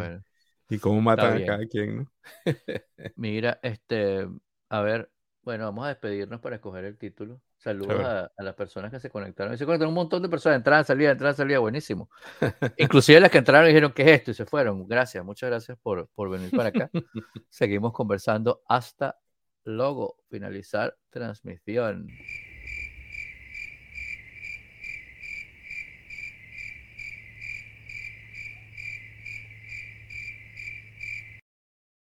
Y 0.70 0.78
cómo 0.78 1.00
matan 1.00 1.42
a 1.42 1.46
cada 1.46 1.66
quien, 1.66 1.96
¿no? 1.96 2.12
Mira, 3.16 3.58
este, 3.62 4.28
a 4.68 4.80
ver, 4.82 5.10
bueno, 5.48 5.64
vamos 5.64 5.86
a 5.86 5.88
despedirnos 5.88 6.40
para 6.40 6.56
escoger 6.56 6.84
el 6.84 6.98
título. 6.98 7.40
Saludos 7.56 8.04
a, 8.04 8.30
las 8.36 8.54
personas 8.54 8.90
que 8.90 9.00
se 9.00 9.08
conectaron. 9.08 9.56
Se 9.56 9.64
conectaron 9.64 9.92
un 9.92 9.94
montón 9.94 10.20
de 10.20 10.28
personas, 10.28 10.58
entraban, 10.58 10.84
salían, 10.84 11.12
entraban, 11.12 11.34
salían, 11.34 11.62
buenísimo. 11.62 12.10
Inclusive 12.76 13.18
las 13.18 13.30
que 13.30 13.38
entraron 13.38 13.66
dijeron, 13.66 13.90
¿qué 13.94 14.02
es 14.02 14.08
esto? 14.18 14.30
Y 14.32 14.34
se 14.34 14.44
fueron. 14.44 14.86
Gracias, 14.86 15.24
muchas 15.24 15.48
gracias 15.48 15.78
por, 15.78 16.06
por 16.08 16.28
venir 16.28 16.50
para 16.50 16.68
acá. 16.68 16.90
Seguimos 17.48 17.94
conversando 17.94 18.60
hasta 18.68 19.18
luego, 19.64 20.18
finalizar 20.28 20.94
transmisión. 21.08 22.08